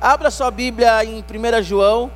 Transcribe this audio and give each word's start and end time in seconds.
Abra 0.00 0.30
sua 0.30 0.50
Bíblia 0.50 1.02
em 1.04 1.24
1 1.24 1.62
João. 1.62 2.10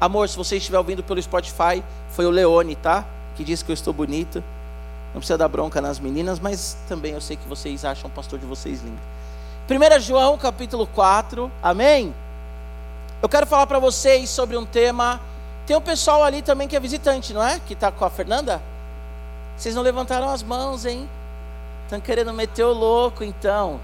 Amor, 0.00 0.28
se 0.28 0.36
você 0.36 0.56
estiver 0.56 0.78
ouvindo 0.78 1.02
pelo 1.02 1.22
Spotify, 1.22 1.82
foi 2.10 2.24
o 2.24 2.30
Leone, 2.30 2.74
tá? 2.74 3.04
Que 3.36 3.44
disse 3.44 3.62
que 3.62 3.70
eu 3.70 3.74
estou 3.74 3.92
bonito. 3.92 4.42
Não 5.12 5.20
precisa 5.20 5.36
dar 5.36 5.48
bronca 5.48 5.80
nas 5.80 5.98
meninas, 5.98 6.40
mas 6.40 6.76
também 6.88 7.12
eu 7.12 7.20
sei 7.20 7.36
que 7.36 7.46
vocês 7.46 7.84
acham 7.84 8.08
o 8.08 8.12
pastor 8.12 8.38
de 8.38 8.46
vocês 8.46 8.80
lindo. 8.82 8.98
1 9.68 10.00
João 10.00 10.38
capítulo 10.38 10.86
4, 10.86 11.52
amém? 11.62 12.14
Eu 13.20 13.28
quero 13.28 13.46
falar 13.46 13.66
para 13.66 13.78
vocês 13.78 14.30
sobre 14.30 14.56
um 14.56 14.64
tema. 14.64 15.20
Tem 15.66 15.76
um 15.76 15.82
pessoal 15.82 16.24
ali 16.24 16.40
também 16.40 16.66
que 16.66 16.74
é 16.74 16.80
visitante, 16.80 17.34
não 17.34 17.44
é? 17.44 17.60
Que 17.60 17.74
está 17.74 17.92
com 17.92 18.06
a 18.06 18.10
Fernanda? 18.10 18.60
Vocês 19.56 19.74
não 19.74 19.82
levantaram 19.82 20.30
as 20.30 20.42
mãos, 20.42 20.86
hein? 20.86 21.08
Estão 21.84 22.00
querendo 22.00 22.32
meter 22.32 22.64
o 22.64 22.72
louco, 22.72 23.22
então. 23.22 23.78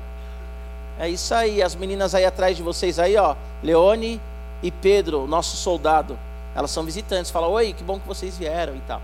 É 0.99 1.09
isso 1.09 1.33
aí, 1.33 1.63
as 1.63 1.77
meninas 1.77 2.15
aí 2.15 2.25
atrás 2.25 2.57
de 2.57 2.63
vocês 2.63 2.99
aí, 2.99 3.17
ó. 3.17 3.37
Leone 3.63 4.21
e 4.63 4.71
Pedro, 4.71 5.27
nosso 5.27 5.57
soldado. 5.57 6.19
Elas 6.55 6.71
são 6.71 6.83
visitantes. 6.83 7.31
Fala, 7.31 7.47
oi, 7.47 7.73
que 7.73 7.85
bom 7.85 8.01
que 8.01 8.09
vocês 8.09 8.37
vieram 8.37 8.75
e 8.75 8.81
tal. 8.81 9.01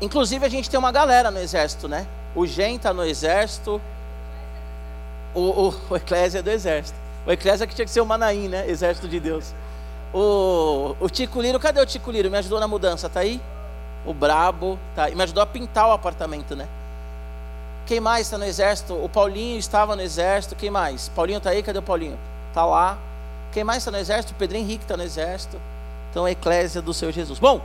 Inclusive 0.00 0.44
a 0.44 0.48
gente 0.48 0.68
tem 0.68 0.78
uma 0.78 0.90
galera 0.90 1.30
no 1.30 1.38
exército, 1.38 1.86
né? 1.86 2.06
O 2.34 2.46
Gen 2.46 2.76
está 2.76 2.92
no 2.92 3.04
exército. 3.04 3.80
O, 5.32 5.40
o, 5.40 5.74
o 5.90 5.96
Eclésia 5.96 6.40
é 6.40 6.42
do 6.42 6.50
exército. 6.50 6.98
O 7.24 7.30
Eclésia 7.30 7.66
que 7.66 7.74
tinha 7.74 7.84
que 7.84 7.90
ser 7.90 8.00
o 8.00 8.06
Manaim, 8.06 8.48
né? 8.48 8.68
Exército 8.68 9.06
de 9.06 9.20
Deus. 9.20 9.54
O, 10.12 10.96
o 10.98 11.08
Tico 11.08 11.40
Liro, 11.40 11.60
cadê 11.60 11.80
o 11.80 11.86
Tico 11.86 12.10
Liro? 12.10 12.30
Me 12.30 12.38
ajudou 12.38 12.58
na 12.58 12.66
mudança, 12.66 13.08
tá 13.08 13.20
aí? 13.20 13.40
O 14.04 14.12
Brabo, 14.12 14.76
tá 14.96 15.04
aí. 15.04 15.14
Me 15.14 15.22
ajudou 15.22 15.42
a 15.42 15.46
pintar 15.46 15.86
o 15.86 15.92
apartamento, 15.92 16.56
né? 16.56 16.66
Quem 17.90 17.98
mais 17.98 18.28
está 18.28 18.38
no 18.38 18.44
exército? 18.44 18.94
O 18.94 19.08
Paulinho 19.08 19.58
estava 19.58 19.96
no 19.96 20.02
exército. 20.02 20.54
Quem 20.54 20.70
mais? 20.70 21.08
Paulinho 21.08 21.38
está 21.38 21.50
aí? 21.50 21.60
Cadê 21.60 21.80
o 21.80 21.82
Paulinho? 21.82 22.16
Está 22.48 22.64
lá. 22.64 22.96
Quem 23.50 23.64
mais 23.64 23.78
está 23.78 23.90
no 23.90 23.96
exército? 23.96 24.32
O 24.32 24.36
Pedro 24.36 24.56
Henrique 24.56 24.84
está 24.84 24.96
no 24.96 25.02
exército. 25.02 25.60
Então, 26.08 26.24
a 26.24 26.30
eclésia 26.30 26.80
do 26.80 26.94
Senhor 26.94 27.10
Jesus. 27.10 27.40
Bom, 27.40 27.60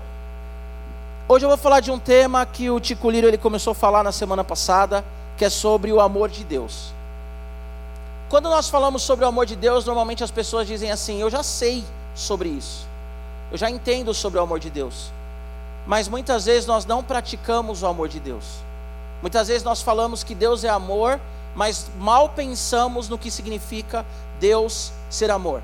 hoje 1.30 1.45
eu 1.45 1.49
vou 1.49 1.59
falar 1.59 1.80
de 1.80 1.91
um 1.91 1.99
tema 1.99 2.44
que 2.44 2.72
o 2.72 2.80
Tico 2.80 3.08
Liro 3.11 3.27
ele 3.27 3.38
começou 3.38 3.69
a 3.69 3.75
falar 3.75 4.02
na 4.02 4.11
semana 4.11 4.44
passada, 4.44 5.05
que 5.38 5.45
é 5.45 5.49
sobre 5.52 5.94
o 5.94 6.02
amor 6.02 6.27
de 6.30 6.44
Deus. 6.44 6.92
Quando 8.27 8.49
nós 8.49 8.67
falamos 8.67 9.03
sobre 9.03 9.25
o 9.25 9.27
amor 9.27 9.45
de 9.45 9.55
Deus, 9.55 9.86
normalmente 9.86 10.23
as 10.23 10.31
pessoas 10.31 10.66
dizem 10.66 10.92
assim: 10.92 11.21
Eu 11.21 11.30
já 11.30 11.44
sei 11.44 11.83
sobre 12.16 12.49
isso, 12.49 12.88
eu 13.52 13.59
já 13.59 13.69
entendo 13.69 14.11
sobre 14.11 14.39
o 14.39 14.42
amor 14.42 14.59
de 14.59 14.71
Deus, 14.71 15.11
mas 15.86 16.08
muitas 16.08 16.45
vezes 16.45 16.66
nós 16.66 16.83
não 16.83 17.03
praticamos 17.03 17.83
o 17.83 17.86
amor 17.86 18.09
de 18.09 18.19
Deus. 18.19 18.66
Muitas 19.21 19.47
vezes 19.47 19.63
nós 19.63 19.81
falamos 19.81 20.23
que 20.23 20.35
Deus 20.35 20.63
é 20.63 20.69
amor, 20.69 21.19
mas 21.55 21.89
mal 21.97 22.30
pensamos 22.30 23.09
no 23.09 23.17
que 23.17 23.31
significa 23.31 24.05
Deus 24.39 24.91
ser 25.09 25.31
amor. 25.31 25.61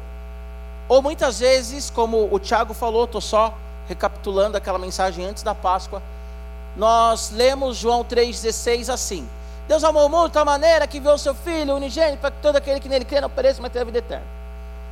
Ou 0.87 1.01
muitas 1.01 1.39
vezes, 1.39 1.89
como 1.89 2.27
o 2.31 2.39
Tiago 2.39 2.73
falou, 2.73 3.05
estou 3.05 3.21
só 3.21 3.53
recapitulando 3.87 4.57
aquela 4.57 4.79
mensagem 4.79 5.25
antes 5.25 5.43
da 5.43 5.53
Páscoa, 5.53 6.01
nós 6.75 7.31
lemos 7.31 7.77
João 7.77 8.03
3,16 8.03 8.91
assim: 8.91 9.27
Deus 9.67 9.83
amou 9.83 10.05
o 10.05 10.09
mundo 10.09 10.27
de 10.27 10.33
tal 10.33 10.45
maneira 10.45 10.87
que 10.87 10.99
viu 10.99 11.11
o 11.11 11.17
seu 11.17 11.33
Filho 11.33 11.75
unigênito 11.75 12.17
para 12.19 12.31
que 12.31 12.41
todo 12.41 12.55
aquele 12.55 12.79
que 12.79 12.89
nele 12.89 13.05
crê 13.05 13.21
não 13.21 13.29
pereça, 13.29 13.61
mas 13.61 13.71
tenha 13.71 13.85
vida 13.85 13.99
eterna. 13.99 14.25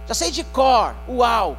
Já 0.07 0.13
sei 0.13 0.31
de 0.31 0.43
cor, 0.43 0.93
uau! 1.07 1.57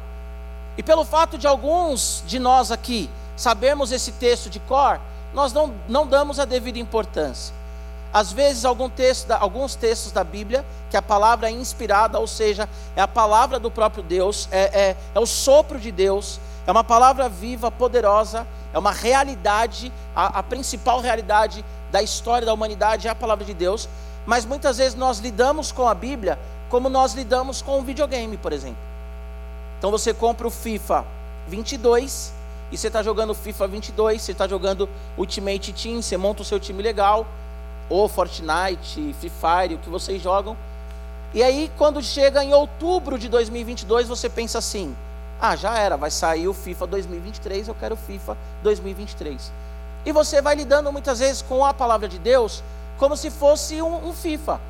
E 0.77 0.83
pelo 0.83 1.03
fato 1.03 1.37
de 1.37 1.47
alguns 1.47 2.23
de 2.25 2.39
nós 2.39 2.71
aqui 2.71 3.09
sabermos 3.35 3.91
esse 3.91 4.11
texto 4.13 4.49
de 4.49 4.59
cor, 4.59 4.99
nós 5.33 5.53
não, 5.53 5.73
não 5.87 6.05
damos 6.05 6.39
a 6.39 6.45
devida 6.45 6.79
importância. 6.79 7.53
Às 8.13 8.33
vezes, 8.33 8.63
texto 8.95 9.31
alguns 9.31 9.75
textos 9.75 10.11
da 10.11 10.23
Bíblia, 10.23 10.65
que 10.89 10.97
a 10.97 11.01
palavra 11.01 11.47
é 11.47 11.51
inspirada, 11.51 12.19
ou 12.19 12.27
seja, 12.27 12.67
é 12.95 13.01
a 13.01 13.07
palavra 13.07 13.57
do 13.57 13.71
próprio 13.71 14.03
Deus, 14.03 14.49
é, 14.51 14.63
é, 14.89 14.97
é 15.15 15.19
o 15.19 15.25
sopro 15.25 15.79
de 15.79 15.91
Deus, 15.91 16.39
é 16.67 16.71
uma 16.71 16.83
palavra 16.83 17.29
viva, 17.29 17.71
poderosa, 17.71 18.45
é 18.73 18.77
uma 18.77 18.91
realidade, 18.91 19.91
a, 20.13 20.39
a 20.39 20.43
principal 20.43 20.99
realidade 20.99 21.63
da 21.89 22.01
história 22.01 22.45
da 22.45 22.53
humanidade 22.53 23.07
é 23.07 23.11
a 23.11 23.15
palavra 23.15 23.45
de 23.45 23.53
Deus, 23.53 23.87
mas 24.25 24.45
muitas 24.45 24.77
vezes 24.77 24.95
nós 24.95 25.19
lidamos 25.19 25.71
com 25.71 25.87
a 25.87 25.93
Bíblia 25.93 26.37
como 26.69 26.89
nós 26.89 27.13
lidamos 27.13 27.61
com 27.61 27.79
um 27.79 27.83
videogame, 27.83 28.37
por 28.37 28.53
exemplo. 28.53 28.77
Então 29.77 29.89
você 29.91 30.13
compra 30.13 30.47
o 30.47 30.51
FIFA 30.51 31.05
22 31.47 32.33
e 32.71 32.77
você 32.77 32.87
está 32.87 33.03
jogando 33.03 33.33
FIFA 33.33 33.67
22, 33.67 34.21
você 34.21 34.31
está 34.31 34.47
jogando 34.47 34.87
Ultimate 35.17 35.73
Team, 35.73 36.01
você 36.01 36.15
monta 36.15 36.41
o 36.41 36.45
seu 36.45 36.59
time 36.59 36.81
legal, 36.81 37.27
ou 37.89 38.07
Fortnite, 38.07 39.13
Free 39.19 39.29
Fire, 39.29 39.75
o 39.75 39.77
que 39.77 39.89
vocês 39.89 40.21
jogam. 40.21 40.55
E 41.33 41.43
aí, 41.43 41.69
quando 41.77 42.01
chega 42.01 42.43
em 42.43 42.53
outubro 42.53 43.19
de 43.19 43.27
2022, 43.27 44.07
você 44.07 44.29
pensa 44.29 44.59
assim: 44.59 44.95
ah, 45.39 45.55
já 45.55 45.77
era, 45.77 45.97
vai 45.97 46.09
sair 46.09 46.47
o 46.47 46.53
FIFA 46.53 46.87
2023, 46.87 47.67
eu 47.67 47.75
quero 47.75 47.95
o 47.95 47.97
FIFA 47.97 48.37
2023. 48.63 49.51
E 50.05 50.11
você 50.11 50.41
vai 50.41 50.55
lidando 50.55 50.91
muitas 50.91 51.19
vezes 51.19 51.41
com 51.41 51.65
a 51.65 51.73
palavra 51.73 52.07
de 52.07 52.17
Deus 52.17 52.63
como 52.97 53.17
se 53.17 53.29
fosse 53.29 53.81
um, 53.81 54.07
um 54.07 54.13
FIFA. 54.13 54.61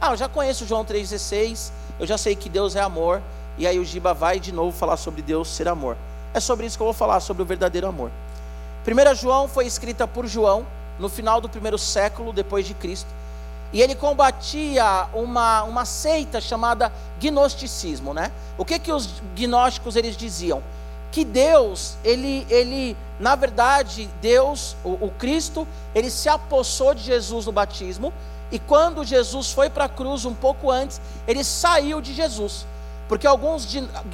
Ah, 0.00 0.12
eu 0.12 0.16
já 0.16 0.28
conheço 0.28 0.66
João 0.66 0.84
3,16, 0.84 1.70
eu 1.98 2.06
já 2.06 2.16
sei 2.16 2.34
que 2.34 2.48
Deus 2.48 2.76
é 2.76 2.80
amor, 2.80 3.20
e 3.58 3.66
aí 3.66 3.78
o 3.78 3.84
Giba 3.84 4.14
vai 4.14 4.40
de 4.40 4.52
novo 4.52 4.76
falar 4.76 4.96
sobre 4.96 5.22
Deus 5.22 5.48
ser 5.48 5.68
amor. 5.68 5.96
É 6.34 6.40
sobre 6.40 6.66
isso 6.66 6.76
que 6.76 6.82
eu 6.82 6.86
vou 6.86 6.92
falar, 6.92 7.20
sobre 7.20 7.44
o 7.44 7.46
verdadeiro 7.46 7.86
amor. 7.86 8.10
1 8.86 9.14
João 9.14 9.46
foi 9.46 9.66
escrita 9.66 10.06
por 10.06 10.26
João 10.26 10.66
no 10.98 11.08
final 11.08 11.40
do 11.40 11.48
primeiro 11.48 11.78
século 11.78 12.32
depois 12.32 12.66
de 12.66 12.74
Cristo. 12.74 13.08
E 13.72 13.80
ele 13.80 13.94
combatia 13.94 15.08
uma, 15.14 15.62
uma 15.62 15.84
seita 15.84 16.40
chamada 16.40 16.92
gnosticismo, 17.20 18.12
né? 18.12 18.32
O 18.58 18.64
que 18.64 18.78
que 18.80 18.92
os 18.92 19.22
gnósticos 19.34 19.94
eles 19.96 20.16
diziam? 20.16 20.62
Que 21.10 21.24
Deus, 21.24 21.96
ele, 22.04 22.44
ele 22.50 22.96
na 23.18 23.36
verdade, 23.36 24.10
Deus, 24.20 24.76
o, 24.84 25.06
o 25.06 25.12
Cristo, 25.16 25.66
ele 25.94 26.10
se 26.10 26.28
apossou 26.28 26.94
de 26.94 27.02
Jesus 27.02 27.46
no 27.46 27.52
batismo, 27.52 28.12
e 28.50 28.58
quando 28.58 29.04
Jesus 29.04 29.52
foi 29.52 29.70
para 29.70 29.84
a 29.84 29.88
cruz 29.88 30.24
um 30.24 30.34
pouco 30.34 30.70
antes, 30.70 31.00
ele 31.26 31.42
saiu 31.42 32.00
de 32.00 32.12
Jesus. 32.12 32.66
Porque 33.08 33.26
alguns 33.26 33.68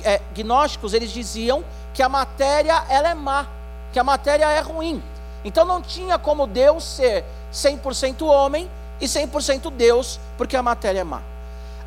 é, 0.05 0.21
gnósticos 0.35 0.95
eles 0.95 1.11
diziam 1.11 1.65
que 1.95 2.03
a 2.03 2.09
matéria 2.09 2.85
ela 2.89 3.11
é 3.11 3.15
má, 3.15 3.47
que 3.93 3.99
a 3.99 4.05
matéria 4.05 4.47
é 4.51 4.61
ruim. 4.61 5.03
Então 5.45 5.65
não 5.65 5.81
tinha 5.81 6.19
como 6.19 6.47
Deus 6.47 6.85
ser 6.85 7.25
100% 7.53 8.23
homem 8.27 8.71
e 9.01 9.07
100% 9.07 9.71
Deus, 9.71 10.21
porque 10.37 10.57
a 10.57 10.63
matéria 10.63 11.01
é 11.01 11.05
má. 11.05 11.23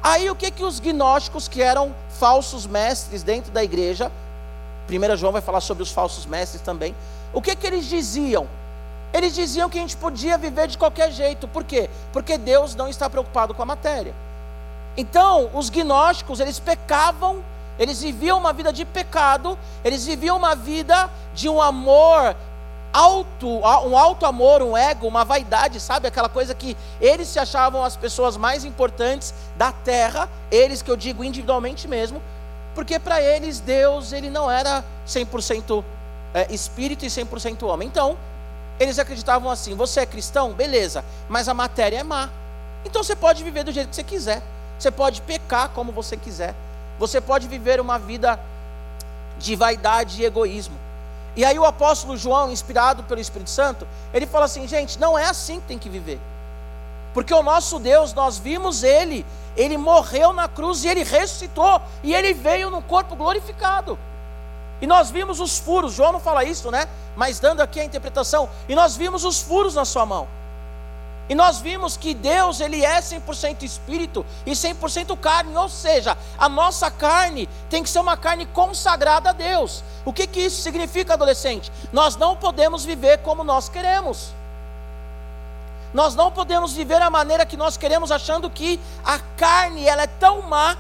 Aí 0.02 0.30
o 0.30 0.36
que 0.36 0.52
que 0.52 0.64
os 0.64 0.80
gnósticos 0.80 1.48
que 1.48 1.62
eram 1.62 1.96
falsos 2.10 2.66
mestres 2.66 3.24
dentro 3.24 3.52
da 3.52 3.64
igreja, 3.64 4.12
1 4.90 5.16
João 5.16 5.32
vai 5.32 5.42
falar 5.42 5.62
sobre 5.62 5.84
os 5.84 5.92
falsos 5.92 6.26
mestres 6.26 6.62
também. 6.62 6.96
O 7.32 7.42
que 7.42 7.56
que 7.56 7.66
eles 7.66 7.86
diziam? 7.86 8.48
Eles 9.14 9.34
diziam 9.36 9.70
que 9.70 9.78
a 9.78 9.82
gente 9.82 9.96
podia 9.96 10.38
viver 10.38 10.68
de 10.68 10.78
qualquer 10.78 11.12
jeito. 11.12 11.48
Por 11.48 11.64
quê? 11.64 11.90
Porque 12.12 12.38
Deus 12.38 12.76
não 12.76 12.88
está 12.90 13.10
preocupado 13.10 13.54
com 13.54 13.62
a 13.62 13.66
matéria. 13.66 14.14
Então, 14.96 15.50
os 15.54 15.70
gnósticos, 15.70 16.40
eles 16.40 16.60
pecavam 16.60 17.44
eles 17.78 18.02
viviam 18.02 18.38
uma 18.38 18.54
vida 18.54 18.72
de 18.72 18.86
pecado, 18.86 19.58
eles 19.84 20.06
viviam 20.06 20.38
uma 20.38 20.56
vida 20.56 21.10
de 21.34 21.50
um 21.50 21.62
amor 21.62 22.36
alto, 22.92 23.48
um 23.50 23.98
alto 23.98 24.26
amor, 24.26 24.62
um 24.62 24.78
ego, 24.78 25.08
uma 25.08 25.26
vaidade, 25.26 25.80
sabe? 25.80 26.08
Aquela 26.08 26.30
coisa 26.30 26.54
que 26.54 26.78
eles 27.02 27.28
se 27.28 27.40
achavam 27.40 27.84
as 27.84 27.98
pessoas 27.98 28.38
mais 28.38 28.64
importantes 28.64 29.34
da 29.58 29.72
terra, 29.72 30.30
eles 30.52 30.84
que 30.84 30.92
eu 30.92 30.96
digo 30.96 31.24
individualmente 31.24 31.88
mesmo, 31.88 32.22
porque 32.76 33.00
para 33.00 33.20
eles 33.20 33.60
Deus 33.60 34.14
ele 34.14 34.30
não 34.30 34.50
era 34.50 34.86
100% 35.08 35.84
é, 36.36 36.54
espírito 36.54 37.04
e 37.04 37.08
100% 37.08 37.64
homem. 37.68 37.88
Então, 37.88 38.16
eles 38.80 39.00
acreditavam 39.00 39.50
assim: 39.50 39.76
você 39.76 40.02
é 40.02 40.06
cristão? 40.06 40.54
Beleza, 40.54 41.04
mas 41.28 41.50
a 41.50 41.54
matéria 41.56 41.98
é 41.98 42.04
má. 42.04 42.30
Então 42.86 43.04
você 43.04 43.16
pode 43.16 43.44
viver 43.44 43.64
do 43.64 43.72
jeito 43.72 43.90
que 43.90 43.96
você 43.96 44.04
quiser, 44.04 44.44
você 44.78 44.92
pode 44.92 45.22
pecar 45.22 45.70
como 45.70 45.92
você 45.92 46.18
quiser. 46.18 46.54
Você 47.00 47.20
pode 47.20 47.48
viver 47.48 47.80
uma 47.80 47.98
vida 47.98 48.40
de 49.38 49.56
vaidade 49.56 50.22
e 50.22 50.26
egoísmo. 50.26 50.78
E 51.36 51.44
aí 51.44 51.58
o 51.58 51.66
apóstolo 51.66 52.16
João, 52.16 52.52
inspirado 52.52 53.04
pelo 53.04 53.20
Espírito 53.20 53.50
Santo, 53.50 53.88
ele 54.14 54.28
fala 54.28 54.46
assim: 54.46 54.68
gente, 54.68 55.00
não 55.00 55.18
é 55.18 55.26
assim 55.26 55.60
que 55.60 55.68
tem 55.68 55.80
que 55.80 55.90
viver. 55.90 56.20
Porque 57.14 57.34
o 57.34 57.44
nosso 57.44 57.80
Deus, 57.80 58.14
nós 58.14 58.38
vimos 58.38 58.84
ele, 58.84 59.26
ele 59.56 59.78
morreu 59.78 60.34
na 60.34 60.48
cruz 60.48 60.84
e 60.84 60.88
ele 60.88 61.04
ressuscitou, 61.04 61.82
e 62.04 62.14
ele 62.14 62.34
veio 62.34 62.70
no 62.70 62.82
corpo 62.82 63.16
glorificado. 63.16 63.98
E 64.82 64.88
nós 64.88 65.10
vimos 65.12 65.40
os 65.40 65.58
furos, 65.60 65.94
João 65.94 66.12
não 66.12 66.20
fala 66.20 66.44
isso, 66.44 66.70
né? 66.72 66.88
Mas 67.16 67.40
dando 67.40 67.62
aqui 67.62 67.80
a 67.80 67.84
interpretação, 67.84 68.50
e 68.68 68.76
nós 68.76 68.96
vimos 68.96 69.24
os 69.24 69.42
furos 69.42 69.76
na 69.76 69.86
sua 69.86 70.06
mão. 70.06 70.28
E 71.30 71.36
nós 71.36 71.60
vimos 71.60 71.96
que 71.96 72.14
Deus, 72.14 72.60
ele 72.60 72.84
é 72.84 73.00
100% 73.00 73.64
espírito 73.64 74.26
e 74.46 74.52
100% 74.52 75.18
carne, 75.18 75.56
ou 75.56 75.70
seja, 75.70 76.18
a 76.38 76.50
nossa 76.50 76.92
carne 76.92 77.48
tem 77.70 77.82
que 77.82 77.90
ser 77.90 78.00
uma 78.00 78.18
carne 78.18 78.46
consagrada 78.46 79.30
a 79.30 79.34
Deus. 79.34 79.84
O 80.04 80.12
que 80.12 80.28
que 80.28 80.42
isso 80.42 80.62
significa, 80.62 81.14
adolescente? 81.14 81.72
Nós 81.94 82.18
não 82.18 82.36
podemos 82.36 82.84
viver 82.84 83.20
como 83.20 83.44
nós 83.44 83.70
queremos. 83.70 84.34
Nós 85.94 86.16
não 86.16 86.32
podemos 86.32 86.74
viver 86.74 87.02
a 87.02 87.10
maneira 87.10 87.46
que 87.46 87.56
nós 87.56 87.78
queremos 87.78 88.12
achando 88.12 88.50
que 88.50 88.80
a 89.06 89.20
carne 89.38 89.88
ela 89.88 90.04
é 90.04 90.08
tão 90.08 90.42
má 90.42 90.76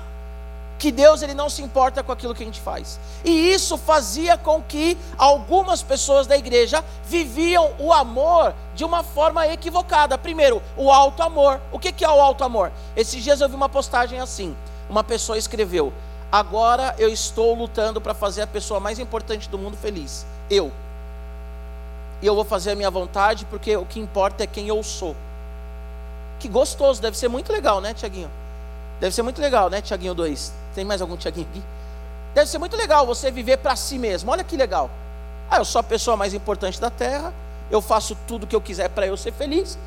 que 0.83 0.91
Deus 0.91 1.21
ele 1.21 1.33
não 1.33 1.50
se 1.50 1.62
importa 1.62 2.03
com 2.03 2.12
aquilo 2.12 2.35
que 2.35 2.44
a 2.44 2.45
gente 2.45 2.59
faz. 2.59 3.00
E 3.24 3.53
isso 3.53 3.77
fazia 3.77 4.38
com 4.38 4.62
que 4.62 4.97
algumas 5.18 5.81
pessoas 5.81 6.27
da 6.27 6.35
igreja 6.35 6.83
viviam 7.06 7.71
o 7.80 7.94
amor 7.94 8.53
de 8.75 8.83
uma 8.83 9.01
forma 9.01 9.47
equivocada. 9.47 10.18
Primeiro, 10.18 10.62
o 10.75 10.91
alto 10.91 11.24
amor. 11.24 11.62
O 11.71 11.80
que 11.80 12.03
é 12.03 12.09
o 12.09 12.19
alto 12.19 12.44
amor? 12.44 12.69
Esses 12.97 13.24
dias 13.24 13.39
eu 13.39 13.47
vi 13.47 13.56
uma 13.56 13.69
postagem 13.69 14.19
assim. 14.19 14.53
Uma 14.89 15.06
pessoa 15.06 15.38
escreveu: 15.38 15.94
Agora 16.30 16.94
eu 17.00 17.07
estou 17.07 17.56
lutando 17.56 18.01
para 18.01 18.13
fazer 18.13 18.41
a 18.41 18.47
pessoa 18.47 18.81
mais 18.81 19.00
importante 19.00 19.47
do 19.47 19.57
mundo 19.57 19.77
feliz. 19.77 20.25
Eu. 20.50 20.69
E 22.21 22.27
eu 22.27 22.35
vou 22.35 22.44
fazer 22.44 22.71
a 22.71 22.75
minha 22.75 22.91
vontade 22.91 23.45
porque 23.45 23.77
o 23.77 23.85
que 23.85 24.01
importa 24.01 24.44
é 24.44 24.47
quem 24.47 24.68
eu 24.68 24.83
sou. 24.83 25.15
Que 26.39 26.50
gostoso, 26.50 27.01
deve 27.01 27.18
ser 27.18 27.30
muito 27.30 27.53
legal, 27.53 27.80
né, 27.80 27.94
Tiaguinho? 27.94 28.43
Deve 29.00 29.13
ser 29.13 29.22
muito 29.22 29.42
legal, 29.42 29.69
né, 29.69 29.81
Tiaguinho 29.81 30.13
2? 30.13 30.54
Tem 30.74 30.86
mais 30.86 31.01
algum 31.01 31.18
Tiaguinho 31.18 31.48
aqui? 31.50 31.63
Deve 32.34 32.50
ser 32.50 32.57
muito 32.57 32.75
legal 32.75 33.06
você 33.06 33.30
viver 33.30 33.57
para 33.57 33.75
si 33.75 33.98
mesmo. 33.98 34.31
Olha 34.31 34.44
que 34.44 34.57
legal. 34.57 34.90
Ah, 35.50 35.57
eu 35.57 35.66
sou 35.66 35.80
a 35.80 35.84
pessoa 35.84 36.18
mais 36.18 36.34
importante 36.34 36.80
da 36.80 36.90
terra. 36.90 37.34
Eu 37.69 37.81
faço 37.81 38.18
tudo 38.28 38.44
o 38.44 38.48
que 38.48 38.56
eu 38.56 38.62
quiser 38.62 38.90
para 38.90 39.06
eu 39.06 39.16
ser 39.16 39.31
feliz. 39.34 39.78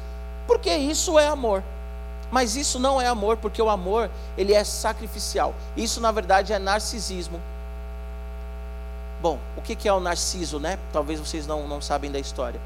Porque 0.46 0.70
isso 0.70 1.18
é 1.18 1.26
amor. 1.26 1.62
Mas 2.30 2.56
isso 2.56 2.78
não 2.78 3.00
é 3.00 3.06
amor, 3.06 3.36
porque 3.36 3.62
o 3.62 3.70
amor, 3.70 4.10
ele 4.36 4.52
é 4.52 4.64
sacrificial. 4.64 5.54
Isso, 5.76 6.00
na 6.00 6.10
verdade, 6.10 6.52
é 6.52 6.58
narcisismo. 6.58 7.40
Bom, 9.20 9.38
o 9.56 9.62
que 9.62 9.88
é 9.88 9.92
o 9.92 10.00
narciso, 10.00 10.58
né? 10.60 10.78
Talvez 10.92 11.18
vocês 11.18 11.46
não, 11.46 11.66
não 11.66 11.80
sabem 11.80 12.10
da 12.10 12.18
história. 12.18 12.60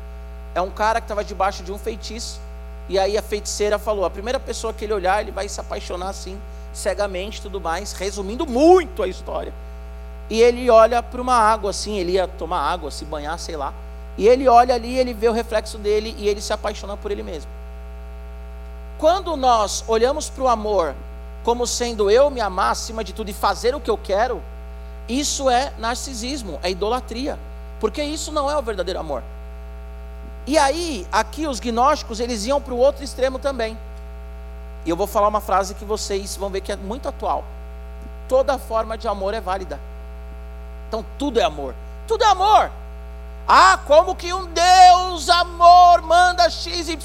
É 0.54 0.60
um 0.60 0.70
cara 0.70 1.00
que 1.00 1.04
estava 1.04 1.24
debaixo 1.24 1.62
de 1.62 1.72
um 1.72 1.78
feitiço. 1.78 2.40
E 2.88 2.98
aí 2.98 3.16
a 3.16 3.22
feiticeira 3.22 3.78
falou: 3.78 4.04
a 4.04 4.10
primeira 4.10 4.40
pessoa 4.40 4.72
que 4.72 4.84
ele 4.84 4.92
olhar, 4.92 5.20
ele 5.20 5.30
vai 5.30 5.48
se 5.48 5.60
apaixonar 5.60 6.08
assim 6.08 6.40
cegamente 6.72 7.42
tudo 7.42 7.60
mais, 7.60 7.92
resumindo 7.92 8.46
muito 8.46 9.02
a 9.02 9.08
história. 9.08 9.52
E 10.28 10.40
ele 10.40 10.70
olha 10.70 11.02
para 11.02 11.20
uma 11.20 11.34
água 11.34 11.70
assim, 11.70 11.98
ele 11.98 12.12
ia 12.12 12.28
tomar 12.28 12.60
água, 12.60 12.90
se 12.90 13.04
banhar, 13.04 13.38
sei 13.38 13.56
lá. 13.56 13.74
E 14.16 14.28
ele 14.28 14.48
olha 14.48 14.74
ali, 14.74 14.96
ele 14.96 15.12
vê 15.12 15.28
o 15.28 15.32
reflexo 15.32 15.78
dele 15.78 16.14
e 16.18 16.28
ele 16.28 16.40
se 16.40 16.52
apaixona 16.52 16.96
por 16.96 17.10
ele 17.10 17.22
mesmo. 17.22 17.50
Quando 18.98 19.36
nós 19.36 19.82
olhamos 19.88 20.28
para 20.28 20.44
o 20.44 20.48
amor 20.48 20.94
como 21.42 21.66
sendo 21.66 22.10
eu 22.10 22.30
me 22.30 22.40
amar 22.40 22.72
acima 22.72 23.02
de 23.02 23.12
tudo 23.12 23.30
e 23.30 23.34
fazer 23.34 23.74
o 23.74 23.80
que 23.80 23.90
eu 23.90 23.96
quero, 23.96 24.42
isso 25.08 25.48
é 25.48 25.72
narcisismo, 25.78 26.60
é 26.62 26.70
idolatria, 26.70 27.38
porque 27.80 28.02
isso 28.02 28.30
não 28.30 28.50
é 28.50 28.56
o 28.56 28.62
verdadeiro 28.62 29.00
amor. 29.00 29.22
E 30.46 30.58
aí, 30.58 31.06
aqui 31.12 31.46
os 31.46 31.60
gnósticos, 31.60 32.20
eles 32.20 32.46
iam 32.46 32.60
para 32.60 32.74
o 32.74 32.78
outro 32.78 33.04
extremo 33.04 33.38
também. 33.38 33.78
E 34.84 34.90
eu 34.90 34.96
vou 34.96 35.06
falar 35.06 35.28
uma 35.28 35.40
frase 35.40 35.74
que 35.74 35.84
vocês 35.84 36.36
vão 36.36 36.48
ver 36.50 36.60
que 36.60 36.72
é 36.72 36.76
muito 36.76 37.08
atual. 37.08 37.44
Toda 38.28 38.58
forma 38.58 38.96
de 38.96 39.06
amor 39.06 39.34
é 39.34 39.40
válida. 39.40 39.78
Então 40.88 41.04
tudo 41.18 41.38
é 41.38 41.44
amor. 41.44 41.74
Tudo 42.06 42.24
é 42.24 42.26
amor. 42.26 42.70
Ah, 43.46 43.78
como 43.86 44.14
que 44.14 44.32
um 44.32 44.46
Deus 44.46 45.28
amor 45.28 46.02
manda 46.02 46.48
XYZ 46.48 46.96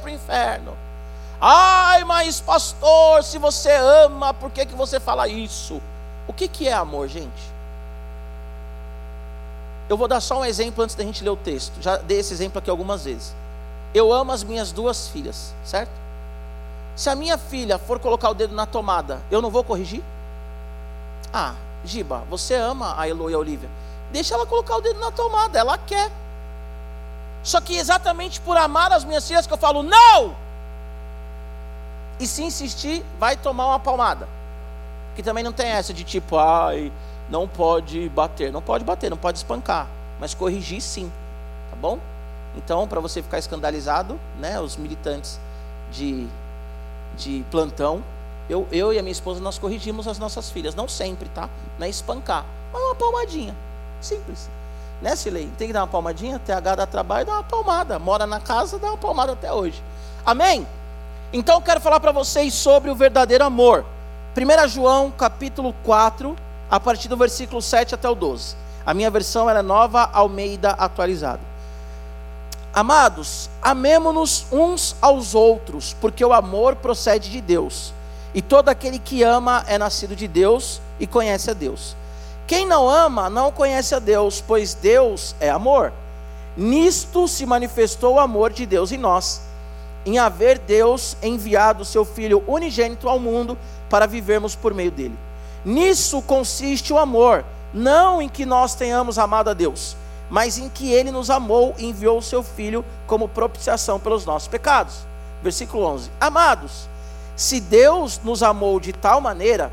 para 0.00 0.06
o 0.06 0.10
inferno? 0.10 0.76
Ai, 1.40 2.04
mas 2.04 2.40
pastor, 2.40 3.24
se 3.24 3.38
você 3.38 3.72
ama, 3.72 4.34
por 4.34 4.50
que, 4.50 4.66
que 4.66 4.74
você 4.74 5.00
fala 5.00 5.26
isso? 5.26 5.80
O 6.26 6.32
que, 6.32 6.46
que 6.46 6.68
é 6.68 6.72
amor, 6.72 7.08
gente? 7.08 7.51
Eu 9.88 9.96
vou 9.96 10.08
dar 10.08 10.20
só 10.20 10.40
um 10.40 10.44
exemplo 10.44 10.82
antes 10.82 10.94
da 10.94 11.04
gente 11.04 11.22
ler 11.22 11.30
o 11.30 11.36
texto. 11.36 11.80
Já 11.80 11.96
dei 11.96 12.20
esse 12.20 12.32
exemplo 12.32 12.58
aqui 12.58 12.70
algumas 12.70 13.04
vezes. 13.04 13.34
Eu 13.94 14.12
amo 14.12 14.32
as 14.32 14.42
minhas 14.42 14.72
duas 14.72 15.08
filhas, 15.08 15.54
certo? 15.64 15.90
Se 16.96 17.10
a 17.10 17.14
minha 17.14 17.36
filha 17.36 17.78
for 17.78 17.98
colocar 17.98 18.30
o 18.30 18.34
dedo 18.34 18.54
na 18.54 18.66
tomada, 18.66 19.20
eu 19.30 19.42
não 19.42 19.50
vou 19.50 19.64
corrigir? 19.64 20.02
Ah, 21.32 21.54
Giba, 21.84 22.22
você 22.28 22.54
ama 22.54 22.94
a 22.98 23.08
Elo 23.08 23.30
e 23.30 23.34
a 23.34 23.38
Olivia. 23.38 23.68
Deixa 24.12 24.34
ela 24.34 24.46
colocar 24.46 24.76
o 24.76 24.80
dedo 24.80 25.00
na 25.00 25.10
tomada, 25.10 25.58
ela 25.58 25.78
quer. 25.78 26.10
Só 27.42 27.60
que 27.60 27.76
exatamente 27.76 28.40
por 28.40 28.56
amar 28.56 28.92
as 28.92 29.04
minhas 29.04 29.26
filhas 29.26 29.46
que 29.46 29.52
eu 29.52 29.58
falo, 29.58 29.82
não! 29.82 30.36
E 32.20 32.26
se 32.26 32.42
insistir, 32.42 33.04
vai 33.18 33.36
tomar 33.36 33.66
uma 33.66 33.80
palmada. 33.80 34.28
Que 35.16 35.22
também 35.22 35.42
não 35.42 35.52
tem 35.52 35.68
essa 35.68 35.92
de 35.92 36.04
tipo, 36.04 36.38
ai, 36.38 36.92
não 37.32 37.48
pode 37.48 38.08
bater. 38.10 38.52
Não 38.52 38.60
pode 38.60 38.84
bater, 38.84 39.10
não 39.10 39.16
pode 39.16 39.38
espancar. 39.38 39.88
Mas 40.20 40.34
corrigir 40.34 40.82
sim, 40.82 41.10
tá 41.70 41.76
bom? 41.76 41.98
Então, 42.54 42.86
para 42.86 43.00
você 43.00 43.22
ficar 43.22 43.38
escandalizado, 43.38 44.20
né, 44.38 44.60
os 44.60 44.76
militantes 44.76 45.40
de 45.90 46.28
de 47.16 47.44
plantão, 47.50 48.02
eu, 48.48 48.66
eu 48.72 48.92
e 48.92 48.98
a 48.98 49.02
minha 49.02 49.12
esposa 49.12 49.40
nós 49.40 49.58
corrigimos 49.58 50.08
as 50.08 50.18
nossas 50.18 50.50
filhas, 50.50 50.74
não 50.74 50.88
sempre, 50.88 51.28
tá? 51.28 51.48
Não 51.78 51.86
é 51.86 51.90
espancar, 51.90 52.44
mas 52.72 52.82
uma 52.82 52.94
palmadinha, 52.94 53.54
simples. 54.00 54.48
Né, 55.00 55.16
Silei? 55.16 55.50
Tem 55.58 55.66
que 55.66 55.72
dar 55.72 55.80
uma 55.80 55.88
palmadinha, 55.88 56.38
TH 56.38 56.76
dá 56.76 56.86
trabalho, 56.86 57.26
dá 57.26 57.32
uma 57.32 57.42
palmada. 57.42 57.98
Mora 57.98 58.26
na 58.26 58.40
casa, 58.40 58.78
dá 58.78 58.88
uma 58.88 58.96
palmada 58.96 59.32
até 59.32 59.52
hoje. 59.52 59.82
Amém? 60.24 60.66
Então 61.32 61.56
eu 61.56 61.60
quero 61.60 61.80
falar 61.80 61.98
para 61.98 62.12
vocês 62.12 62.54
sobre 62.54 62.88
o 62.88 62.94
verdadeiro 62.94 63.44
amor. 63.44 63.84
1 64.36 64.68
João, 64.68 65.10
capítulo 65.10 65.74
4, 65.82 66.36
a 66.72 66.80
partir 66.80 67.06
do 67.06 67.18
versículo 67.18 67.60
7 67.60 67.94
até 67.94 68.08
o 68.08 68.14
12. 68.14 68.56
A 68.86 68.94
minha 68.94 69.10
versão 69.10 69.50
é 69.50 69.60
nova 69.60 70.08
Almeida 70.10 70.70
atualizada. 70.70 71.42
Amados, 72.72 73.50
amemo-nos 73.60 74.46
uns 74.50 74.96
aos 75.02 75.34
outros, 75.34 75.94
porque 76.00 76.24
o 76.24 76.32
amor 76.32 76.76
procede 76.76 77.30
de 77.30 77.42
Deus. 77.42 77.92
E 78.32 78.40
todo 78.40 78.70
aquele 78.70 78.98
que 78.98 79.22
ama 79.22 79.62
é 79.68 79.76
nascido 79.76 80.16
de 80.16 80.26
Deus 80.26 80.80
e 80.98 81.06
conhece 81.06 81.50
a 81.50 81.52
Deus. 81.52 81.94
Quem 82.46 82.66
não 82.66 82.88
ama 82.88 83.28
não 83.28 83.52
conhece 83.52 83.94
a 83.94 83.98
Deus, 83.98 84.40
pois 84.40 84.72
Deus 84.72 85.36
é 85.40 85.50
amor. 85.50 85.92
Nisto 86.56 87.28
se 87.28 87.44
manifestou 87.44 88.14
o 88.14 88.20
amor 88.20 88.50
de 88.50 88.64
Deus 88.64 88.92
em 88.92 88.98
nós, 88.98 89.42
em 90.06 90.18
haver 90.18 90.58
Deus 90.58 91.18
enviado 91.22 91.82
o 91.82 91.86
seu 91.86 92.06
Filho 92.06 92.42
unigênito 92.48 93.10
ao 93.10 93.18
mundo 93.18 93.58
para 93.90 94.06
vivermos 94.06 94.56
por 94.56 94.72
meio 94.72 94.90
dele. 94.90 95.18
Nisso 95.64 96.20
consiste 96.22 96.92
o 96.92 96.98
amor, 96.98 97.44
não 97.72 98.20
em 98.20 98.28
que 98.28 98.44
nós 98.44 98.74
tenhamos 98.74 99.18
amado 99.18 99.50
a 99.50 99.54
Deus 99.54 99.96
mas 100.32 100.56
em 100.56 100.70
que 100.70 100.90
ele 100.90 101.10
nos 101.10 101.28
amou 101.28 101.74
e 101.76 101.84
enviou 101.84 102.16
o 102.16 102.22
seu 102.22 102.42
filho 102.42 102.82
como 103.06 103.28
propiciação 103.28 104.00
pelos 104.00 104.24
nossos 104.24 104.48
pecados. 104.48 105.06
Versículo 105.42 105.84
11: 105.84 106.10
Amados, 106.18 106.88
se 107.36 107.60
Deus 107.60 108.18
nos 108.24 108.42
amou 108.42 108.80
de 108.80 108.94
tal 108.94 109.20
maneira, 109.20 109.70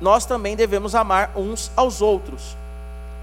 nós 0.00 0.26
também 0.26 0.56
devemos 0.56 0.96
amar 0.96 1.30
uns 1.36 1.70
aos 1.76 2.02
outros. 2.02 2.56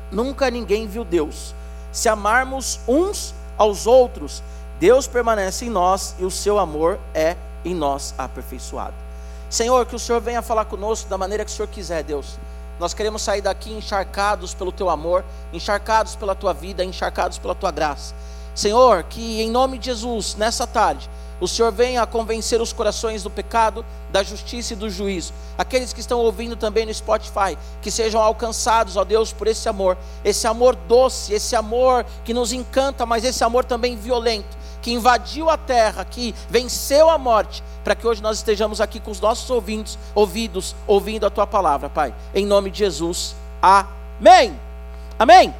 Nunca 0.10 0.50
ninguém 0.50 0.88
viu 0.88 1.03
Deus. 1.03 1.53
Se 1.91 2.07
amarmos 2.07 2.79
uns 2.88 3.36
aos 3.57 3.86
outros, 3.86 4.41
Deus 4.79 5.07
permanece 5.07 5.65
em 5.65 5.69
nós 5.69 6.15
e 6.17 6.24
o 6.24 6.31
seu 6.31 6.57
amor 6.57 6.98
é 7.13 7.36
em 7.65 7.75
nós 7.75 8.15
aperfeiçoado. 8.17 9.04
Senhor, 9.55 9.85
que 9.85 9.95
o 9.95 10.00
Senhor 10.00 10.19
venha 10.19 10.41
falar 10.41 10.65
conosco 10.65 11.09
da 11.09 11.17
maneira 11.17 11.45
que 11.45 11.50
o 11.50 11.53
Senhor 11.53 11.69
quiser, 11.69 12.03
Deus. 12.03 12.38
Nós 12.77 12.93
queremos 12.93 13.21
sair 13.21 13.39
daqui 13.39 13.71
encharcados 13.71 14.53
pelo 14.53 14.69
teu 14.69 14.89
amor, 14.89 15.24
encharcados 15.53 16.13
pela 16.13 16.35
tua 16.35 16.53
vida, 16.53 16.83
encharcados 16.83 17.38
pela 17.38 17.55
tua 17.55 17.71
graça. 17.71 18.13
Senhor, 18.53 19.03
que 19.03 19.41
em 19.41 19.50
nome 19.50 19.77
de 19.77 19.85
Jesus, 19.85 20.35
nessa 20.35 20.67
tarde, 20.67 21.09
o 21.39 21.47
Senhor 21.47 21.71
venha 21.71 22.05
convencer 22.05 22.62
os 22.62 22.74
corações 22.74 23.24
do 23.24 23.29
pecado, 23.29 23.85
da 24.12 24.24
justiça 24.24 24.74
e 24.74 24.75
do 24.75 24.89
juízo. 24.89 25.31
Aqueles 25.57 25.93
que 25.93 26.01
estão 26.01 26.19
ouvindo 26.19 26.57
também 26.57 26.85
no 26.85 26.93
Spotify, 26.93 27.57
que 27.81 27.89
sejam 27.89 28.21
alcançados, 28.21 28.97
ó 28.97 29.05
Deus, 29.05 29.31
por 29.31 29.47
esse 29.47 29.69
amor, 29.69 29.97
esse 30.25 30.45
amor 30.45 30.75
doce, 30.75 31.33
esse 31.33 31.55
amor 31.55 32.05
que 32.25 32.33
nos 32.33 32.51
encanta, 32.51 33.05
mas 33.05 33.24
esse 33.24 33.41
amor 33.41 33.63
também 33.63 33.95
violento, 33.95 34.57
que 34.86 34.94
invadiu 34.94 35.50
a 35.50 35.58
terra, 35.58 36.06
que 36.06 36.36
venceu 36.48 37.10
a 37.10 37.18
morte, 37.18 37.63
para 37.84 37.96
que 37.96 38.06
hoje 38.06 38.22
nós 38.22 38.38
estejamos 38.38 38.80
aqui 38.80 39.00
com 39.00 39.10
os 39.10 39.20
nossos 39.20 39.50
ouvidos, 39.50 39.98
ouvidos 40.13 40.75
ouvindo 40.86 41.25
a 41.25 41.30
tua 41.32 41.48
palavra, 41.48 41.89
Pai. 41.89 42.13
Em 42.36 42.46
nome 42.46 42.70
de 42.70 42.77
Jesus. 42.77 43.36
Amém. 43.60 44.56
Amém. 45.18 45.56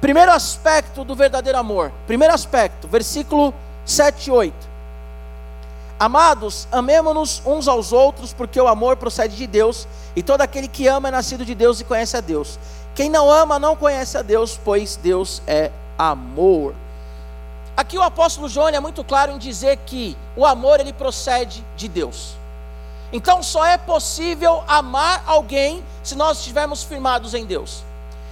Primeiro 0.00 0.32
aspecto 0.32 1.04
do 1.04 1.14
verdadeiro 1.14 1.58
amor. 1.58 1.92
Primeiro 2.06 2.32
aspecto, 2.32 2.88
versículo 2.88 3.52
7 3.84 4.28
e 4.28 4.30
8. 4.30 4.54
Amados, 6.00 6.66
amemo-nos 6.72 7.42
uns 7.44 7.68
aos 7.68 7.92
outros, 7.92 8.32
porque 8.32 8.58
o 8.58 8.68
amor 8.68 8.96
procede 8.96 9.36
de 9.36 9.46
Deus, 9.46 9.86
e 10.16 10.22
todo 10.22 10.40
aquele 10.40 10.66
que 10.66 10.86
ama 10.86 11.08
é 11.08 11.10
nascido 11.10 11.44
de 11.44 11.54
Deus 11.54 11.78
e 11.78 11.84
conhece 11.84 12.16
a 12.16 12.22
Deus. 12.22 12.58
Quem 12.94 13.10
não 13.10 13.30
ama 13.30 13.58
não 13.58 13.76
conhece 13.76 14.16
a 14.16 14.22
Deus, 14.22 14.58
pois 14.64 14.96
Deus 14.96 15.42
é 15.46 15.70
amor. 15.98 16.74
Aqui 17.76 17.98
o 17.98 18.02
apóstolo 18.02 18.48
João 18.48 18.68
é 18.68 18.80
muito 18.80 19.04
claro 19.04 19.32
em 19.32 19.38
dizer 19.38 19.76
que 19.84 20.16
o 20.34 20.46
amor 20.46 20.80
ele 20.80 20.94
procede 20.94 21.62
de 21.76 21.88
Deus. 21.88 22.34
Então 23.12 23.42
só 23.42 23.66
é 23.66 23.76
possível 23.76 24.64
amar 24.66 25.22
alguém 25.26 25.84
se 26.02 26.14
nós 26.14 26.38
estivermos 26.38 26.82
firmados 26.82 27.34
em 27.34 27.44
Deus. 27.44 27.84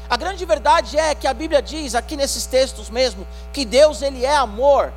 A 0.09 0.17
grande 0.17 0.45
verdade 0.45 0.99
é 0.99 1.15
que 1.15 1.27
a 1.27 1.35
Bíblia 1.35 1.61
diz 1.61 1.95
aqui 1.95 2.17
nesses 2.17 2.47
textos 2.47 2.89
mesmo 2.89 3.27
que 3.53 3.65
Deus 3.65 4.01
ele 4.01 4.25
é 4.25 4.35
amor. 4.35 4.93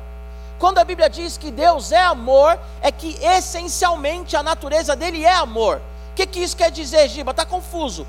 Quando 0.58 0.78
a 0.78 0.84
Bíblia 0.84 1.10
diz 1.10 1.36
que 1.36 1.50
Deus 1.50 1.92
é 1.92 2.02
amor, 2.02 2.58
é 2.80 2.90
que 2.90 3.18
essencialmente 3.22 4.34
a 4.34 4.42
natureza 4.42 4.96
dele 4.96 5.24
é 5.24 5.34
amor. 5.34 5.80
que, 6.16 6.26
que 6.26 6.40
isso 6.40 6.56
quer 6.56 6.70
dizer, 6.70 7.08
Giba? 7.08 7.30
Está 7.30 7.44
confuso. 7.44 8.06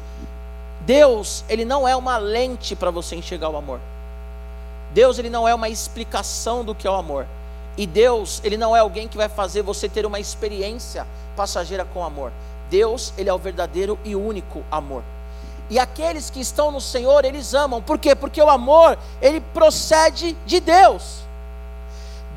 Deus, 0.82 1.44
ele 1.48 1.64
não 1.64 1.88
é 1.88 1.96
uma 1.96 2.18
lente 2.18 2.76
para 2.76 2.90
você 2.90 3.16
enxergar 3.16 3.50
o 3.50 3.58
amor. 3.58 3.80
Deus, 4.92 5.20
ele 5.20 5.30
não 5.30 5.48
é 5.48 5.54
uma 5.54 5.70
explicação 5.70 6.64
do 6.64 6.74
que 6.74 6.88
é 6.88 6.92
o 6.92 6.96
amor. 6.96 7.28
E 7.78 7.86
Deus, 7.88 8.42
ele 8.44 8.58
não 8.58 8.76
é 8.76 8.80
alguém 8.80 9.08
que 9.08 9.18
vai 9.18 9.30
fazer 9.30 9.62
você 9.62 9.88
ter 9.88 10.06
uma 10.06 10.20
experiência 10.20 11.06
passageira 11.36 11.86
com 11.86 12.04
amor. 12.04 12.32
Deus, 12.70 13.14
ele 13.18 13.30
é 13.30 13.34
o 13.34 13.38
verdadeiro 13.38 13.98
e 14.04 14.16
único 14.16 14.64
amor. 14.70 15.04
E 15.70 15.78
aqueles 15.78 16.30
que 16.30 16.40
estão 16.40 16.72
no 16.72 16.82
Senhor, 16.82 17.24
eles 17.24 17.54
amam. 17.54 17.82
Por 17.82 18.00
quê? 18.00 18.16
Porque 18.16 18.42
o 18.42 18.50
amor, 18.50 18.98
ele 19.22 19.40
procede 19.40 20.36
de 20.46 20.60
Deus. 20.60 21.20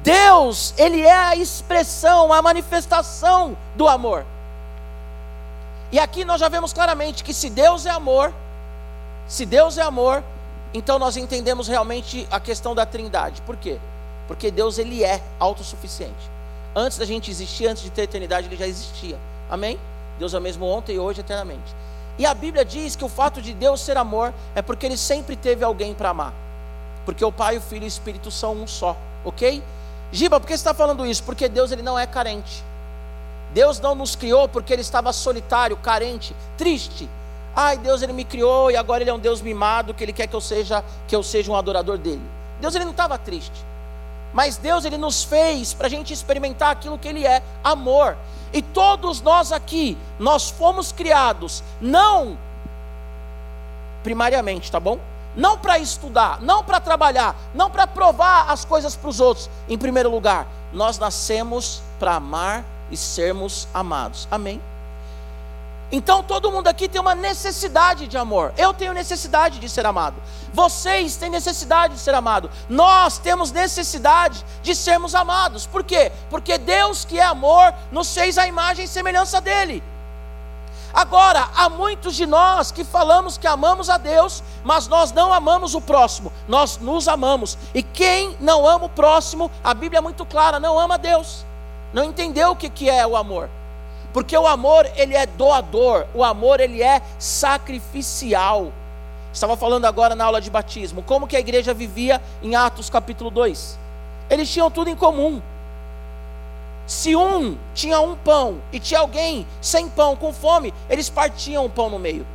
Deus, 0.02 0.74
ele 0.76 1.00
é 1.00 1.16
a 1.16 1.36
expressão, 1.36 2.32
a 2.32 2.42
manifestação 2.42 3.56
do 3.74 3.88
amor. 3.88 4.26
E 5.90 5.98
aqui 5.98 6.24
nós 6.24 6.40
já 6.40 6.48
vemos 6.48 6.72
claramente 6.72 7.24
que 7.24 7.32
se 7.32 7.48
Deus 7.48 7.86
é 7.86 7.90
amor, 7.90 8.32
se 9.26 9.46
Deus 9.46 9.78
é 9.78 9.82
amor, 9.82 10.22
então 10.74 10.98
nós 10.98 11.16
entendemos 11.16 11.68
realmente 11.68 12.26
a 12.30 12.40
questão 12.40 12.74
da 12.74 12.86
Trindade. 12.86 13.42
Por 13.42 13.56
quê? 13.56 13.78
Porque 14.26 14.50
Deus 14.50 14.78
ele 14.78 15.04
é 15.04 15.22
autossuficiente. 15.38 16.30
Antes 16.74 16.96
da 16.96 17.04
gente 17.04 17.30
existir, 17.30 17.66
antes 17.66 17.82
de 17.82 17.90
ter 17.90 18.02
eternidade, 18.02 18.46
ele 18.46 18.56
já 18.56 18.66
existia. 18.66 19.18
Amém? 19.50 19.78
Deus 20.18 20.32
é 20.32 20.38
o 20.38 20.40
mesmo 20.40 20.64
ontem, 20.64 20.98
hoje, 20.98 21.20
eternamente. 21.20 21.74
E 22.18 22.24
a 22.24 22.32
Bíblia 22.32 22.64
diz 22.64 22.96
que 22.96 23.04
o 23.04 23.08
fato 23.08 23.42
de 23.42 23.52
Deus 23.52 23.80
ser 23.80 23.96
amor 23.96 24.32
é 24.54 24.62
porque 24.62 24.86
ele 24.86 24.96
sempre 24.96 25.36
teve 25.36 25.64
alguém 25.64 25.94
para 25.94 26.10
amar. 26.10 26.32
Porque 27.04 27.24
o 27.24 27.32
Pai, 27.32 27.58
o 27.58 27.60
Filho 27.60 27.82
e 27.82 27.86
o 27.86 27.88
Espírito 27.88 28.30
são 28.30 28.54
um 28.54 28.66
só, 28.66 28.96
ok? 29.24 29.62
Giba, 30.10 30.38
por 30.38 30.46
que 30.46 30.52
você 30.52 30.60
está 30.60 30.74
falando 30.74 31.06
isso? 31.06 31.22
Porque 31.24 31.48
Deus 31.48 31.72
ele 31.72 31.82
não 31.82 31.98
é 31.98 32.06
carente. 32.06 32.62
Deus 33.52 33.80
não 33.80 33.94
nos 33.94 34.14
criou 34.14 34.48
porque 34.48 34.72
ele 34.72 34.82
estava 34.82 35.12
solitário, 35.12 35.76
carente, 35.76 36.34
triste. 36.56 37.08
Ai, 37.54 37.76
Deus 37.78 38.02
ele 38.02 38.12
me 38.12 38.24
criou 38.24 38.70
e 38.70 38.76
agora 38.76 39.02
ele 39.02 39.10
é 39.10 39.14
um 39.14 39.18
Deus 39.18 39.42
mimado 39.42 39.92
que 39.92 40.02
ele 40.02 40.12
quer 40.12 40.26
que 40.26 40.34
eu 40.34 40.40
seja 40.40 40.84
que 41.06 41.14
eu 41.14 41.22
seja 41.22 41.50
um 41.50 41.56
adorador 41.56 41.98
dele. 41.98 42.22
Deus 42.60 42.74
ele 42.74 42.84
não 42.84 42.92
estava 42.92 43.18
triste. 43.18 43.64
Mas 44.32 44.56
Deus 44.56 44.84
ele 44.84 44.96
nos 44.96 45.22
fez 45.24 45.74
para 45.74 45.86
a 45.86 45.90
gente 45.90 46.12
experimentar 46.12 46.70
aquilo 46.70 46.98
que 46.98 47.08
ele 47.08 47.26
é, 47.26 47.42
amor. 47.62 48.16
E 48.52 48.62
todos 48.62 49.20
nós 49.20 49.52
aqui, 49.52 49.96
nós 50.18 50.48
fomos 50.50 50.92
criados 50.92 51.62
não 51.80 52.38
primariamente, 54.02 54.70
tá 54.70 54.80
bom? 54.80 54.98
não 55.34 55.56
para 55.58 55.78
estudar, 55.78 56.40
não 56.40 56.62
para 56.62 56.80
trabalhar, 56.80 57.34
não 57.54 57.70
para 57.70 57.86
provar 57.86 58.50
as 58.50 58.64
coisas 58.64 58.94
para 58.94 59.08
os 59.08 59.20
outros. 59.20 59.48
Em 59.68 59.78
primeiro 59.78 60.10
lugar, 60.10 60.46
nós 60.72 60.98
nascemos 60.98 61.82
para 61.98 62.16
amar 62.16 62.64
e 62.90 62.96
sermos 62.96 63.66
amados. 63.72 64.28
Amém? 64.30 64.60
Então 65.94 66.22
todo 66.22 66.50
mundo 66.50 66.68
aqui 66.68 66.88
tem 66.88 66.98
uma 66.98 67.14
necessidade 67.14 68.08
de 68.08 68.16
amor. 68.16 68.54
Eu 68.56 68.72
tenho 68.72 68.94
necessidade 68.94 69.58
de 69.58 69.68
ser 69.68 69.84
amado. 69.84 70.16
Vocês 70.50 71.16
têm 71.16 71.28
necessidade 71.28 71.94
de 71.94 72.00
ser 72.00 72.14
amado. 72.14 72.50
Nós 72.66 73.18
temos 73.18 73.52
necessidade 73.52 74.42
de 74.62 74.74
sermos 74.74 75.14
amados. 75.14 75.66
Por 75.66 75.84
quê? 75.84 76.10
Porque 76.30 76.56
Deus, 76.56 77.04
que 77.04 77.18
é 77.18 77.24
amor, 77.24 77.74
nos 77.90 78.14
fez 78.14 78.38
a 78.38 78.46
imagem 78.46 78.86
e 78.86 78.88
semelhança 78.88 79.38
dele. 79.38 79.82
Agora, 80.94 81.48
há 81.54 81.68
muitos 81.68 82.14
de 82.14 82.24
nós 82.26 82.72
que 82.72 82.84
falamos 82.84 83.36
que 83.36 83.46
amamos 83.46 83.90
a 83.90 83.98
Deus, 83.98 84.42
mas 84.64 84.88
nós 84.88 85.12
não 85.12 85.32
amamos 85.32 85.74
o 85.74 85.80
próximo, 85.80 86.32
nós 86.48 86.78
nos 86.78 87.08
amamos. 87.08 87.56
E 87.74 87.82
quem 87.82 88.36
não 88.40 88.66
ama 88.66 88.86
o 88.86 88.90
próximo, 88.90 89.50
a 89.62 89.74
Bíblia 89.74 89.98
é 89.98 90.02
muito 90.02 90.24
clara, 90.24 90.58
não 90.58 90.78
ama 90.78 90.96
Deus. 90.96 91.44
Não 91.92 92.04
entendeu 92.04 92.52
o 92.52 92.56
que 92.56 92.88
é 92.88 93.06
o 93.06 93.14
amor. 93.16 93.50
Porque 94.12 94.36
o 94.36 94.46
amor, 94.46 94.88
ele 94.94 95.14
é 95.14 95.24
doador, 95.26 96.06
o 96.14 96.22
amor, 96.22 96.60
ele 96.60 96.82
é 96.82 97.00
sacrificial. 97.18 98.72
Estava 99.32 99.56
falando 99.56 99.86
agora 99.86 100.14
na 100.14 100.24
aula 100.24 100.40
de 100.40 100.50
batismo, 100.50 101.02
como 101.02 101.26
que 101.26 101.36
a 101.36 101.40
igreja 101.40 101.72
vivia 101.72 102.20
em 102.42 102.54
Atos 102.54 102.90
capítulo 102.90 103.30
2. 103.30 103.78
Eles 104.28 104.50
tinham 104.50 104.70
tudo 104.70 104.90
em 104.90 104.96
comum. 104.96 105.40
Se 106.86 107.16
um 107.16 107.56
tinha 107.74 108.00
um 108.00 108.14
pão 108.16 108.60
e 108.70 108.78
tinha 108.78 109.00
alguém 109.00 109.46
sem 109.60 109.88
pão, 109.88 110.14
com 110.14 110.32
fome, 110.32 110.74
eles 110.90 111.08
partiam 111.08 111.64
o 111.64 111.70
pão 111.70 111.88
no 111.88 111.98
meio. 111.98 112.26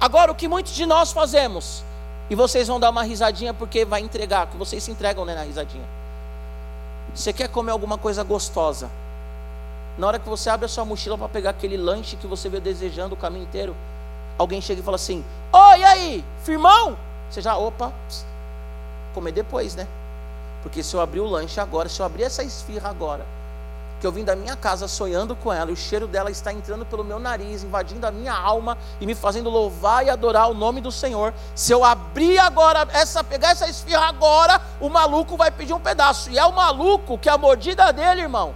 Agora, 0.00 0.30
o 0.30 0.34
que 0.34 0.46
muitos 0.46 0.74
de 0.74 0.86
nós 0.86 1.12
fazemos, 1.12 1.82
e 2.30 2.34
vocês 2.34 2.68
vão 2.68 2.78
dar 2.78 2.90
uma 2.90 3.02
risadinha 3.02 3.52
porque 3.52 3.84
vai 3.84 4.00
entregar, 4.00 4.46
que 4.46 4.56
vocês 4.56 4.82
se 4.82 4.90
entregam 4.90 5.24
né, 5.24 5.34
na 5.34 5.42
risadinha. 5.42 5.84
Você 7.14 7.32
quer 7.32 7.48
comer 7.48 7.72
alguma 7.72 7.98
coisa 7.98 8.22
gostosa? 8.22 8.90
Na 9.96 10.08
hora 10.08 10.18
que 10.18 10.28
você 10.28 10.50
abre 10.50 10.66
a 10.66 10.68
sua 10.68 10.84
mochila 10.84 11.16
para 11.16 11.28
pegar 11.28 11.50
aquele 11.50 11.76
lanche 11.76 12.16
que 12.16 12.26
você 12.26 12.48
veio 12.48 12.62
desejando 12.62 13.14
o 13.14 13.18
caminho 13.18 13.44
inteiro, 13.44 13.76
alguém 14.36 14.60
chega 14.60 14.80
e 14.80 14.84
fala 14.84 14.96
assim: 14.96 15.24
Oi, 15.52 15.78
e 15.78 15.84
aí, 15.84 16.24
firmão? 16.42 16.96
Você 17.30 17.40
já, 17.40 17.56
opa, 17.56 17.92
pss, 18.08 18.24
comer 19.14 19.32
depois, 19.32 19.74
né? 19.74 19.86
Porque 20.62 20.82
se 20.82 20.94
eu 20.94 21.00
abrir 21.00 21.20
o 21.20 21.26
lanche 21.26 21.60
agora, 21.60 21.88
se 21.88 22.00
eu 22.00 22.06
abrir 22.06 22.24
essa 22.24 22.42
esfirra 22.42 22.90
agora, 22.90 23.24
que 24.00 24.06
eu 24.06 24.10
vim 24.10 24.24
da 24.24 24.34
minha 24.34 24.56
casa 24.56 24.88
sonhando 24.88 25.36
com 25.36 25.52
ela, 25.52 25.70
e 25.70 25.74
o 25.74 25.76
cheiro 25.76 26.08
dela 26.08 26.30
está 26.30 26.52
entrando 26.52 26.84
pelo 26.84 27.04
meu 27.04 27.20
nariz, 27.20 27.62
invadindo 27.62 28.06
a 28.06 28.10
minha 28.10 28.34
alma 28.34 28.76
e 29.00 29.06
me 29.06 29.14
fazendo 29.14 29.48
louvar 29.48 30.04
e 30.04 30.10
adorar 30.10 30.50
o 30.50 30.54
nome 30.54 30.80
do 30.80 30.90
Senhor. 30.90 31.32
Se 31.54 31.72
eu 31.72 31.84
abrir 31.84 32.38
agora 32.38 32.88
essa, 32.92 33.22
pegar 33.22 33.50
essa 33.50 33.68
esfirra 33.68 34.06
agora, 34.06 34.60
o 34.80 34.88
maluco 34.88 35.36
vai 35.36 35.50
pedir 35.50 35.72
um 35.72 35.80
pedaço. 35.80 36.30
E 36.30 36.38
é 36.38 36.44
o 36.44 36.52
maluco 36.52 37.16
que 37.16 37.28
a 37.28 37.38
mordida 37.38 37.92
dele, 37.92 38.22
irmão, 38.22 38.54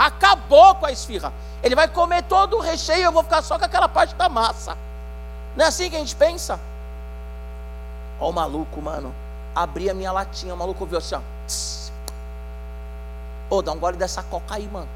acabou 0.00 0.74
com 0.76 0.86
a 0.86 0.92
esfirra. 0.92 1.30
Ele 1.62 1.74
vai 1.74 1.86
comer 1.86 2.22
todo 2.22 2.56
o 2.56 2.60
recheio, 2.60 3.02
eu 3.02 3.12
vou 3.12 3.22
ficar 3.22 3.42
só 3.42 3.58
com 3.58 3.66
aquela 3.66 3.86
parte 3.86 4.14
da 4.14 4.30
massa. 4.30 4.74
Não 5.54 5.66
é 5.66 5.68
assim 5.68 5.90
que 5.90 5.96
a 5.96 5.98
gente 5.98 6.16
pensa? 6.16 6.58
Ó 8.18 8.30
o 8.30 8.32
maluco, 8.32 8.80
mano. 8.80 9.14
Abri 9.54 9.90
a 9.90 9.94
minha 9.94 10.10
latinha, 10.10 10.54
o 10.54 10.56
maluco 10.56 10.86
viu 10.86 10.96
assim, 10.96 11.16
ó. 11.16 11.20
Ô, 13.54 13.60
dá 13.60 13.72
um 13.72 13.78
gole 13.78 13.98
dessa 13.98 14.22
coca 14.22 14.54
aí, 14.54 14.66
mano. 14.68 14.88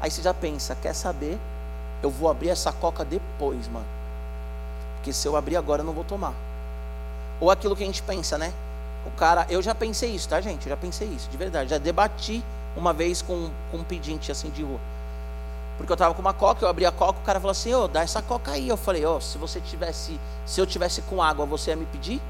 Aí 0.00 0.10
você 0.10 0.22
já 0.22 0.32
pensa, 0.32 0.74
quer 0.74 0.94
saber? 0.94 1.38
Eu 2.02 2.08
vou 2.08 2.30
abrir 2.30 2.48
essa 2.48 2.72
coca 2.72 3.04
depois, 3.04 3.68
mano. 3.68 3.86
Porque 4.96 5.12
se 5.12 5.28
eu 5.28 5.36
abrir 5.36 5.56
agora 5.56 5.82
eu 5.82 5.86
não 5.86 5.92
vou 5.92 6.04
tomar. 6.04 6.32
Ou 7.38 7.50
aquilo 7.50 7.76
que 7.76 7.82
a 7.82 7.86
gente 7.86 8.02
pensa, 8.02 8.38
né? 8.38 8.50
O 9.04 9.10
cara, 9.10 9.44
eu 9.50 9.60
já 9.60 9.74
pensei 9.74 10.10
isso, 10.10 10.26
tá, 10.26 10.40
gente? 10.40 10.64
Eu 10.66 10.70
já 10.70 10.76
pensei 10.76 11.08
isso, 11.08 11.28
de 11.28 11.36
verdade. 11.36 11.68
Já 11.68 11.76
debati 11.76 12.42
uma 12.76 12.92
vez 12.92 13.22
com, 13.22 13.50
com 13.70 13.78
um 13.78 13.84
pedinte 13.84 14.30
assim 14.30 14.50
de 14.50 14.62
rua. 14.62 14.80
Porque 15.76 15.92
eu 15.92 15.96
tava 15.96 16.14
com 16.14 16.20
uma 16.20 16.34
coca, 16.34 16.64
eu 16.64 16.68
abri 16.68 16.84
a 16.84 16.92
coca, 16.92 17.20
o 17.20 17.22
cara 17.22 17.40
falou 17.40 17.52
assim: 17.52 17.72
"Ô, 17.74 17.84
oh, 17.84 17.88
dá 17.88 18.02
essa 18.02 18.20
coca 18.20 18.52
aí". 18.52 18.68
Eu 18.68 18.76
falei: 18.76 19.04
"Ó, 19.04 19.16
oh, 19.16 19.20
se 19.20 19.38
você 19.38 19.60
tivesse, 19.60 20.20
se 20.44 20.60
eu 20.60 20.66
tivesse 20.66 21.02
com 21.02 21.22
água, 21.22 21.46
você 21.46 21.70
ia 21.70 21.76
me 21.76 21.86
pedir?" 21.86 22.20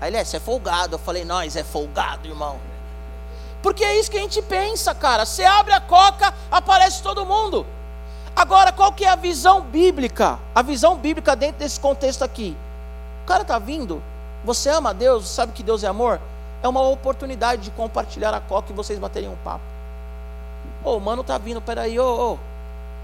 Aí 0.00 0.08
ele 0.08 0.16
é, 0.16 0.24
você 0.24 0.38
é 0.38 0.40
folgado. 0.40 0.94
Eu 0.94 0.98
falei: 0.98 1.24
"Nós 1.24 1.54
é 1.54 1.62
folgado, 1.62 2.26
irmão". 2.26 2.58
Porque 3.62 3.84
é 3.84 3.98
isso 3.98 4.10
que 4.10 4.16
a 4.16 4.20
gente 4.20 4.42
pensa, 4.42 4.94
cara. 4.94 5.24
Você 5.24 5.44
abre 5.44 5.72
a 5.72 5.80
coca, 5.80 6.34
aparece 6.50 7.02
todo 7.02 7.24
mundo. 7.24 7.64
Agora, 8.34 8.72
qual 8.72 8.92
que 8.92 9.04
é 9.04 9.08
a 9.08 9.16
visão 9.16 9.60
bíblica? 9.60 10.38
A 10.54 10.62
visão 10.62 10.96
bíblica 10.96 11.36
dentro 11.36 11.58
desse 11.58 11.78
contexto 11.78 12.22
aqui. 12.22 12.56
O 13.22 13.26
cara 13.26 13.42
está 13.42 13.58
vindo, 13.58 14.02
você 14.44 14.70
ama 14.70 14.92
Deus, 14.92 15.28
sabe 15.28 15.52
que 15.52 15.62
Deus 15.62 15.84
é 15.84 15.86
amor? 15.86 16.20
É 16.62 16.68
uma 16.68 16.80
oportunidade 16.82 17.62
de 17.62 17.70
compartilhar 17.72 18.32
a 18.32 18.40
coca 18.40 18.72
e 18.72 18.74
vocês 18.74 18.98
baterem 18.98 19.28
um 19.28 19.36
papo. 19.36 19.64
Ô, 20.84 20.96
oh, 20.96 21.00
mano 21.00 21.24
tá 21.24 21.36
vindo, 21.38 21.60
peraí, 21.60 21.98
ô, 21.98 22.04
oh, 22.04 22.32
oh, 22.34 22.38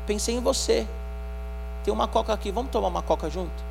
pensei 0.06 0.36
em 0.36 0.40
você. 0.40 0.86
Tem 1.84 1.92
uma 1.92 2.06
coca 2.06 2.32
aqui, 2.32 2.50
vamos 2.50 2.70
tomar 2.70 2.88
uma 2.88 3.02
coca 3.02 3.28
junto? 3.28 3.68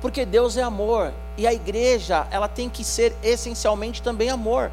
Porque 0.00 0.24
Deus 0.24 0.56
é 0.56 0.62
amor 0.62 1.12
e 1.36 1.46
a 1.46 1.52
igreja, 1.52 2.26
ela 2.30 2.48
tem 2.48 2.68
que 2.70 2.84
ser 2.84 3.14
essencialmente 3.22 4.00
também 4.02 4.30
amor. 4.30 4.70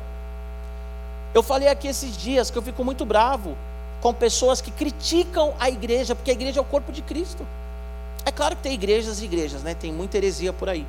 Eu 1.34 1.44
falei 1.44 1.68
aqui 1.68 1.88
esses 1.88 2.16
dias 2.16 2.50
que 2.50 2.58
eu 2.58 2.62
fico 2.62 2.84
muito 2.84 3.06
bravo 3.06 3.58
com 4.02 4.14
pessoas 4.14 4.62
que 4.62 4.72
criticam 4.72 5.54
a 5.60 5.70
igreja, 5.70 6.16
porque 6.16 6.32
a 6.32 6.34
igreja 6.34 6.60
é 6.60 6.62
o 6.62 6.66
corpo 6.66 6.92
de 6.92 7.02
Cristo. 7.02 7.46
É 8.24 8.32
claro 8.32 8.56
que 8.56 8.62
tem 8.62 8.74
igrejas 8.74 9.22
e 9.22 9.26
igrejas, 9.26 9.64
né? 9.64 9.74
Tem 9.74 9.92
muita 9.92 10.18
heresia 10.18 10.54
por 10.54 10.70
aí. 10.70 10.86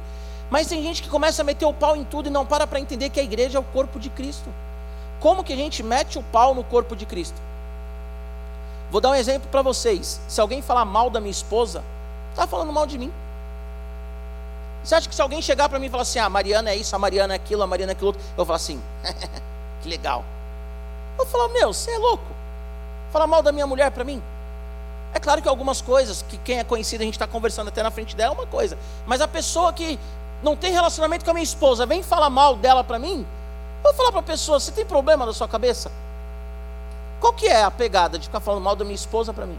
Mas 0.50 0.69
tem 0.69 0.83
gente 0.83 1.03
que 1.03 1.09
começa 1.09 1.43
a 1.43 1.45
meter 1.45 1.67
o 1.67 1.73
pau 1.73 1.97
em 1.97 2.05
tudo 2.05 2.29
e 2.29 2.31
não 2.31 2.47
para 2.47 2.67
para 2.67 2.79
entender 2.79 3.11
que 3.11 3.19
a 3.19 3.23
igreja 3.23 3.59
é 3.59 3.61
o 3.61 3.65
corpo 3.65 3.99
de 3.99 4.09
Cristo. 4.11 4.53
Como 5.21 5.43
que 5.43 5.53
a 5.53 5.57
gente 5.57 5.83
mete 5.83 6.19
o 6.19 6.23
pau 6.23 6.55
no 6.55 6.62
corpo 6.62 6.95
de 6.95 7.05
Cristo? 7.05 7.41
Vou 8.91 9.00
dar 9.00 9.11
um 9.11 9.15
exemplo 9.15 9.49
para 9.50 9.62
vocês. 9.62 10.21
Se 10.29 10.41
alguém 10.41 10.62
falar 10.62 10.85
mal 10.85 11.11
da 11.11 11.21
minha 11.21 11.31
esposa, 11.31 11.83
está 12.31 12.47
falando 12.47 12.73
mal 12.73 12.87
de 12.87 12.99
mim. 12.99 13.12
Você 14.85 14.95
acha 14.95 15.09
que 15.09 15.15
se 15.15 15.21
alguém 15.21 15.43
chegar 15.43 15.69
para 15.69 15.81
mim 15.81 15.87
e 15.87 15.91
falar 15.91 16.03
assim, 16.03 16.21
ah, 16.21 16.26
a 16.26 16.31
Mariana 16.31 16.71
é 16.71 16.76
isso, 16.76 16.95
a 16.95 16.99
Mariana 16.99 17.35
é 17.35 17.37
aquilo, 17.37 17.62
a 17.62 17.67
Mariana 17.67 17.91
é 17.91 17.95
aquilo 17.95 18.09
outro, 18.09 18.23
eu 18.23 18.37
vou 18.37 18.47
falar 18.47 18.57
assim, 18.57 18.81
que 19.83 19.88
legal. 19.88 20.25
Eu 21.19 21.26
falo, 21.26 21.49
meu, 21.49 21.73
você 21.73 21.91
é 21.91 21.99
louco? 21.99 22.26
Fala 23.11 23.26
mal 23.26 23.43
da 23.43 23.50
minha 23.50 23.67
mulher 23.67 23.91
para 23.91 24.05
mim? 24.05 24.23
É 25.12 25.19
claro 25.19 25.43
que 25.43 25.49
algumas 25.49 25.81
coisas, 25.81 26.23
que 26.23 26.37
quem 26.38 26.59
é 26.59 26.65
conhecido, 26.65 27.00
a 27.00 27.05
gente 27.05 27.15
está 27.15 27.26
conversando 27.26 27.69
até 27.69 27.83
na 27.83 27.91
frente 27.91 28.15
dela, 28.15 28.35
é 28.35 28.38
uma 28.38 28.47
coisa. 28.47 28.79
Mas 29.07 29.21
a 29.21 29.26
pessoa 29.26 29.73
que 29.73 29.99
não 30.43 30.57
tem 30.57 30.73
relacionamento 30.73 31.25
com 31.25 31.31
a 31.31 31.35
minha 31.35 31.45
esposa, 31.45 31.87
vem 31.87 32.02
falar 32.02 32.31
mal 32.31 32.57
dela 32.57 32.85
para 32.85 32.99
mim, 32.99 33.26
eu 33.78 33.83
vou 33.83 33.95
falar 33.95 34.11
para 34.11 34.21
a 34.21 34.25
pessoa, 34.25 34.59
você 34.59 34.73
tem 34.73 34.85
problema 34.85 35.25
na 35.25 35.33
sua 35.33 35.49
cabeça? 35.49 35.90
Qual 37.21 37.33
que 37.33 37.47
é 37.47 37.62
a 37.62 37.71
pegada 37.71 38.19
de 38.19 38.26
ficar 38.26 38.40
falando 38.40 38.62
mal 38.62 38.76
da 38.76 38.85
minha 38.85 38.95
esposa 38.95 39.33
para 39.33 39.47
mim? 39.47 39.59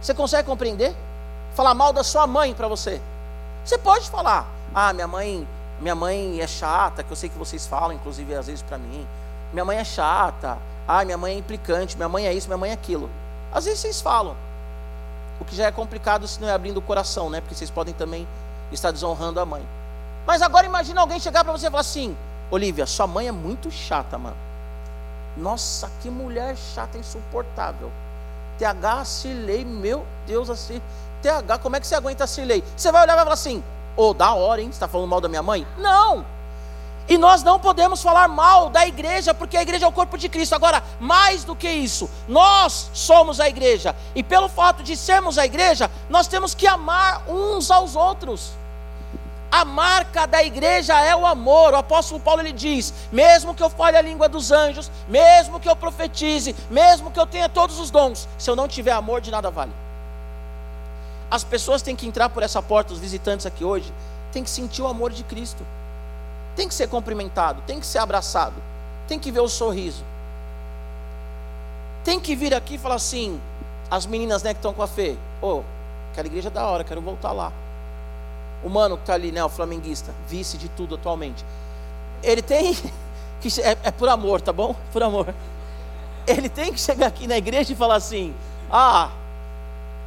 Você 0.00 0.12
consegue 0.12 0.48
compreender? 0.48 0.94
Falar 1.54 1.74
mal 1.74 1.92
da 1.92 2.02
sua 2.02 2.26
mãe 2.26 2.52
para 2.54 2.66
você. 2.66 3.00
Você 3.64 3.78
pode 3.78 4.10
falar: 4.10 4.46
"Ah, 4.74 4.92
minha 4.92 5.06
mãe, 5.06 5.46
minha 5.80 5.94
mãe 5.94 6.40
é 6.40 6.46
chata", 6.46 7.02
que 7.02 7.10
eu 7.10 7.16
sei 7.16 7.28
que 7.28 7.38
vocês 7.38 7.66
falam, 7.66 7.92
inclusive 7.92 8.34
às 8.34 8.46
vezes 8.46 8.62
para 8.62 8.76
mim. 8.76 9.06
Minha 9.52 9.64
mãe 9.64 9.78
é 9.78 9.84
chata. 9.84 10.58
Ah, 10.86 11.04
minha 11.04 11.16
mãe 11.16 11.34
é 11.34 11.38
implicante, 11.38 11.96
minha 11.96 12.08
mãe 12.08 12.26
é 12.26 12.34
isso, 12.34 12.46
minha 12.48 12.58
mãe 12.58 12.70
é 12.70 12.74
aquilo. 12.74 13.08
Às 13.52 13.64
vezes 13.64 13.80
vocês 13.80 14.00
falam. 14.00 14.36
O 15.40 15.44
que 15.44 15.56
já 15.56 15.66
é 15.66 15.70
complicado 15.70 16.28
se 16.28 16.40
não 16.40 16.48
é 16.48 16.52
abrindo 16.52 16.76
o 16.76 16.82
coração, 16.82 17.30
né? 17.30 17.40
Porque 17.40 17.54
vocês 17.54 17.70
podem 17.70 17.94
também 17.94 18.26
estar 18.72 18.90
desonrando 18.90 19.40
a 19.40 19.44
mãe. 19.46 19.66
Mas 20.26 20.42
agora 20.42 20.66
imagina 20.66 21.00
alguém 21.00 21.20
chegar 21.20 21.44
para 21.44 21.52
você 21.52 21.66
e 21.66 21.70
falar 21.70 21.80
assim: 21.80 22.16
Olivia, 22.50 22.86
sua 22.86 23.06
mãe 23.06 23.28
é 23.28 23.32
muito 23.32 23.70
chata, 23.70 24.18
mano. 24.18 24.36
Nossa, 25.36 25.90
que 26.00 26.10
mulher 26.10 26.56
chata, 26.56 26.96
insuportável. 26.96 27.90
TH, 28.58 29.04
Cirlei, 29.04 29.64
meu 29.64 30.06
Deus, 30.26 30.48
assim. 30.48 30.80
TH, 31.22 31.58
como 31.58 31.76
é 31.76 31.80
que 31.80 31.86
você 31.86 31.94
aguenta 31.94 32.24
a 32.24 32.26
Cirlei? 32.26 32.62
Você 32.76 32.92
vai 32.92 33.02
olhar 33.02 33.14
e 33.14 33.16
vai 33.16 33.24
falar 33.24 33.34
assim: 33.34 33.62
Ô, 33.96 34.10
oh, 34.10 34.14
da 34.14 34.32
hora, 34.32 34.60
hein? 34.60 34.68
Você 34.68 34.74
está 34.74 34.88
falando 34.88 35.08
mal 35.08 35.20
da 35.20 35.28
minha 35.28 35.42
mãe? 35.42 35.66
Não! 35.78 36.24
E 37.06 37.18
nós 37.18 37.42
não 37.42 37.60
podemos 37.60 38.02
falar 38.02 38.28
mal 38.28 38.70
da 38.70 38.86
igreja, 38.86 39.34
porque 39.34 39.56
a 39.56 39.62
igreja 39.62 39.84
é 39.84 39.88
o 39.88 39.92
corpo 39.92 40.16
de 40.16 40.28
Cristo. 40.28 40.54
Agora, 40.54 40.82
mais 40.98 41.44
do 41.44 41.54
que 41.54 41.68
isso, 41.68 42.08
nós 42.26 42.90
somos 42.94 43.40
a 43.40 43.48
igreja. 43.48 43.94
E 44.14 44.22
pelo 44.22 44.48
fato 44.48 44.82
de 44.82 44.96
sermos 44.96 45.36
a 45.36 45.44
igreja, 45.44 45.90
nós 46.08 46.26
temos 46.26 46.54
que 46.54 46.66
amar 46.66 47.22
uns 47.28 47.70
aos 47.70 47.94
outros. 47.94 48.52
A 49.52 49.64
marca 49.64 50.26
da 50.26 50.42
igreja 50.42 50.98
é 50.98 51.14
o 51.14 51.26
amor. 51.26 51.74
O 51.74 51.76
apóstolo 51.76 52.18
Paulo 52.20 52.40
ele 52.40 52.52
diz: 52.52 52.92
mesmo 53.12 53.54
que 53.54 53.62
eu 53.62 53.68
fale 53.68 53.98
a 53.98 54.02
língua 54.02 54.28
dos 54.28 54.50
anjos, 54.50 54.90
mesmo 55.06 55.60
que 55.60 55.68
eu 55.68 55.76
profetize, 55.76 56.56
mesmo 56.70 57.10
que 57.10 57.20
eu 57.20 57.26
tenha 57.26 57.48
todos 57.48 57.78
os 57.78 57.90
dons, 57.90 58.26
se 58.38 58.50
eu 58.50 58.56
não 58.56 58.66
tiver 58.66 58.92
amor, 58.92 59.20
de 59.20 59.30
nada 59.30 59.50
vale. 59.50 59.72
As 61.30 61.44
pessoas 61.44 61.82
têm 61.82 61.94
que 61.94 62.06
entrar 62.06 62.30
por 62.30 62.42
essa 62.42 62.62
porta, 62.62 62.94
os 62.94 62.98
visitantes 62.98 63.44
aqui 63.44 63.62
hoje, 63.62 63.92
têm 64.32 64.42
que 64.42 64.50
sentir 64.50 64.82
o 64.82 64.88
amor 64.88 65.12
de 65.12 65.22
Cristo. 65.22 65.64
Tem 66.56 66.68
que 66.68 66.74
ser 66.74 66.88
cumprimentado, 66.88 67.62
tem 67.66 67.80
que 67.80 67.86
ser 67.86 67.98
abraçado, 67.98 68.54
tem 69.08 69.18
que 69.18 69.30
ver 69.30 69.40
o 69.40 69.48
sorriso. 69.48 70.04
Tem 72.04 72.20
que 72.20 72.36
vir 72.36 72.54
aqui 72.54 72.74
e 72.74 72.78
falar 72.78 72.96
assim, 72.96 73.40
as 73.90 74.06
meninas 74.06 74.42
né, 74.42 74.52
que 74.52 74.58
estão 74.58 74.74
com 74.74 74.82
a 74.82 74.86
Fê, 74.86 75.16
ô, 75.40 75.46
oh, 75.46 75.62
aquela 76.12 76.26
igreja 76.26 76.48
é 76.48 76.50
da 76.50 76.66
hora, 76.66 76.84
quero 76.84 77.00
voltar 77.00 77.32
lá 77.32 77.52
o 78.64 78.68
mano 78.70 78.96
que 78.96 79.02
está 79.02 79.14
ali, 79.14 79.30
né, 79.30 79.44
o 79.44 79.48
flamenguista, 79.48 80.12
vice 80.26 80.56
de 80.56 80.68
tudo 80.70 80.94
atualmente, 80.94 81.44
ele 82.22 82.40
tem 82.40 82.74
que 83.40 83.60
é, 83.60 83.76
é 83.84 83.90
por 83.90 84.08
amor, 84.08 84.40
tá 84.40 84.52
bom? 84.52 84.74
Por 84.90 85.02
amor. 85.02 85.32
Ele 86.26 86.48
tem 86.48 86.72
que 86.72 86.80
chegar 86.80 87.08
aqui 87.08 87.26
na 87.26 87.36
igreja 87.36 87.74
e 87.74 87.76
falar 87.76 87.96
assim: 87.96 88.34
ah, 88.70 89.10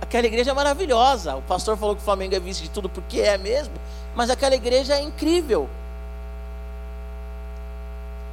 aquela 0.01 0.25
igreja 0.25 0.49
é 0.49 0.53
maravilhosa. 0.53 1.35
O 1.35 1.43
pastor 1.43 1.77
falou 1.77 1.95
que 1.95 2.01
o 2.01 2.03
Flamengo 2.03 2.33
é 2.33 2.39
vice 2.39 2.63
de 2.63 2.69
tudo 2.69 2.89
porque 2.89 3.21
é 3.21 3.37
mesmo, 3.37 3.75
mas 4.15 4.31
aquela 4.31 4.55
igreja 4.55 4.95
é 4.95 5.01
incrível. 5.01 5.69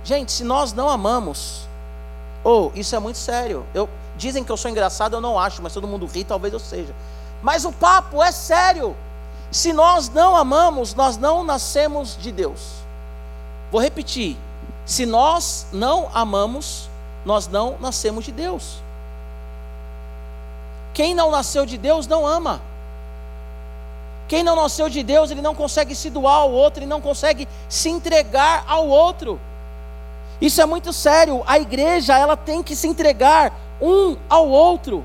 Gente, 0.05 0.31
se 0.31 0.45
nós 0.45 0.75
não 0.75 0.89
amamos, 0.89 1.67
ou 2.45 2.71
oh, 2.75 2.79
isso 2.79 2.95
é 2.95 2.99
muito 2.99 3.19
sério. 3.19 3.67
Eu, 3.73 3.89
dizem 4.17 4.45
que 4.45 4.53
eu 4.53 4.57
sou 4.57 4.71
engraçado, 4.71 5.15
eu 5.17 5.21
não 5.21 5.39
acho, 5.39 5.63
mas 5.63 5.73
todo 5.73 5.89
mundo 5.89 6.05
ri, 6.05 6.23
talvez 6.23 6.53
eu 6.53 6.61
seja. 6.61 6.95
Mas 7.43 7.65
o 7.65 7.73
papo 7.73 8.23
é 8.23 8.31
sério. 8.31 8.95
Se 9.51 9.73
nós 9.73 10.11
não 10.11 10.37
amamos, 10.37 10.95
nós 10.95 11.17
não 11.17 11.43
nascemos 11.43 12.19
de 12.21 12.31
Deus. 12.31 12.61
Vou 13.73 13.81
repetir: 13.81 14.37
se 14.85 15.07
nós 15.07 15.67
não 15.73 16.11
amamos, 16.13 16.89
nós 17.25 17.49
não 17.49 17.79
nascemos 17.81 18.27
de 18.27 18.33
Deus. 18.33 18.83
Quem 20.93 21.15
não 21.15 21.31
nasceu 21.31 21.65
de 21.65 21.79
Deus 21.79 22.07
não 22.07 22.27
ama. 22.27 22.61
Quem 24.29 24.43
não 24.43 24.57
nasceu 24.57 24.89
de 24.89 25.03
Deus, 25.03 25.31
ele 25.31 25.43
não 25.43 25.55
consegue 25.55 25.95
se 25.95 26.09
doar 26.11 26.37
ao 26.37 26.51
outro, 26.51 26.81
ele 26.81 26.91
não 26.91 27.01
consegue 27.01 27.49
se 27.69 27.89
entregar 27.89 28.65
ao 28.67 28.87
outro. 28.87 29.41
Isso 30.45 30.61
é 30.61 30.67
muito 30.67 30.93
sério. 30.93 31.43
A 31.47 31.59
igreja, 31.59 32.19
ela 32.19 32.37
tem 32.37 32.63
que 32.63 32.77
se 32.77 32.87
entregar 32.87 33.51
um 33.81 34.15
ao 34.29 34.47
outro. 34.47 35.03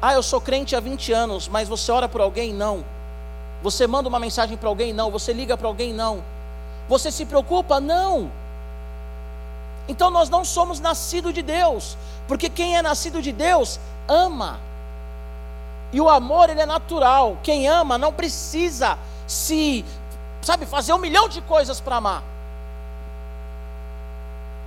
Ah, 0.00 0.14
eu 0.14 0.22
sou 0.22 0.40
crente 0.40 0.76
há 0.76 0.78
20 0.78 1.12
anos, 1.12 1.48
mas 1.48 1.68
você 1.68 1.90
ora 1.90 2.08
por 2.08 2.20
alguém? 2.20 2.54
Não. 2.54 2.84
Você 3.60 3.88
manda 3.88 4.08
uma 4.08 4.20
mensagem 4.20 4.56
para 4.56 4.68
alguém? 4.68 4.92
Não. 4.92 5.10
Você 5.10 5.32
liga 5.32 5.56
para 5.56 5.66
alguém? 5.66 5.92
Não. 5.92 6.22
Você 6.88 7.10
se 7.10 7.26
preocupa? 7.26 7.80
Não. 7.80 8.30
Então 9.88 10.10
nós 10.10 10.30
não 10.30 10.44
somos 10.44 10.78
nascidos 10.78 11.34
de 11.34 11.42
Deus, 11.42 11.98
porque 12.28 12.48
quem 12.48 12.76
é 12.76 12.82
nascido 12.82 13.20
de 13.20 13.32
Deus 13.32 13.80
ama. 14.06 14.60
E 15.92 16.00
o 16.00 16.08
amor 16.08 16.50
ele 16.50 16.60
é 16.60 16.66
natural. 16.66 17.36
Quem 17.42 17.66
ama 17.66 17.98
não 17.98 18.12
precisa 18.12 18.96
se, 19.26 19.84
sabe, 20.40 20.66
fazer 20.66 20.92
um 20.92 20.98
milhão 20.98 21.28
de 21.28 21.40
coisas 21.40 21.80
para 21.80 21.96
amar. 21.96 22.33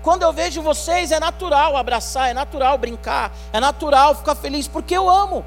Quando 0.07 0.23
eu 0.23 0.31
vejo 0.31 0.61
vocês, 0.61 1.11
é 1.11 1.19
natural 1.19 1.75
abraçar, 1.75 2.29
é 2.29 2.33
natural 2.33 2.77
brincar, 2.77 3.29
é 3.51 3.59
natural 3.59 4.15
ficar 4.15 4.35
feliz, 4.35 4.65
porque 4.65 4.95
eu 4.95 5.09
amo. 5.09 5.43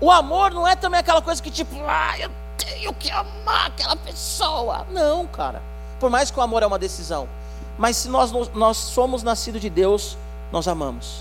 O 0.00 0.10
amor 0.10 0.52
não 0.52 0.66
é 0.66 0.74
também 0.74 0.98
aquela 0.98 1.20
coisa 1.20 1.42
que 1.42 1.50
tipo, 1.50 1.76
ah, 1.86 2.18
eu 2.18 2.30
tenho 2.56 2.94
que 2.94 3.10
amar 3.10 3.66
aquela 3.66 3.94
pessoa. 3.94 4.86
Não, 4.90 5.26
cara. 5.26 5.60
Por 6.00 6.08
mais 6.08 6.30
que 6.30 6.40
o 6.40 6.42
amor 6.42 6.62
é 6.62 6.66
uma 6.66 6.78
decisão. 6.78 7.28
Mas 7.76 7.98
se 7.98 8.08
nós, 8.08 8.32
nós 8.54 8.78
somos 8.78 9.22
nascidos 9.22 9.60
de 9.60 9.68
Deus, 9.68 10.16
nós 10.50 10.66
amamos. 10.66 11.20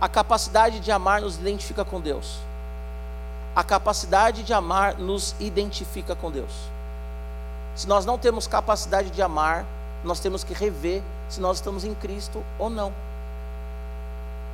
A 0.00 0.08
capacidade 0.08 0.80
de 0.80 0.90
amar 0.90 1.20
nos 1.20 1.36
identifica 1.36 1.84
com 1.84 2.00
Deus. 2.00 2.38
A 3.54 3.62
capacidade 3.62 4.42
de 4.42 4.54
amar 4.54 4.94
nos 4.94 5.34
identifica 5.38 6.16
com 6.16 6.30
Deus. 6.30 6.52
Se 7.74 7.86
nós 7.86 8.06
não 8.06 8.16
temos 8.16 8.46
capacidade 8.46 9.10
de 9.10 9.20
amar, 9.20 9.66
nós 10.04 10.20
temos 10.20 10.44
que 10.44 10.54
rever 10.54 11.02
se 11.28 11.40
nós 11.40 11.58
estamos 11.58 11.84
em 11.84 11.94
Cristo 11.94 12.44
ou 12.58 12.70
não. 12.70 12.92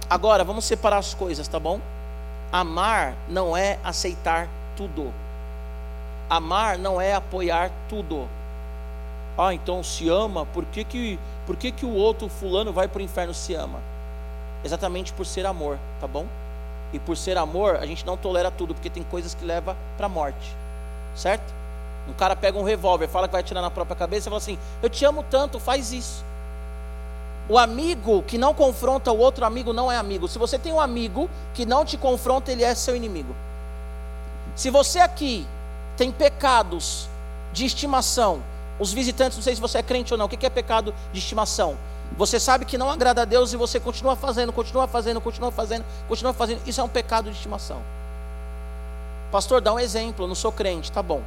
Agora, 0.09 0.45
vamos 0.45 0.65
separar 0.65 0.99
as 0.99 1.15
coisas, 1.15 1.49
tá 1.49 1.59
bom? 1.59 1.81
Amar 2.53 3.15
não 3.29 3.57
é 3.57 3.79
aceitar 3.83 4.49
tudo. 4.77 5.13
Amar 6.29 6.79
não 6.79 7.01
é 7.01 7.15
apoiar 7.15 7.71
tudo. 7.89 8.29
Ah, 9.37 9.53
então 9.53 9.83
se 9.83 10.09
ama, 10.09 10.47
por 10.47 10.65
que, 10.67 10.85
que, 10.85 11.19
por 11.47 11.57
que, 11.57 11.73
que 11.73 11.85
o 11.85 11.93
outro 11.95 12.29
fulano 12.29 12.73
vai 12.73 12.87
para 12.87 13.01
o 13.01 13.03
inferno 13.03 13.35
se 13.35 13.55
ama? 13.55 13.81
Exatamente 14.65 15.13
por 15.13 15.27
ser 15.27 15.45
amor, 15.45 15.79
tá 16.01 16.07
bom? 16.07 16.27
E 16.93 16.99
por 16.99 17.17
ser 17.17 17.37
amor, 17.37 17.77
a 17.77 17.87
gente 17.87 18.07
não 18.07 18.17
tolera 18.17 18.51
tudo, 18.51 18.75
porque 18.75 18.89
tem 18.89 19.03
coisas 19.03 19.35
que 19.35 19.45
levam 19.45 19.77
para 19.97 20.07
a 20.07 20.09
morte, 20.09 20.55
certo? 21.17 21.53
Um 22.09 22.13
cara 22.13 22.37
pega 22.37 22.59
um 22.59 22.63
revólver, 22.63 23.09
fala 23.09 23.27
que 23.27 23.33
vai 23.33 23.41
atirar 23.41 23.63
na 23.63 23.71
própria 23.71 23.97
cabeça 23.97 24.29
e 24.29 24.31
fala 24.31 24.39
assim: 24.39 24.59
Eu 24.83 24.91
te 24.91 25.05
amo 25.05 25.25
tanto, 25.31 25.59
faz 25.59 25.93
isso. 25.93 26.25
O 27.49 27.59
amigo 27.59 28.23
que 28.23 28.39
não 28.39 28.55
confronta 28.55 29.13
o 29.13 29.19
outro 29.19 29.45
amigo 29.45 29.73
não 29.73 29.91
é 29.91 29.97
amigo. 29.97 30.29
Se 30.29 30.39
você 30.39 30.59
tem 30.59 30.73
um 30.73 30.81
amigo 30.81 31.29
que 31.53 31.67
não 31.67 31.85
te 31.85 31.97
confronta, 31.97 32.51
ele 32.53 32.65
é 32.65 32.75
seu 32.75 32.97
inimigo. 32.97 33.35
Se 34.55 34.71
você 34.71 34.99
aqui 34.99 35.47
tem 35.97 36.11
pecados 36.11 37.09
de 37.53 37.65
estimação, 37.67 38.43
os 38.79 38.93
visitantes, 38.93 39.37
não 39.37 39.43
sei 39.43 39.55
se 39.55 39.61
você 39.61 39.79
é 39.79 39.83
crente 39.83 40.13
ou 40.13 40.19
não, 40.19 40.27
o 40.27 40.29
que 40.29 40.45
é 40.45 40.51
pecado 40.51 40.95
de 41.13 41.19
estimação? 41.19 41.77
Você 42.17 42.39
sabe 42.39 42.65
que 42.65 42.79
não 42.79 42.91
agrada 42.91 43.23
a 43.23 43.25
Deus 43.25 43.53
e 43.53 43.57
você 43.57 43.81
continua 43.81 44.15
fazendo, 44.17 44.53
continua 44.53 44.87
fazendo, 44.87 45.21
continua 45.21 45.51
fazendo, 45.51 45.85
continua 46.09 46.33
fazendo. 46.33 46.61
Isso 46.67 46.81
é 46.81 46.85
um 46.85 46.89
pecado 46.89 47.31
de 47.31 47.37
estimação. 47.37 47.83
Pastor, 49.31 49.61
dá 49.61 49.73
um 49.73 49.79
exemplo, 49.79 50.25
eu 50.25 50.29
não 50.29 50.35
sou 50.35 50.53
crente, 50.53 50.93
tá 50.93 51.03
bom 51.03 51.23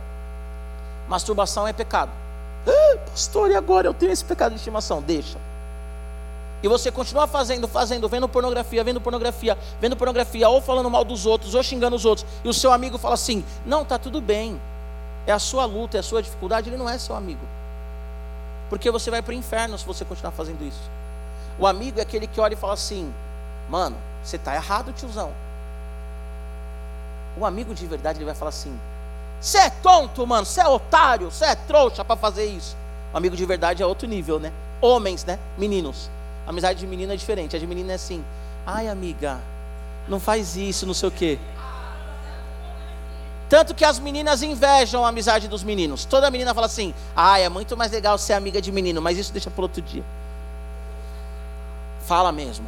masturbação 1.08 1.68
é 1.68 1.74
pecado. 1.74 2.12
Ah, 2.68 2.98
pastor, 3.10 3.50
e 3.52 3.56
agora 3.56 3.88
eu 3.88 3.94
tenho 3.94 4.12
esse 4.12 4.26
pecado 4.26 4.52
de 4.52 4.58
estimação? 4.58 5.02
Deixa. 5.02 5.38
E 6.62 6.68
você 6.68 6.92
continua 6.92 7.28
fazendo, 7.28 7.68
fazendo, 7.68 8.10
vendo 8.10 8.28
pornografia, 8.28 8.84
vendo 8.84 9.00
pornografia, 9.00 9.58
vendo 9.80 9.96
pornografia, 9.96 10.50
ou 10.50 10.62
falando 10.62 10.90
mal 10.90 11.04
dos 11.04 11.26
outros, 11.26 11.54
ou 11.54 11.62
xingando 11.62 11.96
os 11.96 12.04
outros, 12.04 12.26
e 12.44 12.50
o 12.50 12.54
seu 12.54 12.72
amigo 12.72 12.98
fala 12.98 13.14
assim: 13.14 13.44
Não, 13.66 13.86
tá 13.86 14.00
tudo 14.00 14.20
bem, 14.20 14.60
é 15.26 15.32
a 15.32 15.40
sua 15.40 15.66
luta, 15.66 15.98
é 15.98 16.00
a 16.00 16.04
sua 16.04 16.22
dificuldade, 16.22 16.70
ele 16.70 16.78
não 16.78 16.90
é 16.90 16.98
seu 16.98 17.16
amigo. 17.16 17.46
Porque 18.70 18.90
você 18.90 19.12
vai 19.12 19.22
para 19.22 19.32
o 19.32 19.36
inferno 19.36 19.78
se 19.78 19.86
você 19.86 20.04
continuar 20.04 20.32
fazendo 20.32 20.64
isso. 20.64 20.90
O 21.60 21.66
amigo 21.66 22.00
é 22.00 22.02
aquele 22.02 22.28
que 22.28 22.40
olha 22.42 22.54
e 22.54 22.58
fala 22.58 22.74
assim: 22.74 23.14
Mano, 23.70 23.96
você 24.24 24.36
está 24.36 24.56
errado, 24.56 24.92
tiozão. 24.94 25.32
O 27.38 27.46
amigo 27.46 27.74
de 27.76 27.86
verdade 27.86 28.18
ele 28.18 28.26
vai 28.26 28.36
falar 28.36 28.50
assim: 28.50 28.78
você 29.40 29.58
é 29.60 29.70
tonto, 29.70 30.26
mano. 30.26 30.46
Você 30.46 30.62
é 30.62 30.68
otário. 30.68 31.32
Você 31.32 31.46
é 31.46 31.56
trouxa 31.56 32.04
para 32.04 32.16
fazer 32.16 32.46
isso. 32.46 32.76
O 33.14 33.18
amigo 33.18 33.36
de 33.36 33.46
verdade 33.46 33.84
é 33.84 33.86
outro 33.86 34.08
nível, 34.08 34.40
né? 34.40 34.52
Homens, 34.82 35.24
né? 35.26 35.40
Meninos. 35.58 36.10
A 36.46 36.50
amizade 36.50 36.80
de 36.80 36.88
menino 36.88 37.14
é 37.14 37.16
diferente. 37.16 37.56
A 37.56 37.60
de 37.60 37.68
menina 37.68 37.92
é 37.92 37.96
assim. 37.96 38.24
Ai, 38.66 38.88
amiga, 38.88 39.40
não 40.08 40.20
faz 40.20 40.58
isso, 40.58 40.86
não 40.86 40.94
sei 40.94 41.10
o 41.10 41.12
quê. 41.12 41.40
Tanto 43.50 43.74
que 43.74 43.86
as 43.86 43.98
meninas 43.98 44.44
invejam 44.44 45.06
a 45.06 45.10
amizade 45.10 45.48
dos 45.48 45.64
meninos. 45.64 46.04
Toda 46.04 46.30
menina 46.30 46.54
fala 46.54 46.66
assim: 46.66 46.94
ai, 47.16 47.44
é 47.44 47.50
muito 47.50 47.78
mais 47.78 47.92
legal 47.92 48.18
ser 48.18 48.34
amiga 48.34 48.62
de 48.62 48.72
menino, 48.72 49.02
mas 49.02 49.18
isso 49.18 49.32
deixa 49.32 49.50
para 49.50 49.62
outro 49.62 49.82
dia. 49.82 50.04
Fala 52.06 52.32
mesmo. 52.32 52.68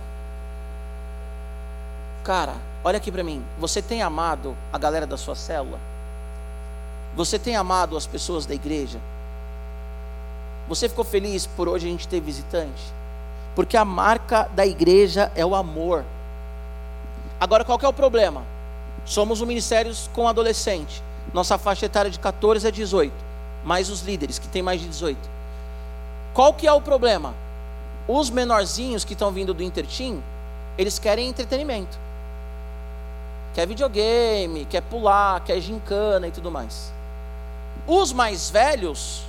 Cara, 2.24 2.56
olha 2.84 2.98
aqui 2.98 3.12
para 3.12 3.24
mim. 3.24 3.44
Você 3.58 3.82
tem 3.82 4.02
amado 4.02 4.56
a 4.72 4.78
galera 4.78 5.06
da 5.06 5.18
sua 5.18 5.36
célula? 5.36 5.80
Você 7.20 7.38
tem 7.38 7.58
amado 7.58 7.98
as 7.98 8.08
pessoas 8.08 8.46
da 8.46 8.56
igreja? 8.56 8.98
Você 10.70 10.88
ficou 10.88 11.04
feliz 11.04 11.46
por 11.46 11.68
hoje 11.68 11.86
a 11.86 11.92
gente 11.92 12.08
ter 12.08 12.22
visitante? 12.22 12.82
Porque 13.54 13.76
a 13.76 13.84
marca 13.84 14.50
da 14.54 14.66
igreja 14.66 15.30
é 15.36 15.46
o 15.46 15.54
amor. 15.54 16.06
Agora 17.38 17.66
qual 17.66 17.78
é 17.84 17.88
o 17.90 17.92
problema? 17.92 18.46
Somos 19.04 19.42
um 19.42 19.46
ministério 19.46 19.94
com 20.14 20.30
adolescente. 20.30 21.04
Nossa 21.34 21.58
faixa 21.58 21.88
etária 21.88 22.10
de 22.10 22.18
14 22.18 22.66
a 22.66 22.72
18, 22.72 23.12
mais 23.66 23.90
os 23.90 24.00
líderes 24.00 24.40
que 24.40 24.48
tem 24.48 24.62
mais 24.62 24.80
de 24.80 24.88
18. 24.88 25.20
Qual 26.34 26.54
que 26.54 26.66
é 26.66 26.72
o 26.72 26.80
problema? 26.80 27.36
Os 28.08 28.30
menorzinhos 28.30 29.04
que 29.04 29.12
estão 29.12 29.30
vindo 29.30 29.54
do 29.54 29.62
Intertim, 29.62 30.24
eles 30.78 30.98
querem 30.98 31.28
entretenimento. 31.28 32.00
Quer 33.54 33.68
videogame, 33.68 34.64
quer 34.64 34.84
pular, 34.84 35.42
quer 35.42 35.60
gincana 35.60 36.26
e 36.26 36.32
tudo 36.32 36.50
mais. 36.50 36.98
Os 37.88 38.14
mais 38.14 38.50
velhos, 38.50 39.24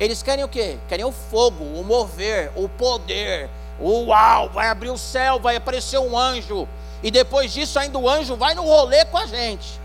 eles 0.00 0.22
querem 0.22 0.44
o 0.44 0.48
quê? 0.48 0.78
Querem 0.88 1.04
o 1.04 1.12
fogo, 1.12 1.62
o 1.62 1.84
mover, 1.84 2.52
o 2.54 2.68
poder. 2.68 3.50
Uau, 3.80 4.48
vai 4.50 4.68
abrir 4.68 4.90
o 4.90 4.98
céu, 4.98 5.38
vai 5.38 5.56
aparecer 5.56 5.98
um 5.98 6.16
anjo. 6.18 6.68
E 7.02 7.10
depois 7.10 7.52
disso, 7.52 7.78
ainda 7.78 7.98
o 7.98 8.08
anjo 8.08 8.36
vai 8.36 8.54
no 8.54 8.62
rolê 8.62 9.04
com 9.04 9.18
a 9.18 9.26
gente. 9.26 9.80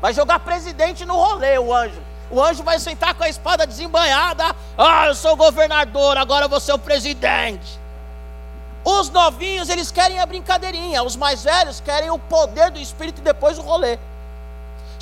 Vai 0.00 0.12
jogar 0.12 0.40
presidente 0.40 1.04
no 1.04 1.14
rolê, 1.14 1.58
o 1.58 1.72
anjo. 1.74 2.02
O 2.30 2.42
anjo 2.42 2.62
vai 2.62 2.78
sentar 2.78 3.14
com 3.14 3.24
a 3.24 3.28
espada 3.28 3.66
desembanhada. 3.66 4.54
Ah, 4.76 5.06
eu 5.06 5.14
sou 5.14 5.36
governador, 5.36 6.16
agora 6.16 6.46
eu 6.46 6.48
vou 6.48 6.60
ser 6.60 6.72
o 6.72 6.78
presidente. 6.78 7.78
Os 8.84 9.08
novinhos, 9.08 9.68
eles 9.70 9.90
querem 9.90 10.18
a 10.18 10.26
brincadeirinha. 10.26 11.02
Os 11.02 11.16
mais 11.16 11.44
velhos 11.44 11.80
querem 11.80 12.10
o 12.10 12.18
poder 12.18 12.70
do 12.70 12.78
Espírito 12.78 13.20
e 13.20 13.24
depois 13.24 13.58
o 13.58 13.62
rolê. 13.62 13.98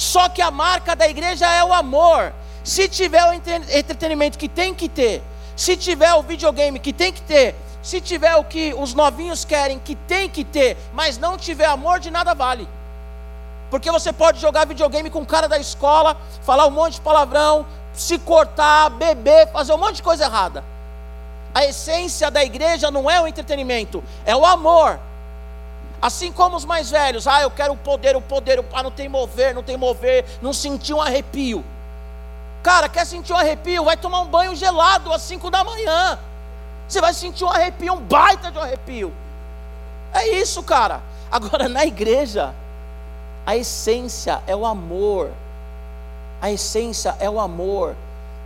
Só 0.02 0.28
que 0.28 0.42
a 0.42 0.50
marca 0.50 0.96
da 0.96 1.06
igreja 1.06 1.48
é 1.48 1.62
o 1.62 1.72
amor. 1.72 2.34
Se 2.64 2.88
tiver 2.88 3.24
o 3.24 3.32
entretenimento 3.32 4.36
que 4.36 4.48
tem 4.48 4.74
que 4.74 4.88
ter, 4.88 5.22
se 5.54 5.76
tiver 5.76 6.12
o 6.14 6.22
videogame 6.22 6.80
que 6.80 6.92
tem 6.92 7.12
que 7.12 7.22
ter, 7.22 7.54
se 7.80 8.00
tiver 8.00 8.34
o 8.34 8.42
que 8.42 8.74
os 8.74 8.94
novinhos 8.94 9.44
querem 9.44 9.78
que 9.78 9.94
tem 9.94 10.28
que 10.28 10.44
ter, 10.44 10.76
mas 10.92 11.18
não 11.18 11.38
tiver 11.38 11.66
amor, 11.66 12.00
de 12.00 12.10
nada 12.10 12.34
vale. 12.34 12.68
Porque 13.70 13.92
você 13.92 14.12
pode 14.12 14.40
jogar 14.40 14.66
videogame 14.66 15.08
com 15.08 15.20
o 15.20 15.26
cara 15.26 15.48
da 15.48 15.58
escola, 15.58 16.16
falar 16.42 16.66
um 16.66 16.72
monte 16.72 16.94
de 16.94 17.00
palavrão, 17.00 17.64
se 17.94 18.18
cortar, 18.18 18.90
beber, 18.90 19.52
fazer 19.52 19.72
um 19.72 19.78
monte 19.78 19.96
de 19.96 20.02
coisa 20.02 20.24
errada. 20.24 20.64
A 21.54 21.64
essência 21.64 22.28
da 22.28 22.42
igreja 22.42 22.90
não 22.90 23.08
é 23.08 23.20
o 23.20 23.28
entretenimento, 23.28 24.02
é 24.26 24.34
o 24.34 24.44
amor. 24.44 24.98
Assim 26.02 26.32
como 26.32 26.56
os 26.56 26.64
mais 26.64 26.90
velhos, 26.90 27.28
ah, 27.28 27.42
eu 27.42 27.50
quero 27.50 27.74
o 27.74 27.76
poder, 27.76 28.16
o 28.16 28.20
poder, 28.20 28.64
ah, 28.72 28.82
não 28.82 28.90
tem 28.90 29.08
mover, 29.08 29.54
não 29.54 29.62
tem 29.62 29.76
mover, 29.76 30.24
não 30.42 30.52
sentir 30.52 30.92
um 30.92 31.00
arrepio. 31.00 31.64
Cara, 32.60 32.88
quer 32.88 33.06
sentir 33.06 33.32
um 33.32 33.36
arrepio? 33.36 33.84
Vai 33.84 33.96
tomar 33.96 34.20
um 34.20 34.26
banho 34.26 34.56
gelado 34.56 35.12
às 35.12 35.22
5 35.22 35.48
da 35.48 35.62
manhã. 35.62 36.18
Você 36.88 37.00
vai 37.00 37.14
sentir 37.14 37.44
um 37.44 37.48
arrepio, 37.48 37.92
um 37.92 38.00
baita 38.00 38.50
de 38.50 38.58
um 38.58 38.62
arrepio. 38.62 39.12
É 40.12 40.26
isso, 40.28 40.60
cara. 40.64 41.00
Agora, 41.30 41.68
na 41.68 41.86
igreja, 41.86 42.52
a 43.46 43.56
essência 43.56 44.42
é 44.44 44.56
o 44.56 44.66
amor. 44.66 45.30
A 46.40 46.50
essência 46.50 47.16
é 47.20 47.30
o 47.30 47.38
amor. 47.38 47.94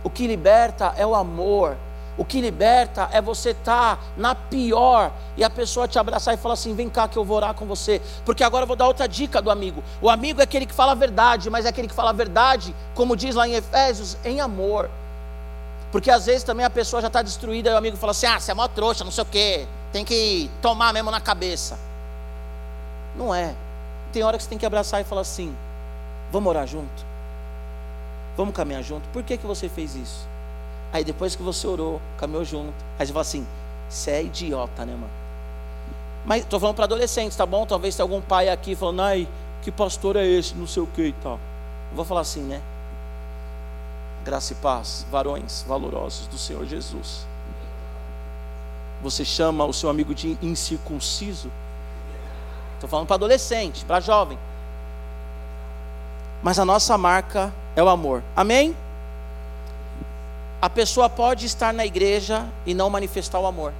O 0.03 0.11
que 0.11 0.27
liberta 0.27 0.93
é 0.95 1.05
o 1.05 1.15
amor. 1.15 1.75
O 2.17 2.25
que 2.25 2.41
liberta 2.41 3.07
é 3.11 3.21
você 3.21 3.51
estar 3.51 3.97
tá 3.97 4.03
na 4.17 4.33
pior 4.33 5.11
e 5.37 5.43
a 5.43 5.49
pessoa 5.49 5.87
te 5.87 5.99
abraçar 5.99 6.33
e 6.33 6.37
falar 6.37 6.55
assim: 6.55 6.73
vem 6.73 6.89
cá 6.89 7.07
que 7.07 7.15
eu 7.15 7.23
vou 7.23 7.37
orar 7.37 7.53
com 7.53 7.65
você. 7.65 8.01
Porque 8.25 8.43
agora 8.43 8.63
eu 8.63 8.67
vou 8.67 8.75
dar 8.75 8.87
outra 8.87 9.07
dica 9.07 9.39
do 9.39 9.51
amigo. 9.51 9.83
O 10.01 10.09
amigo 10.09 10.41
é 10.41 10.43
aquele 10.43 10.65
que 10.65 10.73
fala 10.73 10.93
a 10.93 10.95
verdade, 10.95 11.49
mas 11.49 11.65
é 11.65 11.69
aquele 11.69 11.87
que 11.87 11.93
fala 11.93 12.09
a 12.09 12.13
verdade, 12.13 12.75
como 12.95 13.15
diz 13.15 13.35
lá 13.35 13.47
em 13.47 13.53
Efésios, 13.53 14.17
em 14.25 14.41
amor. 14.41 14.89
Porque 15.91 16.09
às 16.09 16.25
vezes 16.25 16.43
também 16.43 16.65
a 16.65 16.69
pessoa 16.69 17.01
já 17.01 17.07
está 17.07 17.21
destruída 17.21 17.69
e 17.69 17.73
o 17.73 17.77
amigo 17.77 17.97
fala 17.97 18.11
assim: 18.11 18.25
ah, 18.25 18.39
você 18.39 18.51
é 18.51 18.53
mó 18.55 18.67
trouxa, 18.67 19.03
não 19.03 19.11
sei 19.11 19.21
o 19.21 19.27
quê, 19.27 19.67
tem 19.93 20.03
que 20.03 20.49
tomar 20.59 20.91
mesmo 20.93 21.11
na 21.11 21.21
cabeça. 21.21 21.77
Não 23.15 23.33
é. 23.33 23.53
Tem 24.11 24.23
hora 24.23 24.37
que 24.37 24.43
você 24.43 24.49
tem 24.49 24.57
que 24.57 24.65
abraçar 24.65 25.01
e 25.01 25.03
falar 25.03 25.21
assim: 25.21 25.55
vamos 26.31 26.49
orar 26.49 26.65
junto? 26.65 27.05
Vamos 28.35 28.55
caminhar 28.55 28.81
junto? 28.81 29.07
Por 29.09 29.21
que, 29.21 29.37
que 29.37 29.45
você 29.45 29.69
fez 29.69 29.95
isso? 29.95 30.27
Aí 30.91 31.03
depois 31.03 31.35
que 31.35 31.43
você 31.43 31.67
orou, 31.67 32.01
caminhou 32.17 32.45
junto. 32.45 32.73
Aí 32.97 33.05
você 33.05 33.13
fala 33.13 33.21
assim: 33.21 33.45
você 33.89 34.11
é 34.11 34.23
idiota, 34.23 34.85
né, 34.85 34.93
mano? 34.93 35.09
Mas 36.25 36.43
estou 36.43 36.59
falando 36.59 36.75
para 36.75 36.85
adolescentes, 36.85 37.37
tá 37.37 37.45
bom? 37.45 37.65
Talvez 37.65 37.95
tenha 37.95 38.03
algum 38.03 38.21
pai 38.21 38.49
aqui 38.49 38.75
falando, 38.75 39.01
ai, 39.01 39.27
que 39.61 39.71
pastor 39.71 40.17
é 40.17 40.25
esse, 40.25 40.55
não 40.55 40.67
sei 40.67 40.83
o 40.83 40.87
que 40.87 41.07
e 41.07 41.13
tal. 41.13 41.39
Eu 41.89 41.95
vou 41.95 42.03
falar 42.03 42.21
assim, 42.21 42.41
né? 42.41 42.61
Graça 44.25 44.51
e 44.51 44.55
paz, 44.57 45.05
varões 45.09 45.63
valorosos 45.65 46.27
do 46.27 46.37
Senhor 46.37 46.65
Jesus. 46.65 47.25
Você 49.01 49.23
chama 49.23 49.63
o 49.63 49.71
seu 49.71 49.89
amigo 49.89 50.13
de 50.13 50.37
incircunciso? 50.41 51.49
Estou 52.73 52.89
falando 52.89 53.07
para 53.07 53.15
adolescente, 53.15 53.85
para 53.85 54.01
jovem. 54.01 54.37
Mas 56.43 56.59
a 56.59 56.65
nossa 56.65 56.97
marca 56.97 57.53
é 57.75 57.81
o 57.81 57.87
amor. 57.87 58.21
Amém? 58.35 58.75
A 60.61 60.69
pessoa 60.69 61.09
pode 61.09 61.45
estar 61.45 61.73
na 61.73 61.85
igreja 61.85 62.45
e 62.65 62.73
não 62.73 62.89
manifestar 62.89 63.39
o 63.39 63.45
amor. 63.45 63.73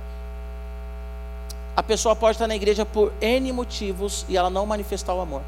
A 1.76 1.82
pessoa 1.82 2.16
pode 2.16 2.36
estar 2.36 2.48
na 2.48 2.56
igreja 2.56 2.86
por 2.86 3.12
N 3.20 3.52
motivos 3.52 4.26
e 4.30 4.38
ela 4.38 4.50
não 4.50 4.66
manifestar 4.66 5.14
o 5.14 5.22
amor. 5.22 5.42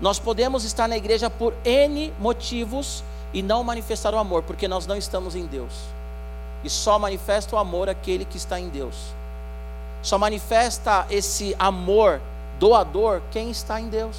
Nós 0.00 0.18
podemos 0.18 0.64
estar 0.64 0.88
na 0.88 0.96
igreja 0.96 1.28
por 1.28 1.54
N 1.64 2.12
motivos 2.18 3.02
e 3.32 3.42
não 3.42 3.62
manifestar 3.62 4.14
o 4.14 4.18
amor, 4.18 4.42
porque 4.42 4.68
nós 4.68 4.86
não 4.86 4.96
estamos 4.96 5.34
em 5.34 5.46
Deus. 5.46 5.72
E 6.64 6.70
só 6.70 6.98
manifesta 6.98 7.54
o 7.54 7.58
amor 7.58 7.88
aquele 7.88 8.24
que 8.24 8.36
está 8.36 8.58
em 8.58 8.68
Deus. 8.68 8.94
Só 10.02 10.18
manifesta 10.18 11.06
esse 11.10 11.54
amor 11.58 12.20
doador 12.58 13.20
quem 13.30 13.50
está 13.50 13.80
em 13.80 13.88
Deus. 13.88 14.16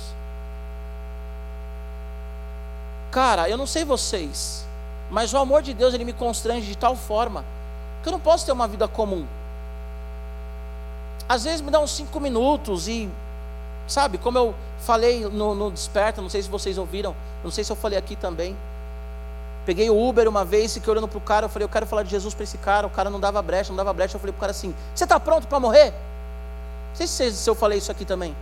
Cara, 3.10 3.50
eu 3.50 3.58
não 3.58 3.66
sei 3.66 3.84
vocês, 3.84 4.67
mas 5.10 5.34
o 5.34 5.38
amor 5.38 5.62
de 5.62 5.74
Deus 5.74 5.94
ele 5.94 6.04
me 6.04 6.14
constrange 6.14 6.68
de 6.68 6.78
tal 6.78 6.96
forma 6.96 7.44
que 8.02 8.10
eu 8.10 8.12
não 8.12 8.20
posso 8.20 8.46
ter 8.46 8.52
uma 8.52 8.68
vida 8.68 8.88
comum. 8.88 9.26
Às 11.28 11.44
vezes 11.44 11.62
me 11.62 11.70
dá 11.72 11.80
uns 11.80 11.92
cinco 11.92 12.20
minutos 12.20 12.88
e, 12.88 13.10
sabe, 13.88 14.18
como 14.18 14.38
eu 14.38 14.56
falei 14.80 15.26
no, 15.26 15.54
no 15.54 15.72
Desperta, 15.72 16.22
não 16.22 16.30
sei 16.30 16.42
se 16.42 16.50
vocês 16.50 16.78
ouviram, 16.78 17.16
não 17.44 17.52
sei 17.52 17.64
se 17.64 17.72
eu 17.72 17.76
falei 17.76 17.98
aqui 17.98 18.16
também. 18.16 18.56
Peguei 19.66 19.90
o 19.90 20.08
Uber 20.08 20.30
uma 20.30 20.46
vez, 20.46 20.74
fiquei 20.74 20.90
olhando 20.90 21.10
para 21.10 21.18
o 21.18 21.22
cara, 21.22 21.46
eu 21.46 21.50
falei, 21.50 21.66
eu 21.66 21.70
quero 21.70 21.86
falar 21.86 22.04
de 22.04 22.10
Jesus 22.10 22.34
para 22.34 22.46
esse 22.46 22.58
cara, 22.58 22.88
o 22.88 22.90
cara 22.90 23.10
não 23.10 23.20
dava 23.20 23.42
brecha, 23.42 23.70
não 23.70 23.76
dava 23.76 23.92
brecha, 23.92 24.16
eu 24.16 24.20
falei 24.20 24.32
para 24.32 24.38
o 24.38 24.42
cara 24.42 24.52
assim, 24.52 24.74
você 24.96 25.04
está 25.04 25.20
pronto 25.20 25.46
para 25.48 25.60
morrer? 25.60 25.92
Não 25.92 26.96
sei 26.96 27.08
se, 27.08 27.34
se 27.34 27.50
eu 27.50 27.54
falei 27.54 27.78
isso 27.78 27.92
aqui 27.92 28.06
também. 28.06 28.34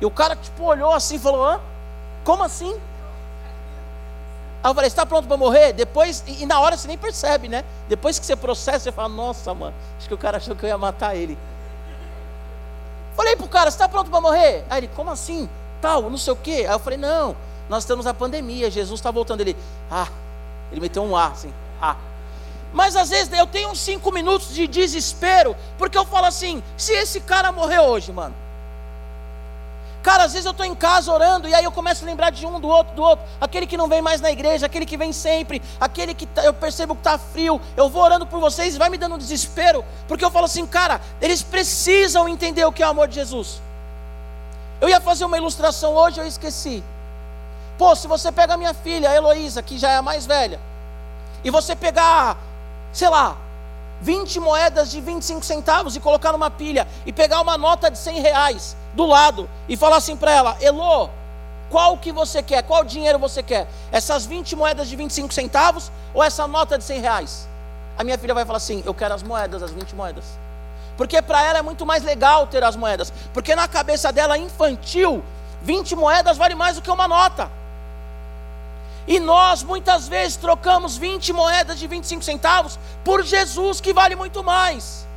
E 0.00 0.04
o 0.04 0.10
cara, 0.10 0.36
tipo, 0.36 0.64
olhou 0.64 0.92
assim 0.92 1.16
e 1.16 1.18
falou, 1.18 1.42
hã? 1.42 1.60
Como 2.22 2.42
assim? 2.42 2.78
Aí 4.62 4.70
eu 4.70 4.74
falei, 4.74 4.88
está 4.88 5.06
pronto 5.06 5.28
para 5.28 5.36
morrer? 5.36 5.72
Depois, 5.72 6.24
e, 6.26 6.42
e, 6.42 6.46
na 6.46 6.60
hora 6.60 6.76
você 6.76 6.88
nem 6.88 6.98
percebe, 6.98 7.48
né? 7.48 7.64
Depois 7.88 8.18
que 8.18 8.26
você 8.26 8.34
processa, 8.34 8.80
você 8.80 8.92
fala, 8.92 9.08
nossa, 9.08 9.54
mano, 9.54 9.74
acho 9.96 10.08
que 10.08 10.14
o 10.14 10.18
cara 10.18 10.38
achou 10.38 10.56
que 10.56 10.64
eu 10.64 10.68
ia 10.68 10.78
matar 10.78 11.14
ele. 11.14 11.38
Falei 13.14 13.36
pro 13.36 13.48
cara, 13.48 13.68
está 13.68 13.88
pronto 13.88 14.10
para 14.10 14.20
morrer? 14.20 14.64
Aí 14.68 14.80
ele, 14.80 14.88
como 14.88 15.10
assim? 15.10 15.48
Tal, 15.80 16.02
não 16.10 16.18
sei 16.18 16.32
o 16.32 16.36
quê. 16.36 16.64
Aí 16.68 16.74
eu 16.74 16.78
falei, 16.78 16.98
não, 16.98 17.36
nós 17.68 17.84
estamos 17.84 18.04
na 18.04 18.12
pandemia, 18.14 18.70
Jesus 18.70 18.98
está 18.98 19.10
voltando. 19.10 19.40
Ele, 19.40 19.56
ah, 19.90 20.08
ele 20.72 20.80
meteu 20.80 21.04
um 21.04 21.16
A, 21.16 21.26
assim, 21.26 21.52
ah. 21.80 21.96
Mas 22.72 22.96
às 22.96 23.10
vezes 23.10 23.32
eu 23.32 23.46
tenho 23.46 23.70
uns 23.70 23.80
cinco 23.80 24.12
minutos 24.12 24.52
de 24.52 24.66
desespero, 24.66 25.56
porque 25.78 25.96
eu 25.96 26.04
falo 26.04 26.26
assim, 26.26 26.62
se 26.76 26.92
esse 26.92 27.20
cara 27.20 27.50
morrer 27.52 27.80
hoje, 27.80 28.12
mano, 28.12 28.34
Cara, 30.08 30.24
às 30.24 30.32
vezes 30.32 30.46
eu 30.46 30.52
estou 30.52 30.64
em 30.64 30.74
casa 30.74 31.12
orando 31.12 31.46
e 31.46 31.54
aí 31.54 31.62
eu 31.62 31.70
começo 31.70 32.02
a 32.02 32.06
lembrar 32.06 32.30
de 32.30 32.46
um, 32.46 32.58
do 32.58 32.66
outro, 32.66 32.94
do 32.94 33.02
outro. 33.02 33.26
Aquele 33.38 33.66
que 33.66 33.76
não 33.76 33.88
vem 33.88 34.00
mais 34.00 34.22
na 34.22 34.30
igreja, 34.30 34.64
aquele 34.64 34.86
que 34.86 34.96
vem 34.96 35.12
sempre, 35.12 35.60
aquele 35.78 36.14
que 36.14 36.24
tá, 36.24 36.42
eu 36.42 36.54
percebo 36.54 36.94
que 36.94 37.00
está 37.00 37.18
frio. 37.18 37.60
Eu 37.76 37.90
vou 37.90 38.02
orando 38.02 38.26
por 38.26 38.40
vocês 38.40 38.74
e 38.74 38.78
vai 38.78 38.88
me 38.88 38.96
dando 38.96 39.16
um 39.16 39.18
desespero, 39.18 39.84
porque 40.06 40.24
eu 40.24 40.30
falo 40.30 40.46
assim, 40.46 40.66
cara, 40.66 40.98
eles 41.20 41.42
precisam 41.42 42.26
entender 42.26 42.64
o 42.64 42.72
que 42.72 42.82
é 42.82 42.86
o 42.86 42.88
amor 42.88 43.06
de 43.06 43.16
Jesus. 43.16 43.60
Eu 44.80 44.88
ia 44.88 44.98
fazer 44.98 45.26
uma 45.26 45.36
ilustração 45.36 45.92
hoje, 45.92 46.18
eu 46.18 46.26
esqueci. 46.26 46.82
Pô, 47.76 47.94
se 47.94 48.08
você 48.08 48.32
pega 48.32 48.54
a 48.54 48.56
minha 48.56 48.72
filha, 48.72 49.10
a 49.10 49.14
Heloísa, 49.14 49.62
que 49.62 49.76
já 49.76 49.90
é 49.90 49.96
a 49.96 50.02
mais 50.02 50.24
velha, 50.24 50.58
e 51.44 51.50
você 51.50 51.76
pegar, 51.76 52.38
sei 52.94 53.10
lá, 53.10 53.36
20 54.00 54.40
moedas 54.40 54.90
de 54.90 55.02
25 55.02 55.44
centavos 55.44 55.96
e 55.96 56.00
colocar 56.00 56.32
numa 56.32 56.50
pilha, 56.50 56.88
e 57.04 57.12
pegar 57.12 57.42
uma 57.42 57.58
nota 57.58 57.90
de 57.90 57.98
100 57.98 58.20
reais, 58.20 58.74
do 58.94 59.06
lado 59.06 59.48
e 59.68 59.76
falar 59.76 59.96
assim 59.96 60.16
para 60.16 60.32
ela: 60.32 60.56
Elô, 60.60 61.08
qual 61.70 61.96
que 61.98 62.12
você 62.12 62.42
quer? 62.42 62.62
Qual 62.62 62.84
dinheiro 62.84 63.18
você 63.18 63.42
quer? 63.42 63.68
Essas 63.92 64.26
20 64.26 64.56
moedas 64.56 64.88
de 64.88 64.96
25 64.96 65.32
centavos 65.32 65.90
ou 66.14 66.22
essa 66.22 66.46
nota 66.46 66.78
de 66.78 66.84
100 66.84 67.00
reais? 67.00 67.48
a 67.98 68.04
minha 68.04 68.16
filha 68.16 68.32
vai 68.32 68.44
falar 68.44 68.58
assim: 68.58 68.82
eu 68.86 68.94
quero 68.94 69.12
as 69.12 69.24
moedas, 69.24 69.60
as 69.60 69.72
20 69.72 69.96
moedas. 69.96 70.24
Porque 70.96 71.20
para 71.20 71.42
ela 71.42 71.58
é 71.58 71.62
muito 71.62 71.84
mais 71.84 72.04
legal 72.04 72.46
ter 72.46 72.62
as 72.62 72.76
moedas. 72.76 73.12
Porque 73.34 73.54
na 73.56 73.66
cabeça 73.66 74.12
dela 74.12 74.38
infantil, 74.38 75.22
20 75.62 75.96
moedas 75.96 76.38
vale 76.38 76.54
mais 76.54 76.76
do 76.76 76.82
que 76.82 76.90
uma 76.90 77.08
nota. 77.08 77.50
E 79.06 79.18
nós 79.18 79.62
muitas 79.62 80.06
vezes 80.06 80.36
trocamos 80.36 80.96
20 80.96 81.32
moedas 81.32 81.78
de 81.78 81.86
25 81.86 82.22
centavos 82.22 82.78
por 83.04 83.24
Jesus, 83.24 83.80
que 83.80 83.92
vale 83.92 84.14
muito 84.14 84.44
mais. 84.44 85.07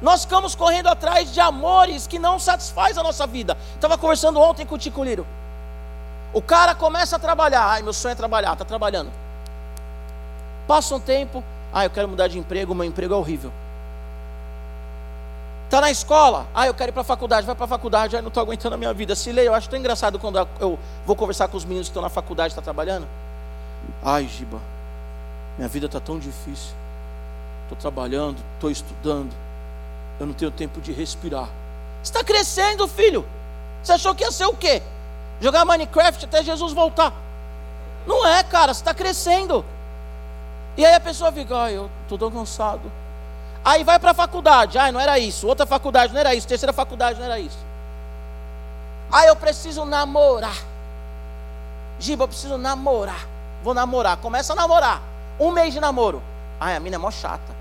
Nós 0.00 0.22
ficamos 0.22 0.54
correndo 0.54 0.86
atrás 0.86 1.32
de 1.32 1.40
amores 1.40 2.06
que 2.06 2.18
não 2.18 2.38
satisfaz 2.38 2.96
a 2.96 3.02
nossa 3.02 3.26
vida. 3.26 3.56
Estava 3.74 3.98
conversando 3.98 4.40
ontem 4.40 4.64
com 4.64 4.76
o 4.76 4.78
Tico 4.78 5.02
Liro. 5.02 5.26
O 6.32 6.40
cara 6.40 6.74
começa 6.74 7.16
a 7.16 7.18
trabalhar. 7.18 7.64
Ai, 7.64 7.82
meu 7.82 7.92
sonho 7.92 8.12
é 8.12 8.14
trabalhar. 8.14 8.52
Está 8.52 8.64
trabalhando. 8.64 9.10
Passa 10.66 10.94
um 10.94 11.00
tempo. 11.00 11.42
Ah, 11.72 11.84
eu 11.84 11.90
quero 11.90 12.08
mudar 12.08 12.28
de 12.28 12.38
emprego. 12.38 12.74
Meu 12.74 12.84
emprego 12.84 13.14
é 13.14 13.16
horrível. 13.16 13.52
Está 15.64 15.80
na 15.80 15.90
escola. 15.90 16.46
Ah, 16.54 16.66
eu 16.66 16.74
quero 16.74 16.90
ir 16.90 16.92
para 16.92 17.02
a 17.02 17.04
faculdade. 17.04 17.44
Vai 17.44 17.56
para 17.56 17.64
a 17.64 17.68
faculdade. 17.68 18.16
Ah, 18.16 18.22
não 18.22 18.28
estou 18.28 18.42
aguentando 18.42 18.76
a 18.76 18.78
minha 18.78 18.92
vida. 18.92 19.16
Se 19.16 19.32
lê, 19.32 19.48
eu 19.48 19.54
acho 19.54 19.68
tão 19.68 19.78
engraçado 19.78 20.18
quando 20.18 20.38
eu 20.60 20.78
vou 21.04 21.16
conversar 21.16 21.48
com 21.48 21.56
os 21.56 21.64
meninos 21.64 21.88
que 21.88 21.90
estão 21.90 22.02
na 22.02 22.08
faculdade, 22.08 22.52
estão 22.52 22.62
tá 22.62 22.66
trabalhando. 22.66 23.06
Ai, 24.02 24.28
Giba, 24.28 24.60
minha 25.56 25.68
vida 25.68 25.86
está 25.86 25.98
tão 25.98 26.18
difícil. 26.18 26.74
Estou 27.64 27.76
trabalhando, 27.78 28.36
estou 28.54 28.70
estudando 28.70 29.47
eu 30.18 30.26
não 30.26 30.34
tenho 30.34 30.50
tempo 30.50 30.80
de 30.80 30.92
respirar. 30.92 31.48
Está 32.02 32.24
crescendo, 32.24 32.86
filho. 32.88 33.26
Você 33.82 33.92
achou 33.92 34.14
que 34.14 34.24
ia 34.24 34.32
ser 34.32 34.46
o 34.46 34.54
quê? 34.54 34.82
Jogar 35.40 35.64
Minecraft 35.64 36.24
até 36.24 36.42
Jesus 36.42 36.72
voltar. 36.72 37.12
Não 38.06 38.26
é, 38.26 38.42
cara, 38.42 38.72
está 38.72 38.92
crescendo. 38.92 39.64
E 40.76 40.84
aí 40.84 40.94
a 40.94 41.00
pessoa 41.00 41.30
fica, 41.32 41.56
ai, 41.56 41.76
eu 41.76 41.90
estou 42.02 42.18
tão 42.18 42.30
cansado. 42.30 42.90
Aí 43.64 43.84
vai 43.84 43.98
para 43.98 44.12
a 44.12 44.14
faculdade, 44.14 44.78
ai, 44.78 44.90
não 44.90 45.00
era 45.00 45.18
isso. 45.18 45.46
Outra 45.46 45.66
faculdade 45.66 46.12
não 46.12 46.20
era 46.20 46.34
isso. 46.34 46.46
Terceira 46.46 46.72
faculdade 46.72 47.18
não 47.18 47.26
era 47.26 47.38
isso. 47.38 47.58
Aí 49.10 49.28
eu 49.28 49.36
preciso 49.36 49.84
namorar. 49.84 50.56
Giba, 51.98 52.24
eu 52.24 52.28
preciso 52.28 52.56
namorar. 52.56 53.26
Vou 53.62 53.74
namorar. 53.74 54.16
Começa 54.18 54.52
a 54.52 54.56
namorar. 54.56 55.02
Um 55.38 55.50
mês 55.50 55.74
de 55.74 55.80
namoro. 55.80 56.22
Ai, 56.60 56.76
a 56.76 56.80
mina 56.80 56.96
é 56.96 56.98
mó 56.98 57.10
chata. 57.10 57.57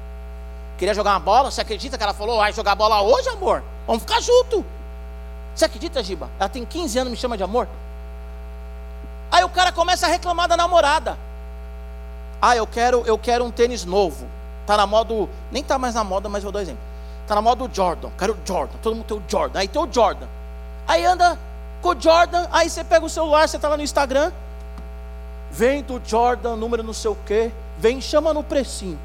Queria 0.77 0.93
jogar 0.93 1.11
uma 1.11 1.19
bola, 1.19 1.49
você 1.49 1.61
acredita 1.61 1.97
que 1.97 2.03
ela 2.03 2.13
falou, 2.13 2.37
vai 2.37 2.53
jogar 2.53 2.75
bola 2.75 3.01
hoje, 3.01 3.27
amor? 3.29 3.63
Vamos 3.85 4.03
ficar 4.03 4.21
junto. 4.21 4.63
Você 5.55 5.65
acredita, 5.65 6.03
Giba? 6.03 6.29
Ela 6.39 6.49
tem 6.49 6.63
15 6.63 6.99
anos, 6.99 7.11
me 7.11 7.17
chama 7.17 7.35
de 7.35 7.43
amor. 7.43 7.67
Aí 9.31 9.43
o 9.43 9.49
cara 9.49 9.71
começa 9.71 10.05
a 10.05 10.09
reclamar 10.09 10.47
da 10.47 10.55
namorada. 10.55 11.17
Ah, 12.41 12.55
eu 12.55 12.67
quero, 12.67 13.03
eu 13.05 13.17
quero 13.17 13.43
um 13.43 13.51
tênis 13.51 13.83
novo. 13.83 14.27
Tá 14.65 14.77
na 14.77 14.85
moda, 14.85 15.27
nem 15.51 15.63
tá 15.63 15.79
mais 15.79 15.95
na 15.95 16.03
moda, 16.03 16.29
mas 16.29 16.43
vou 16.43 16.51
dar 16.51 16.59
um 16.59 16.61
exemplo. 16.61 16.83
Tá 17.25 17.33
na 17.33 17.41
moda 17.41 17.63
o 17.63 17.69
Jordan. 17.73 18.09
Quero 18.17 18.33
o 18.33 18.37
Jordan. 18.45 18.77
Todo 18.81 18.95
mundo 18.95 19.05
tem 19.05 19.17
o 19.17 19.23
Jordan. 19.27 19.59
Aí 19.59 19.67
tem 19.67 19.81
o 19.81 19.91
Jordan. 19.91 20.27
Aí 20.87 21.03
anda 21.03 21.37
com 21.81 21.89
o 21.89 22.01
Jordan, 22.01 22.47
aí 22.51 22.69
você 22.69 22.83
pega 22.83 23.05
o 23.05 23.09
celular, 23.09 23.47
você 23.47 23.59
tá 23.59 23.67
lá 23.67 23.77
no 23.77 23.83
Instagram, 23.83 24.31
vem 25.51 25.83
do 25.83 26.01
Jordan, 26.03 26.55
número 26.55 26.83
não 26.83 26.93
sei 26.93 27.11
o 27.11 27.17
quê, 27.25 27.51
vem 27.77 28.01
chama 28.01 28.33
no 28.33 28.43
precinho. 28.43 28.99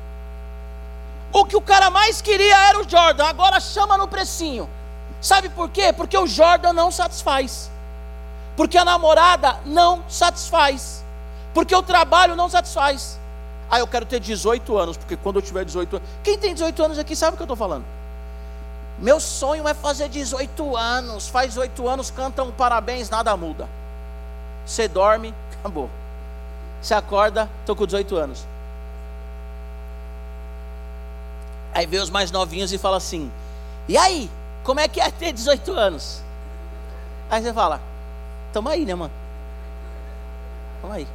O 1.32 1.44
que 1.44 1.56
o 1.56 1.60
cara 1.60 1.88
mais 1.88 2.20
queria 2.20 2.68
era 2.68 2.78
o 2.78 2.88
Jordan, 2.88 3.24
agora 3.24 3.58
chama 3.58 3.96
no 3.96 4.06
precinho. 4.06 4.68
Sabe 5.20 5.48
por 5.48 5.70
quê? 5.70 5.92
Porque 5.92 6.18
o 6.18 6.26
Jordan 6.26 6.72
não 6.72 6.90
satisfaz. 6.90 7.70
Porque 8.56 8.76
a 8.76 8.84
namorada 8.84 9.58
não 9.64 10.04
satisfaz. 10.08 11.02
Porque 11.54 11.74
o 11.74 11.82
trabalho 11.82 12.36
não 12.36 12.48
satisfaz. 12.48 13.18
Ah, 13.70 13.78
eu 13.78 13.86
quero 13.86 14.04
ter 14.04 14.20
18 14.20 14.76
anos, 14.76 14.96
porque 14.98 15.16
quando 15.16 15.36
eu 15.36 15.42
tiver 15.42 15.64
18 15.64 15.96
anos. 15.96 16.08
Quem 16.22 16.36
tem 16.36 16.52
18 16.52 16.84
anos 16.84 16.98
aqui 16.98 17.16
sabe 17.16 17.34
o 17.34 17.36
que 17.36 17.42
eu 17.42 17.46
estou 17.46 17.56
falando. 17.56 17.84
Meu 18.98 19.18
sonho 19.18 19.66
é 19.66 19.72
fazer 19.72 20.10
18 20.10 20.76
anos. 20.76 21.28
Faz 21.28 21.56
8 21.56 21.88
anos, 21.88 22.10
canta 22.10 22.42
um 22.42 22.52
parabéns, 22.52 23.08
nada 23.08 23.34
muda. 23.36 23.66
Você 24.66 24.86
dorme, 24.86 25.34
acabou. 25.58 25.88
Você 26.82 26.92
acorda, 26.94 27.48
estou 27.60 27.74
com 27.74 27.86
18 27.86 28.16
anos. 28.16 28.51
Aí 31.74 31.86
vê 31.86 31.98
os 31.98 32.10
mais 32.10 32.30
novinhos 32.30 32.72
e 32.72 32.78
fala 32.78 32.96
assim: 32.96 33.30
E 33.88 33.96
aí, 33.96 34.30
como 34.62 34.80
é 34.80 34.88
que 34.88 35.00
é 35.00 35.10
ter 35.10 35.32
18 35.32 35.72
anos? 35.72 36.22
Aí 37.30 37.42
você 37.42 37.52
fala: 37.52 37.80
Tamo 38.52 38.68
aí, 38.68 38.84
né, 38.84 38.94
mano? 38.94 39.12
Tamo 40.80 40.92
aí. 40.92 41.06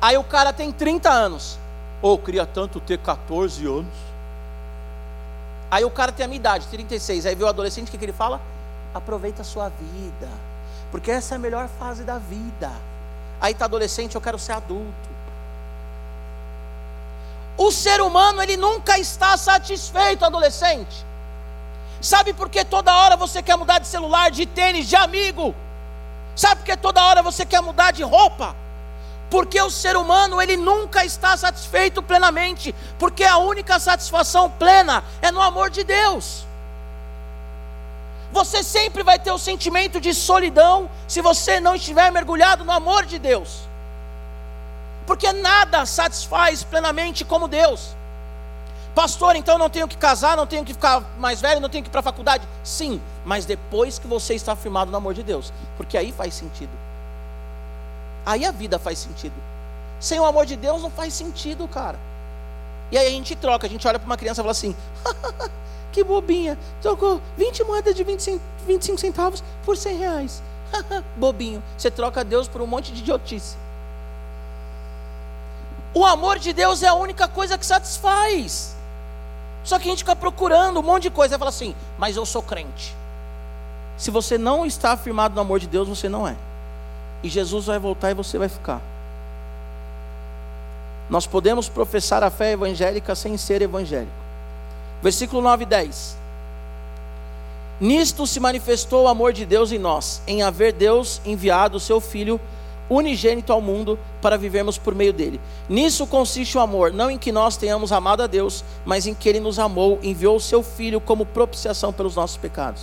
Aí 0.00 0.16
o 0.16 0.24
cara 0.24 0.52
tem 0.52 0.72
30 0.72 1.08
anos. 1.08 1.58
Ou 2.02 2.14
oh, 2.14 2.18
queria 2.18 2.44
tanto 2.44 2.80
ter 2.80 2.98
14 2.98 3.64
anos. 3.66 3.94
Aí 5.70 5.84
o 5.84 5.90
cara 5.90 6.12
tem 6.12 6.24
a 6.24 6.28
minha 6.28 6.36
idade, 6.36 6.66
36. 6.66 7.24
Aí 7.24 7.34
vê 7.34 7.44
o 7.44 7.48
adolescente, 7.48 7.88
o 7.88 7.90
que, 7.90 7.96
que 7.96 8.04
ele 8.04 8.12
fala? 8.12 8.40
Aproveita 8.92 9.42
a 9.42 9.44
sua 9.44 9.70
vida. 9.70 10.28
Porque 10.90 11.10
essa 11.10 11.34
é 11.34 11.36
a 11.36 11.38
melhor 11.38 11.68
fase 11.78 12.04
da 12.04 12.18
vida. 12.18 12.70
Aí 13.40 13.54
tá 13.54 13.64
adolescente, 13.64 14.14
eu 14.14 14.20
quero 14.20 14.38
ser 14.38 14.52
adulto. 14.52 15.13
O 17.56 17.70
ser 17.70 18.00
humano, 18.00 18.42
ele 18.42 18.56
nunca 18.56 18.98
está 18.98 19.36
satisfeito, 19.36 20.24
adolescente. 20.24 21.06
Sabe 22.00 22.34
por 22.34 22.50
que 22.50 22.64
toda 22.64 22.94
hora 22.94 23.16
você 23.16 23.42
quer 23.42 23.56
mudar 23.56 23.78
de 23.78 23.86
celular, 23.86 24.30
de 24.30 24.44
tênis, 24.44 24.88
de 24.88 24.96
amigo? 24.96 25.54
Sabe 26.34 26.56
por 26.56 26.66
que 26.66 26.76
toda 26.76 27.04
hora 27.04 27.22
você 27.22 27.46
quer 27.46 27.62
mudar 27.62 27.92
de 27.92 28.02
roupa? 28.02 28.56
Porque 29.30 29.60
o 29.60 29.70
ser 29.70 29.96
humano, 29.96 30.42
ele 30.42 30.56
nunca 30.56 31.04
está 31.04 31.36
satisfeito 31.36 32.02
plenamente, 32.02 32.74
porque 32.98 33.24
a 33.24 33.38
única 33.38 33.78
satisfação 33.78 34.50
plena 34.50 35.04
é 35.22 35.30
no 35.30 35.40
amor 35.40 35.70
de 35.70 35.84
Deus. 35.84 36.44
Você 38.32 38.64
sempre 38.64 39.04
vai 39.04 39.18
ter 39.18 39.30
o 39.30 39.38
sentimento 39.38 40.00
de 40.00 40.12
solidão 40.12 40.90
se 41.06 41.20
você 41.20 41.60
não 41.60 41.76
estiver 41.76 42.10
mergulhado 42.10 42.64
no 42.64 42.72
amor 42.72 43.06
de 43.06 43.18
Deus 43.18 43.73
porque 45.06 45.32
nada 45.32 45.84
satisfaz 45.86 46.62
plenamente 46.64 47.24
como 47.24 47.48
Deus. 47.48 47.94
Pastor, 48.94 49.34
então 49.34 49.58
não 49.58 49.68
tenho 49.68 49.88
que 49.88 49.96
casar, 49.96 50.36
não 50.36 50.46
tenho 50.46 50.64
que 50.64 50.72
ficar 50.72 51.02
mais 51.18 51.40
velho, 51.40 51.60
não 51.60 51.68
tenho 51.68 51.82
que 51.82 51.88
ir 51.88 51.90
para 51.90 52.00
a 52.00 52.04
faculdade. 52.04 52.46
Sim, 52.62 53.00
mas 53.24 53.44
depois 53.44 53.98
que 53.98 54.06
você 54.06 54.34
está 54.34 54.54
firmado 54.54 54.90
no 54.90 54.96
amor 54.96 55.14
de 55.14 55.22
Deus, 55.22 55.52
porque 55.76 55.98
aí 55.98 56.12
faz 56.12 56.34
sentido. 56.34 56.70
Aí 58.24 58.44
a 58.44 58.52
vida 58.52 58.78
faz 58.78 58.98
sentido. 58.98 59.34
Sem 59.98 60.20
o 60.20 60.24
amor 60.24 60.46
de 60.46 60.56
Deus 60.56 60.80
não 60.80 60.90
faz 60.90 61.12
sentido, 61.12 61.66
cara. 61.66 61.98
E 62.90 62.96
aí 62.96 63.08
a 63.08 63.10
gente 63.10 63.34
troca, 63.34 63.66
a 63.66 63.70
gente 63.70 63.86
olha 63.88 63.98
para 63.98 64.06
uma 64.06 64.16
criança 64.16 64.40
e 64.40 64.44
fala 64.44 64.52
assim: 64.52 64.76
que 65.90 66.04
bobinha, 66.04 66.56
trocou 66.80 67.20
20 67.36 67.64
moedas 67.64 67.94
de 67.94 68.04
25 68.04 68.98
centavos 68.98 69.42
por 69.64 69.76
100 69.76 69.96
reais. 69.96 70.42
Bobinho, 71.16 71.62
você 71.76 71.90
troca 71.90 72.24
Deus 72.24 72.48
por 72.48 72.60
um 72.60 72.66
monte 72.66 72.92
de 72.92 73.00
idiotice. 73.00 73.56
O 75.94 76.04
amor 76.04 76.40
de 76.40 76.52
Deus 76.52 76.82
é 76.82 76.88
a 76.88 76.94
única 76.94 77.28
coisa 77.28 77.56
que 77.56 77.64
satisfaz. 77.64 78.74
Só 79.62 79.78
que 79.78 79.88
a 79.88 79.90
gente 79.90 80.00
fica 80.00 80.16
procurando 80.16 80.80
um 80.80 80.82
monte 80.82 81.04
de 81.04 81.10
coisa 81.10 81.36
e 81.36 81.38
fala 81.38 81.50
assim, 81.50 81.74
mas 81.96 82.16
eu 82.16 82.26
sou 82.26 82.42
crente. 82.42 82.94
Se 83.96 84.10
você 84.10 84.36
não 84.36 84.66
está 84.66 84.92
afirmado 84.92 85.36
no 85.36 85.40
amor 85.40 85.60
de 85.60 85.68
Deus, 85.68 85.88
você 85.88 86.08
não 86.08 86.26
é. 86.26 86.36
E 87.22 87.28
Jesus 87.28 87.66
vai 87.66 87.78
voltar 87.78 88.10
e 88.10 88.14
você 88.14 88.36
vai 88.36 88.48
ficar. 88.48 88.82
Nós 91.08 91.26
podemos 91.26 91.68
professar 91.68 92.22
a 92.24 92.30
fé 92.30 92.52
evangélica 92.52 93.14
sem 93.14 93.36
ser 93.36 93.62
evangélico. 93.62 94.12
Versículo 95.00 95.40
9 95.40 95.62
e 95.62 95.66
10. 95.66 96.16
Nisto 97.80 98.26
se 98.26 98.40
manifestou 98.40 99.04
o 99.04 99.08
amor 99.08 99.32
de 99.32 99.44
Deus 99.44 99.70
em 99.70 99.78
nós, 99.78 100.22
em 100.26 100.42
haver 100.42 100.72
Deus 100.72 101.20
enviado 101.24 101.76
o 101.76 101.80
seu 101.80 102.00
Filho 102.00 102.40
unigênito 102.88 103.52
ao 103.52 103.60
mundo 103.60 103.98
para 104.20 104.36
vivermos 104.36 104.76
por 104.76 104.94
meio 104.94 105.12
dele. 105.12 105.40
Nisso 105.68 106.06
consiste 106.06 106.56
o 106.56 106.60
amor, 106.60 106.92
não 106.92 107.10
em 107.10 107.18
que 107.18 107.32
nós 107.32 107.56
tenhamos 107.56 107.92
amado 107.92 108.22
a 108.22 108.26
Deus, 108.26 108.64
mas 108.84 109.06
em 109.06 109.14
que 109.14 109.28
ele 109.28 109.40
nos 109.40 109.58
amou, 109.58 109.98
enviou 110.02 110.36
o 110.36 110.40
seu 110.40 110.62
filho 110.62 111.00
como 111.00 111.24
propiciação 111.24 111.92
pelos 111.92 112.16
nossos 112.16 112.36
pecados. 112.36 112.82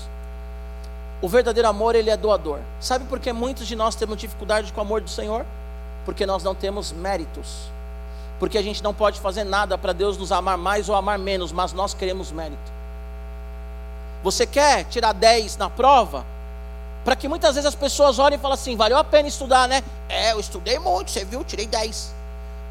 O 1.22 1.28
verdadeiro 1.28 1.70
amor, 1.70 1.96
ele 1.96 2.10
é 2.10 2.18
doador. 2.18 2.60
Sabe 2.80 3.06
por 3.06 3.20
que 3.20 3.32
muitos 3.32 3.68
de 3.68 3.76
nós 3.76 3.94
temos 3.94 4.18
dificuldade 4.18 4.74
com 4.74 4.80
o 4.80 4.84
amor 4.84 5.02
do 5.02 5.10
Senhor? 5.10 5.46
Porque 6.04 6.26
nós 6.26 6.44
não 6.44 6.56
temos 6.56 6.92
méritos. 6.92 7.70
Porque 8.40 8.58
a 8.58 8.62
gente 8.64 8.84
não 8.84 8.92
pode 8.92 9.20
fazer 9.20 9.44
nada 9.44 9.78
para 9.78 9.94
Deus 9.94 10.18
nos 10.18 10.32
amar 10.32 10.58
mais 10.58 10.90
ou 10.90 10.96
amar 10.96 11.20
menos, 11.20 11.52
mas 11.52 11.74
nós 11.74 11.94
queremos 11.94 12.32
mérito. 12.32 12.82
Você 14.24 14.48
quer 14.48 14.86
tirar 14.86 15.14
10 15.14 15.58
na 15.58 15.70
prova? 15.70 16.26
Para 17.04 17.16
que 17.16 17.28
muitas 17.28 17.56
vezes 17.56 17.68
as 17.68 17.76
pessoas 17.76 18.20
olhem 18.20 18.38
e 18.38 18.42
falem 18.42 18.56
assim: 18.56 18.76
valeu 18.76 18.98
a 18.98 19.04
pena 19.04 19.28
estudar, 19.28 19.68
né? 19.68 19.84
É, 20.08 20.34
eu 20.34 20.40
estudei 20.40 20.78
muito, 20.78 21.12
você 21.12 21.26
viu, 21.26 21.44
tirei 21.44 21.66
10. 21.66 22.14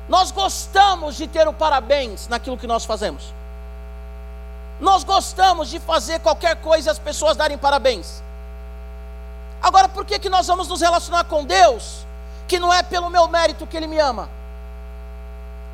Nós 0.09 0.31
gostamos 0.31 1.17
de 1.17 1.27
ter 1.27 1.47
o 1.47 1.53
parabéns 1.53 2.29
naquilo 2.29 2.59
que 2.59 2.67
nós 2.67 2.85
fazemos. 2.85 3.33
Nós 4.81 5.05
gostamos 5.05 5.69
de 5.69 5.79
fazer 5.79 6.21
qualquer 6.21 6.57
coisa 6.57 6.89
e 6.89 6.91
as 6.91 6.99
pessoas 6.99 7.37
darem 7.37 7.59
parabéns. 7.59 8.23
Agora, 9.63 9.89
por 9.89 10.05
que, 10.05 10.19
que 10.19 10.31
nós 10.31 10.47
vamos 10.47 10.69
nos 10.69 10.81
relacionar 10.81 11.25
com 11.25 11.45
Deus, 11.45 12.07
que 12.49 12.59
não 12.59 12.73
é 12.73 12.83
pelo 12.83 13.11
meu 13.11 13.29
mérito 13.29 13.67
que 13.67 13.77
Ele 13.77 13.87
me 13.87 13.99
ama? 13.99 14.29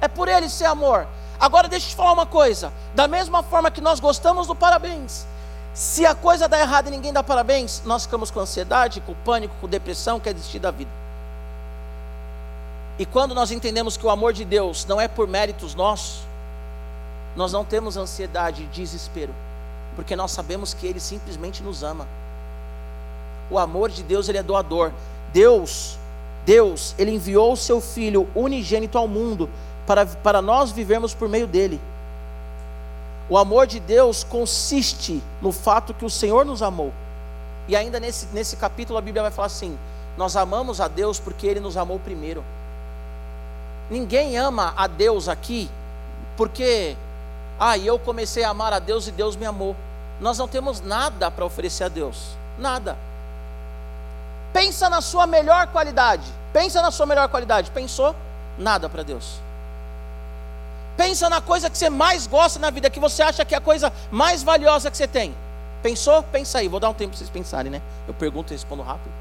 É 0.00 0.08
por 0.08 0.28
Ele 0.28 0.48
ser 0.48 0.64
amor. 0.64 1.06
Agora 1.38 1.68
deixa 1.68 1.86
eu 1.86 1.90
te 1.90 1.96
falar 1.96 2.12
uma 2.12 2.26
coisa: 2.26 2.72
da 2.94 3.06
mesma 3.06 3.42
forma 3.42 3.70
que 3.70 3.80
nós 3.80 4.00
gostamos 4.00 4.46
do 4.46 4.54
parabéns, 4.54 5.26
se 5.76 6.06
a 6.06 6.14
coisa 6.14 6.48
dá 6.48 6.58
errado 6.58 6.88
e 6.88 6.90
ninguém 6.90 7.12
dá 7.12 7.22
parabéns, 7.22 7.82
nós 7.84 8.04
ficamos 8.04 8.30
com 8.30 8.40
ansiedade, 8.40 9.02
com 9.02 9.12
pânico, 9.12 9.54
com 9.60 9.68
depressão, 9.68 10.18
quer 10.18 10.32
desistir 10.32 10.58
da 10.58 10.70
vida. 10.70 10.90
E 12.98 13.04
quando 13.04 13.34
nós 13.34 13.50
entendemos 13.50 13.94
que 13.94 14.06
o 14.06 14.08
amor 14.08 14.32
de 14.32 14.42
Deus 14.42 14.86
não 14.86 14.98
é 14.98 15.06
por 15.06 15.28
méritos 15.28 15.74
nossos, 15.74 16.22
nós 17.36 17.52
não 17.52 17.62
temos 17.62 17.98
ansiedade 17.98 18.62
e 18.62 18.66
desespero, 18.68 19.34
porque 19.94 20.16
nós 20.16 20.30
sabemos 20.30 20.72
que 20.72 20.86
Ele 20.86 20.98
simplesmente 20.98 21.62
nos 21.62 21.82
ama. 21.82 22.08
O 23.50 23.58
amor 23.58 23.90
de 23.90 24.02
Deus, 24.02 24.30
Ele 24.30 24.38
é 24.38 24.42
doador. 24.42 24.90
Deus, 25.30 25.98
Deus, 26.46 26.94
Ele 26.96 27.10
enviou 27.10 27.52
o 27.52 27.56
Seu 27.56 27.82
Filho 27.82 28.26
unigênito 28.34 28.96
ao 28.96 29.06
mundo 29.06 29.46
para, 29.86 30.06
para 30.06 30.40
nós 30.40 30.70
vivermos 30.70 31.12
por 31.12 31.28
meio 31.28 31.46
dele. 31.46 31.78
O 33.28 33.36
amor 33.36 33.66
de 33.66 33.80
Deus 33.80 34.22
consiste 34.22 35.22
no 35.42 35.50
fato 35.50 35.92
que 35.92 36.04
o 36.04 36.10
Senhor 36.10 36.44
nos 36.44 36.62
amou. 36.62 36.92
E 37.68 37.74
ainda 37.74 37.98
nesse, 37.98 38.26
nesse 38.32 38.56
capítulo 38.56 38.98
a 38.98 39.02
Bíblia 39.02 39.22
vai 39.22 39.32
falar 39.32 39.46
assim: 39.46 39.76
Nós 40.16 40.36
amamos 40.36 40.80
a 40.80 40.86
Deus 40.86 41.18
porque 41.18 41.46
Ele 41.46 41.60
nos 41.60 41.76
amou 41.76 41.98
primeiro. 41.98 42.44
Ninguém 43.90 44.36
ama 44.36 44.72
a 44.76 44.86
Deus 44.86 45.28
aqui 45.28 45.68
porque, 46.36 46.96
ah, 47.58 47.78
eu 47.78 47.98
comecei 47.98 48.44
a 48.44 48.50
amar 48.50 48.72
a 48.72 48.78
Deus 48.78 49.08
e 49.08 49.12
Deus 49.12 49.34
me 49.36 49.46
amou. 49.46 49.74
Nós 50.20 50.38
não 50.38 50.46
temos 50.46 50.80
nada 50.80 51.30
para 51.30 51.44
oferecer 51.44 51.84
a 51.84 51.88
Deus, 51.88 52.36
nada. 52.58 52.96
Pensa 54.52 54.88
na 54.88 55.00
sua 55.00 55.26
melhor 55.26 55.66
qualidade. 55.68 56.24
Pensa 56.52 56.80
na 56.80 56.90
sua 56.90 57.06
melhor 57.06 57.28
qualidade. 57.28 57.70
Pensou? 57.70 58.14
Nada 58.58 58.88
para 58.88 59.02
Deus. 59.02 59.40
Pensa 60.96 61.28
na 61.28 61.40
coisa 61.40 61.68
que 61.68 61.76
você 61.76 61.90
mais 61.90 62.26
gosta 62.26 62.58
na 62.58 62.70
vida, 62.70 62.88
que 62.88 62.98
você 62.98 63.22
acha 63.22 63.44
que 63.44 63.54
é 63.54 63.58
a 63.58 63.60
coisa 63.60 63.92
mais 64.10 64.42
valiosa 64.42 64.90
que 64.90 64.96
você 64.96 65.06
tem. 65.06 65.34
Pensou? 65.82 66.22
Pensa 66.22 66.58
aí. 66.58 66.68
Vou 66.68 66.80
dar 66.80 66.88
um 66.88 66.94
tempo 66.94 67.10
para 67.10 67.18
vocês 67.18 67.30
pensarem, 67.30 67.70
né? 67.70 67.82
Eu 68.08 68.14
pergunto 68.14 68.52
e 68.52 68.56
respondo 68.56 68.82
rápido. 68.82 69.12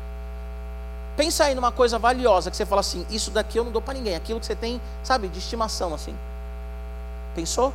Pensa 1.18 1.46
aí 1.46 1.56
numa 1.56 1.72
coisa 1.72 2.00
valiosa 2.00 2.50
que 2.50 2.58
você 2.58 2.66
fala 2.66 2.82
assim: 2.82 3.06
Isso 3.10 3.30
daqui 3.30 3.58
eu 3.60 3.64
não 3.64 3.72
dou 3.72 3.82
para 3.82 3.94
ninguém. 3.94 4.16
Aquilo 4.16 4.40
que 4.40 4.46
você 4.46 4.56
tem, 4.56 4.82
sabe, 5.04 5.28
de 5.28 5.40
estimação 5.40 5.94
assim. 5.94 6.16
Pensou? 7.36 7.74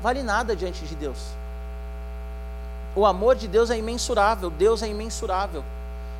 Vale 0.00 0.22
nada 0.22 0.54
diante 0.54 0.84
de 0.84 0.94
Deus. 0.94 1.18
O 2.94 3.04
amor 3.04 3.36
de 3.36 3.48
Deus 3.48 3.70
é 3.70 3.76
imensurável. 3.76 4.48
Deus 4.48 4.82
é 4.82 4.88
imensurável. 4.88 5.64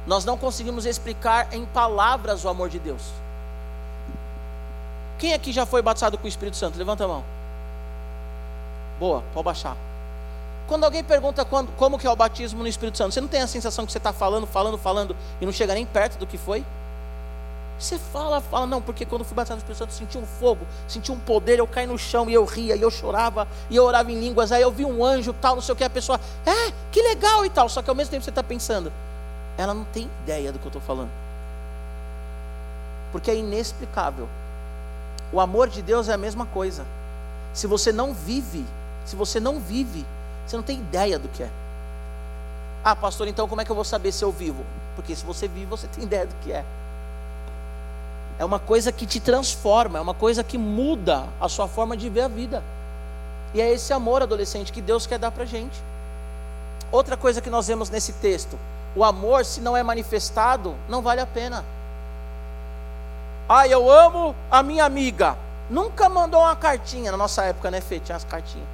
Nós 0.07 0.25
não 0.25 0.37
conseguimos 0.37 0.85
explicar 0.87 1.53
em 1.53 1.65
palavras 1.65 2.45
o 2.45 2.49
amor 2.49 2.69
de 2.69 2.79
Deus. 2.79 3.03
Quem 5.19 5.35
aqui 5.35 5.53
já 5.53 5.67
foi 5.67 5.83
batizado 5.83 6.17
com 6.17 6.25
o 6.25 6.29
Espírito 6.29 6.57
Santo? 6.57 6.79
Levanta 6.79 7.05
a 7.05 7.09
mão. 7.09 7.25
Boa, 8.99 9.23
pode 9.35 9.45
baixar. 9.45 9.77
Quando 10.69 10.85
alguém 10.85 11.03
pergunta 11.03 11.45
quando, 11.45 11.73
como 11.77 11.99
que 11.99 12.07
é 12.07 12.11
o 12.11 12.17
batismo 12.17 12.63
no 12.63 12.69
Espírito 12.69 12.99
Santo, 12.99 13.15
você 13.15 13.21
não 13.21 13.29
tem 13.29 13.41
a 13.41 13.47
sensação 13.47 13.87
que 13.87 13.93
você 13.93 13.99
está 13.99 14.13
falando, 14.13 14.47
falando, 14.47 14.77
falando 14.77 15.17
e 15.41 15.47
não 15.47 15.53
chega 15.53 15.75
nem 15.75 15.87
perto 15.87 16.19
do 16.19 16.27
que 16.27 16.37
foi? 16.37 16.65
Você 17.79 17.97
fala, 17.97 18.41
fala, 18.41 18.67
não, 18.67 18.83
porque 18.83 19.07
quando 19.07 19.25
fui 19.25 19.35
batizado 19.35 19.61
no 19.61 19.63
Espírito 19.63 19.79
Santo, 19.79 19.93
senti 19.93 20.19
um 20.19 20.27
fogo, 20.27 20.67
senti 20.87 21.13
um 21.13 21.19
poder, 21.19 21.59
eu 21.61 21.67
caí 21.67 21.87
no 21.87 21.97
chão 21.97 22.29
e 22.29 22.35
eu 22.35 22.45
ria, 22.45 22.75
e 22.77 22.83
eu 22.83 22.91
chorava, 22.91 23.47
e 23.71 23.77
eu 23.77 23.85
orava 23.85 24.11
em 24.11 24.19
línguas, 24.19 24.51
aí 24.51 24.63
eu 24.63 24.71
vi 24.71 24.85
um 24.85 25.05
anjo, 25.05 25.33
tal, 25.33 25.55
não 25.55 25.63
sei 25.63 25.73
o 25.73 25.77
que, 25.77 25.85
a 25.85 25.91
pessoa, 25.91 26.21
é, 26.45 26.73
que 26.91 27.01
legal 27.01 27.47
e 27.47 27.51
tal, 27.51 27.69
só 27.69 27.81
que 27.81 27.89
ao 27.89 27.95
mesmo 27.95 28.11
tempo 28.11 28.25
você 28.25 28.31
está 28.31 28.43
pensando, 28.43 28.93
ela 29.57 29.73
não 29.73 29.85
tem 29.85 30.11
ideia 30.25 30.53
do 30.53 30.59
que 30.59 30.67
eu 30.67 30.71
estou 30.71 30.83
falando. 30.83 31.11
Porque 33.13 33.31
é 33.31 33.37
inexplicável. 33.37 34.29
O 35.33 35.41
amor 35.41 35.69
de 35.69 35.83
Deus 35.83 36.09
é 36.09 36.15
a 36.15 36.19
mesma 36.19 36.47
coisa. 36.47 36.85
Se 37.53 37.67
você 37.67 37.93
não 37.93 38.15
vive, 38.15 38.65
se 39.05 39.17
você 39.17 39.41
não 39.41 39.59
vive, 39.59 40.07
você 40.47 40.57
não 40.57 40.63
tem 40.63 40.79
ideia 40.79 41.19
do 41.19 41.29
que 41.29 41.43
é. 41.43 41.51
Ah, 42.85 42.97
pastor, 42.97 43.29
então 43.29 43.49
como 43.49 43.61
é 43.61 43.65
que 43.65 43.71
eu 43.71 43.77
vou 43.77 43.85
saber 43.85 44.13
se 44.13 44.25
eu 44.25 44.33
vivo? 44.33 44.65
Porque 44.97 45.15
se 45.15 45.25
você 45.25 45.47
vive, 45.47 45.67
você 45.67 45.87
tem 45.95 46.05
ideia 46.05 46.27
do 46.27 46.35
que 46.43 46.53
é. 46.53 46.65
É 48.39 48.45
uma 48.45 48.59
coisa 48.59 48.93
que 48.93 49.05
te 49.05 49.19
transforma, 49.19 49.99
é 49.99 50.01
uma 50.01 50.15
coisa 50.15 50.45
que 50.45 50.57
muda 50.57 51.27
a 51.41 51.49
sua 51.49 51.67
forma 51.67 51.97
de 51.97 52.09
ver 52.09 52.23
a 52.23 52.29
vida. 52.29 52.63
E 53.53 53.61
é 53.61 53.73
esse 53.73 53.93
amor 53.93 54.23
adolescente 54.23 54.73
que 54.73 54.81
Deus 54.81 55.07
quer 55.07 55.19
dar 55.19 55.33
para 55.33 55.45
gente. 55.45 55.83
Outra 56.93 57.17
coisa 57.17 57.41
que 57.41 57.51
nós 57.51 57.67
vemos 57.67 57.91
nesse 57.91 58.13
texto: 58.15 58.59
o 58.95 59.05
amor, 59.05 59.45
se 59.45 59.61
não 59.61 59.77
é 59.77 59.83
manifestado, 59.83 60.75
não 60.89 61.03
vale 61.03 61.21
a 61.21 61.27
pena. 61.27 61.65
Ah, 63.49 63.67
eu 63.67 63.91
amo 63.91 64.35
a 64.51 64.63
minha 64.63 64.85
amiga. 64.85 65.37
Nunca 65.71 66.09
mandou 66.09 66.41
uma 66.41 66.55
cartinha 66.55 67.11
na 67.11 67.17
nossa 67.17 67.45
época, 67.45 67.71
né, 67.71 67.81
Fê? 67.81 67.99
Tinha 67.99 68.17
as 68.17 68.25
cartinhas. 68.25 68.67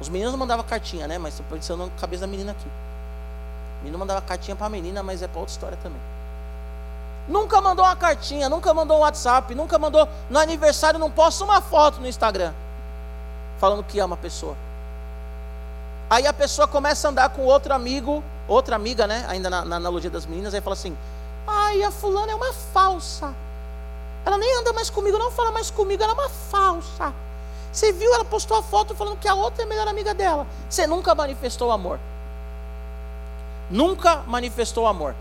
Os 0.00 0.08
meninos 0.08 0.34
mandavam 0.34 0.64
cartinha, 0.64 1.06
né? 1.06 1.18
Mas 1.18 1.34
estou 1.34 1.46
pensando 1.50 1.84
na 1.84 1.90
cabeça 2.00 2.22
da 2.22 2.26
menina 2.26 2.52
aqui. 2.52 2.66
O 2.66 3.84
menino 3.84 3.98
mandava 3.98 4.20
cartinha 4.22 4.56
para 4.56 4.66
a 4.66 4.70
menina, 4.70 5.02
mas 5.02 5.22
é 5.22 5.28
para 5.28 5.40
outra 5.40 5.52
história 5.52 5.78
também. 5.82 6.00
Nunca 7.28 7.60
mandou 7.60 7.84
uma 7.84 7.94
cartinha, 7.94 8.48
nunca 8.48 8.74
mandou 8.74 8.96
um 8.96 9.00
WhatsApp, 9.00 9.54
nunca 9.54 9.78
mandou 9.78 10.08
no 10.28 10.38
aniversário, 10.38 10.98
não 10.98 11.10
posta 11.10 11.44
uma 11.44 11.60
foto 11.60 12.00
no 12.00 12.08
Instagram 12.08 12.52
falando 13.60 13.84
que 13.84 14.00
ama 14.00 14.14
a 14.14 14.18
pessoa. 14.18 14.56
Aí 16.08 16.26
a 16.26 16.32
pessoa 16.32 16.66
começa 16.66 17.06
a 17.06 17.10
andar 17.10 17.28
com 17.28 17.42
outro 17.42 17.72
amigo, 17.72 18.24
outra 18.48 18.74
amiga, 18.74 19.06
né? 19.06 19.24
Ainda 19.28 19.48
na, 19.48 19.64
na 19.64 19.76
analogia 19.76 20.10
das 20.10 20.26
meninas, 20.26 20.54
aí 20.54 20.60
fala 20.60 20.74
assim: 20.74 20.96
ai, 21.46 21.82
a 21.84 21.90
fulana 21.90 22.32
é 22.32 22.34
uma 22.34 22.52
falsa. 22.52 23.32
Ela 24.24 24.38
nem 24.38 24.58
anda 24.58 24.72
mais 24.72 24.90
comigo, 24.90 25.18
não 25.18 25.30
fala 25.30 25.50
mais 25.50 25.70
comigo, 25.70 26.02
ela 26.02 26.12
é 26.12 26.14
uma 26.14 26.28
falsa. 26.28 27.12
Você 27.72 27.92
viu, 27.92 28.12
ela 28.12 28.24
postou 28.24 28.56
a 28.56 28.62
foto 28.62 28.94
falando 28.94 29.16
que 29.16 29.28
a 29.28 29.34
outra 29.34 29.62
é 29.62 29.66
a 29.66 29.68
melhor 29.68 29.86
amiga 29.86 30.12
dela. 30.12 30.46
Você 30.68 30.86
nunca 30.86 31.14
manifestou 31.14 31.70
amor. 31.70 31.98
Nunca 33.70 34.16
manifestou 34.26 34.86
amor. 34.86 35.14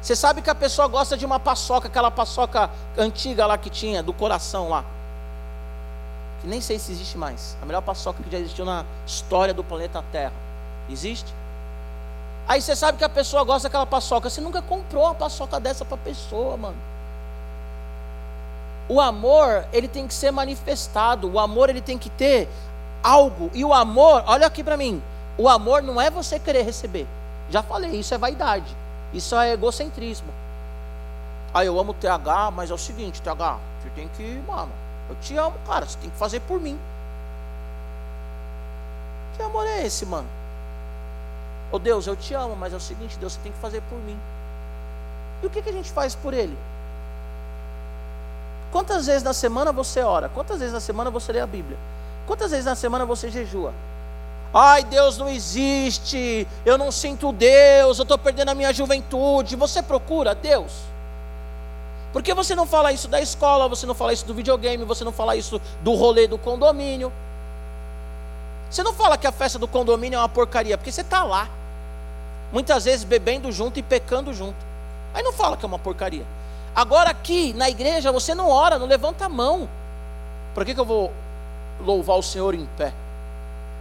Você 0.00 0.14
sabe 0.14 0.42
que 0.42 0.50
a 0.50 0.54
pessoa 0.54 0.88
gosta 0.88 1.16
de 1.16 1.24
uma 1.24 1.40
paçoca, 1.40 1.88
aquela 1.88 2.10
paçoca 2.10 2.68
antiga 2.98 3.46
lá 3.46 3.56
que 3.56 3.70
tinha, 3.70 4.02
do 4.02 4.12
coração 4.12 4.68
lá. 4.68 4.84
Que 6.40 6.46
nem 6.48 6.60
sei 6.60 6.78
se 6.78 6.92
existe 6.92 7.16
mais. 7.16 7.56
A 7.62 7.66
melhor 7.66 7.82
paçoca 7.82 8.22
que 8.22 8.30
já 8.30 8.38
existiu 8.38 8.64
na 8.64 8.84
história 9.06 9.54
do 9.54 9.64
planeta 9.64 10.04
Terra. 10.12 10.32
Existe? 10.90 11.32
Aí 12.46 12.60
você 12.60 12.74
sabe 12.74 12.98
que 12.98 13.04
a 13.04 13.08
pessoa 13.08 13.44
gosta 13.44 13.68
daquela 13.68 13.86
paçoca. 13.86 14.28
Você 14.28 14.40
nunca 14.40 14.60
comprou 14.60 15.04
uma 15.04 15.14
paçoca 15.14 15.58
dessa 15.60 15.84
para 15.84 15.94
a 15.94 15.98
pessoa, 15.98 16.56
mano. 16.56 16.91
O 18.92 19.00
amor, 19.00 19.64
ele 19.72 19.88
tem 19.88 20.06
que 20.06 20.12
ser 20.12 20.30
manifestado. 20.30 21.26
O 21.26 21.40
amor, 21.40 21.70
ele 21.70 21.80
tem 21.80 21.96
que 21.96 22.10
ter 22.10 22.46
algo. 23.02 23.50
E 23.54 23.64
o 23.64 23.72
amor, 23.72 24.22
olha 24.26 24.46
aqui 24.46 24.62
para 24.62 24.76
mim. 24.76 25.02
O 25.38 25.48
amor 25.48 25.82
não 25.82 25.98
é 25.98 26.10
você 26.10 26.38
querer 26.38 26.60
receber. 26.60 27.06
Já 27.48 27.62
falei, 27.62 27.92
isso 27.92 28.12
é 28.12 28.18
vaidade. 28.18 28.76
Isso 29.14 29.34
é 29.34 29.52
egocentrismo. 29.52 30.28
Ah, 31.54 31.64
eu 31.64 31.80
amo 31.80 31.94
TH, 31.94 32.50
mas 32.50 32.70
é 32.70 32.74
o 32.74 32.78
seguinte, 32.78 33.22
TH, 33.22 33.58
você 33.80 33.88
tem 33.94 34.08
que, 34.08 34.42
mano, 34.46 34.70
eu 35.08 35.16
te 35.22 35.38
amo, 35.38 35.54
cara, 35.66 35.86
você 35.86 35.96
tem 35.96 36.10
que 36.10 36.16
fazer 36.18 36.40
por 36.40 36.60
mim. 36.60 36.78
Que 39.38 39.42
amor 39.42 39.66
é 39.66 39.86
esse, 39.86 40.04
mano? 40.04 40.28
Ô 41.70 41.76
oh, 41.76 41.78
Deus, 41.78 42.06
eu 42.06 42.14
te 42.14 42.34
amo, 42.34 42.54
mas 42.56 42.74
é 42.74 42.76
o 42.76 42.80
seguinte, 42.80 43.18
Deus, 43.18 43.32
você 43.32 43.40
tem 43.40 43.52
que 43.52 43.58
fazer 43.58 43.80
por 43.88 43.98
mim. 44.00 44.18
E 45.42 45.46
o 45.46 45.50
que, 45.50 45.62
que 45.62 45.70
a 45.70 45.72
gente 45.72 45.90
faz 45.90 46.14
por 46.14 46.34
ele? 46.34 46.56
Quantas 48.72 49.06
vezes 49.06 49.22
na 49.22 49.34
semana 49.34 49.70
você 49.70 50.00
ora? 50.00 50.30
Quantas 50.30 50.58
vezes 50.58 50.72
na 50.72 50.80
semana 50.80 51.10
você 51.10 51.30
lê 51.30 51.40
a 51.40 51.46
Bíblia? 51.46 51.78
Quantas 52.26 52.50
vezes 52.50 52.64
na 52.64 52.74
semana 52.74 53.04
você 53.04 53.30
jejua? 53.30 53.74
Ai, 54.54 54.82
Deus 54.82 55.18
não 55.18 55.28
existe, 55.28 56.48
eu 56.64 56.78
não 56.78 56.90
sinto 56.90 57.32
Deus, 57.32 57.98
eu 57.98 58.02
estou 58.02 58.16
perdendo 58.16 58.48
a 58.48 58.54
minha 58.54 58.72
juventude. 58.72 59.56
Você 59.56 59.82
procura 59.82 60.34
Deus? 60.34 60.72
Por 62.14 62.22
que 62.22 62.32
você 62.32 62.54
não 62.54 62.66
fala 62.66 62.92
isso 62.92 63.08
da 63.08 63.20
escola, 63.20 63.68
você 63.68 63.84
não 63.86 63.94
fala 63.94 64.12
isso 64.12 64.24
do 64.24 64.34
videogame, 64.34 64.84
você 64.84 65.04
não 65.04 65.12
fala 65.12 65.36
isso 65.36 65.60
do 65.82 65.94
rolê 65.94 66.26
do 66.26 66.38
condomínio? 66.38 67.12
Você 68.70 68.82
não 68.82 68.94
fala 68.94 69.18
que 69.18 69.26
a 69.26 69.32
festa 69.32 69.58
do 69.58 69.68
condomínio 69.68 70.16
é 70.16 70.20
uma 70.20 70.28
porcaria, 70.28 70.78
porque 70.78 70.92
você 70.92 71.02
está 71.02 71.22
lá. 71.22 71.46
Muitas 72.50 72.86
vezes 72.86 73.04
bebendo 73.04 73.52
junto 73.52 73.78
e 73.78 73.82
pecando 73.82 74.32
junto. 74.32 74.56
Aí 75.12 75.22
não 75.22 75.32
fala 75.32 75.58
que 75.58 75.64
é 75.64 75.68
uma 75.68 75.78
porcaria. 75.78 76.24
Agora 76.74 77.10
aqui 77.10 77.52
na 77.52 77.68
igreja 77.68 78.10
você 78.10 78.34
não 78.34 78.48
ora, 78.48 78.78
não 78.78 78.86
levanta 78.86 79.26
a 79.26 79.28
mão. 79.28 79.68
Por 80.54 80.64
que, 80.64 80.74
que 80.74 80.80
eu 80.80 80.86
vou 80.86 81.12
louvar 81.80 82.16
o 82.16 82.22
Senhor 82.22 82.54
em 82.54 82.66
pé? 82.76 82.92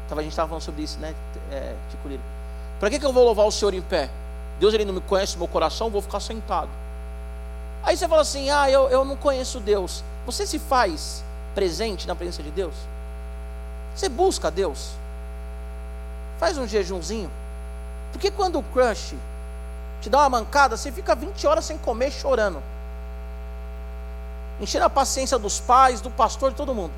A 0.10 0.16
gente 0.16 0.32
estava 0.32 0.50
falando 0.50 0.64
sobre 0.64 0.84
isso, 0.84 1.00
né, 1.00 1.16
é, 1.50 1.74
Ticuriro? 1.90 2.22
Para 2.82 2.90
que, 2.90 3.00
que 3.00 3.06
eu 3.06 3.14
vou 3.14 3.24
louvar 3.24 3.46
o 3.46 3.52
Senhor 3.52 3.74
em 3.74 3.82
pé? 3.82 4.10
Deus 4.60 4.74
ele 4.74 4.84
não 4.84 4.94
me 4.94 5.00
conhece 5.00 5.38
meu 5.38 5.48
coração, 5.48 5.90
vou 5.90 6.02
ficar 6.02 6.20
sentado. 6.20 6.70
Aí 7.82 7.96
você 7.96 8.08
fala 8.10 8.22
assim: 8.22 8.50
ah, 8.50 8.70
eu, 8.70 8.90
eu 8.90 9.06
não 9.06 9.16
conheço 9.16 9.62
Deus. 9.62 10.04
Você 10.26 10.46
se 10.46 10.60
faz 10.60 11.24
presente 11.56 12.06
na 12.08 12.16
presença 12.16 12.44
de 12.44 12.52
Deus? 12.52 12.74
Você 13.96 14.10
busca 14.10 14.52
Deus? 14.52 14.92
Faz 16.40 16.58
um 16.58 16.68
jejumzinho. 16.68 17.32
Porque 18.12 18.30
quando 18.30 18.60
o 18.60 18.64
crush 18.64 19.16
te 20.02 20.10
dá 20.10 20.20
uma 20.20 20.30
mancada, 20.30 20.76
você 20.76 20.92
fica 20.92 21.16
20 21.16 21.48
horas 21.48 21.64
sem 21.64 21.78
comer 21.78 22.12
chorando 22.12 22.62
enchendo 24.62 24.86
a 24.86 24.90
paciência 24.90 25.40
dos 25.40 25.60
pais, 25.60 26.00
do 26.00 26.12
pastor, 26.12 26.52
de 26.52 26.56
todo 26.56 26.74
mundo. 26.74 26.94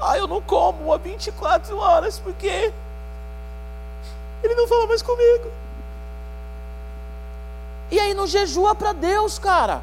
Ah, 0.00 0.16
eu 0.16 0.26
não 0.26 0.40
como 0.40 0.92
há 0.92 0.96
24 0.96 1.76
horas 1.76 2.18
porque 2.18 2.72
ele 4.42 4.54
não 4.54 4.66
fala 4.66 4.86
mais 4.86 5.02
comigo. 5.02 5.50
E 7.90 8.00
aí 8.00 8.14
não 8.14 8.26
jejua 8.26 8.74
para 8.74 8.94
Deus, 8.94 9.38
cara. 9.38 9.82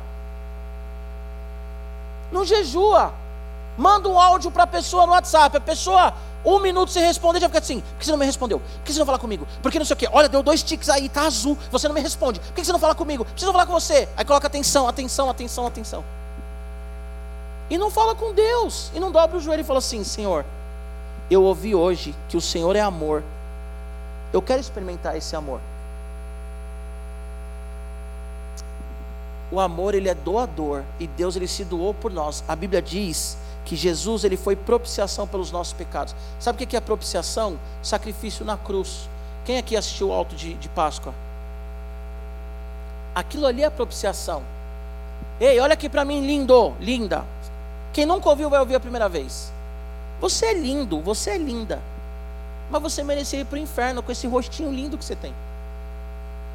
Não 2.32 2.44
jejua. 2.44 3.14
Manda 3.78 4.10
um 4.10 4.20
áudio 4.20 4.50
para 4.50 4.64
a 4.64 4.68
pessoa 4.68 5.06
no 5.06 5.12
WhatsApp. 5.12 5.56
A 5.56 5.62
pessoa, 5.62 6.14
um 6.44 6.58
minuto 6.60 6.92
se 6.92 7.00
responder, 7.00 7.40
já 7.40 7.48
fica 7.48 7.60
assim: 7.60 7.82
por 7.82 8.00
que 8.00 8.06
você 8.06 8.12
não 8.12 8.18
me 8.18 8.26
respondeu? 8.26 8.60
Por 8.60 8.84
que 8.86 8.94
você 8.94 9.00
não 9.00 9.06
fala 9.06 9.20
comigo? 9.20 9.48
Por 9.62 9.72
que 9.72 9.78
não 9.78 9.86
sei 9.86 9.94
o 9.94 9.98
quê? 9.98 10.10
Olha, 10.12 10.28
deu 10.28 10.42
dois 10.42 10.64
tiques 10.64 10.90
aí, 10.90 11.08
tá 11.10 11.24
azul. 11.24 11.56
Você 11.70 11.88
não 11.88 11.94
me 11.94 12.02
responde. 12.02 12.40
Por 12.40 12.54
que 12.54 12.66
você 12.66 12.72
não 12.72 12.80
fala 12.80 12.96
comigo? 12.96 13.24
Preciso 13.24 13.52
falar 13.52 13.68
com 13.68 13.74
você. 13.74 14.10
Aí 14.18 14.26
coloca 14.26 14.48
atenção, 14.48 14.88
atenção, 14.88 15.30
atenção, 15.30 15.68
atenção. 15.68 16.04
E 17.70 17.78
não 17.78 17.90
fala 17.92 18.16
com 18.16 18.34
Deus. 18.34 18.92
E 18.94 19.00
não 19.00 19.12
dobra 19.12 19.38
o 19.38 19.40
joelho 19.40 19.62
e 19.62 19.66
fala 19.66 19.80
assim: 19.80 20.04
Senhor, 20.04 20.46
eu 21.30 21.44
ouvi 21.44 21.76
hoje 21.76 22.16
que 22.30 22.38
o 22.38 22.42
Senhor 22.42 22.76
é 22.76 22.82
amor. 22.82 23.24
Eu 24.32 24.42
quero 24.42 24.60
experimentar 24.60 25.16
esse 25.16 25.36
amor. 25.36 25.60
O 29.52 29.60
amor 29.60 29.96
ele 29.96 30.10
é 30.10 30.14
doador 30.14 30.84
e 31.00 31.08
Deus 31.08 31.36
ele 31.36 31.48
se 31.48 31.64
doou 31.64 31.94
por 31.94 32.12
nós. 32.12 32.44
A 32.48 32.56
Bíblia 32.56 32.82
diz 32.82 33.38
que 33.64 33.76
Jesus 33.76 34.24
ele 34.24 34.36
foi 34.36 34.56
propiciação 34.56 35.26
pelos 35.26 35.52
nossos 35.52 35.74
pecados. 35.74 36.16
Sabe 36.40 36.64
o 36.64 36.68
que 36.68 36.76
é 36.76 36.82
propiciação? 36.82 37.58
Sacrifício 37.82 38.46
na 38.46 38.58
cruz. 38.58 39.10
Quem 39.46 39.58
aqui 39.58 39.78
assistiu 39.78 40.10
o 40.10 40.14
alto 40.14 40.36
de, 40.36 40.54
de 40.56 40.68
Páscoa? 40.70 41.14
Aquilo 43.16 43.46
ali 43.46 43.64
é 43.64 43.70
propiciação. 43.70 44.44
Ei, 45.40 45.60
olha 45.60 45.74
aqui 45.74 45.88
para 45.88 46.04
mim, 46.04 46.26
lindo, 46.26 46.74
linda. 46.80 47.24
Quem 47.98 48.06
nunca 48.06 48.30
ouviu 48.30 48.48
vai 48.48 48.60
ouvir 48.60 48.76
a 48.76 48.80
primeira 48.80 49.10
vez. 49.10 49.52
Você 50.22 50.46
é 50.46 50.54
lindo, 50.54 51.02
você 51.02 51.32
é 51.32 51.38
linda. 51.40 51.82
Mas 52.70 52.80
você 52.80 53.04
merecia 53.04 53.40
ir 53.40 53.46
para 53.46 53.56
o 53.56 53.58
inferno 53.58 54.04
com 54.04 54.12
esse 54.12 54.28
rostinho 54.28 54.72
lindo 54.72 55.00
que 55.00 55.04
você 55.04 55.16
tem. 55.16 55.34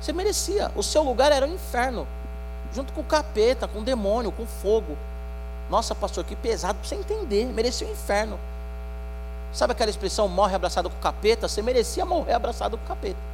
Você 0.00 0.12
merecia. 0.12 0.70
O 0.76 0.84
seu 0.84 1.02
lugar 1.02 1.32
era 1.32 1.44
o 1.44 1.52
inferno 1.52 2.06
junto 2.72 2.92
com 2.92 3.00
o 3.00 3.04
capeta, 3.04 3.66
com 3.66 3.80
o 3.80 3.82
demônio, 3.82 4.30
com 4.30 4.44
o 4.44 4.46
fogo. 4.46 4.96
Nossa, 5.68 5.96
pastor, 5.96 6.22
que 6.22 6.36
pesado 6.36 6.78
para 6.78 6.88
você 6.88 6.94
entender. 6.94 7.46
Merecia 7.46 7.88
o 7.88 7.90
inferno. 7.90 8.38
Sabe 9.52 9.72
aquela 9.72 9.90
expressão 9.90 10.28
morre 10.28 10.54
abraçado 10.54 10.88
com 10.88 10.96
o 10.96 11.00
capeta? 11.00 11.48
Você 11.48 11.60
merecia 11.60 12.06
morrer 12.06 12.34
abraçado 12.34 12.78
com 12.78 12.84
o 12.84 12.86
capeta. 12.86 13.31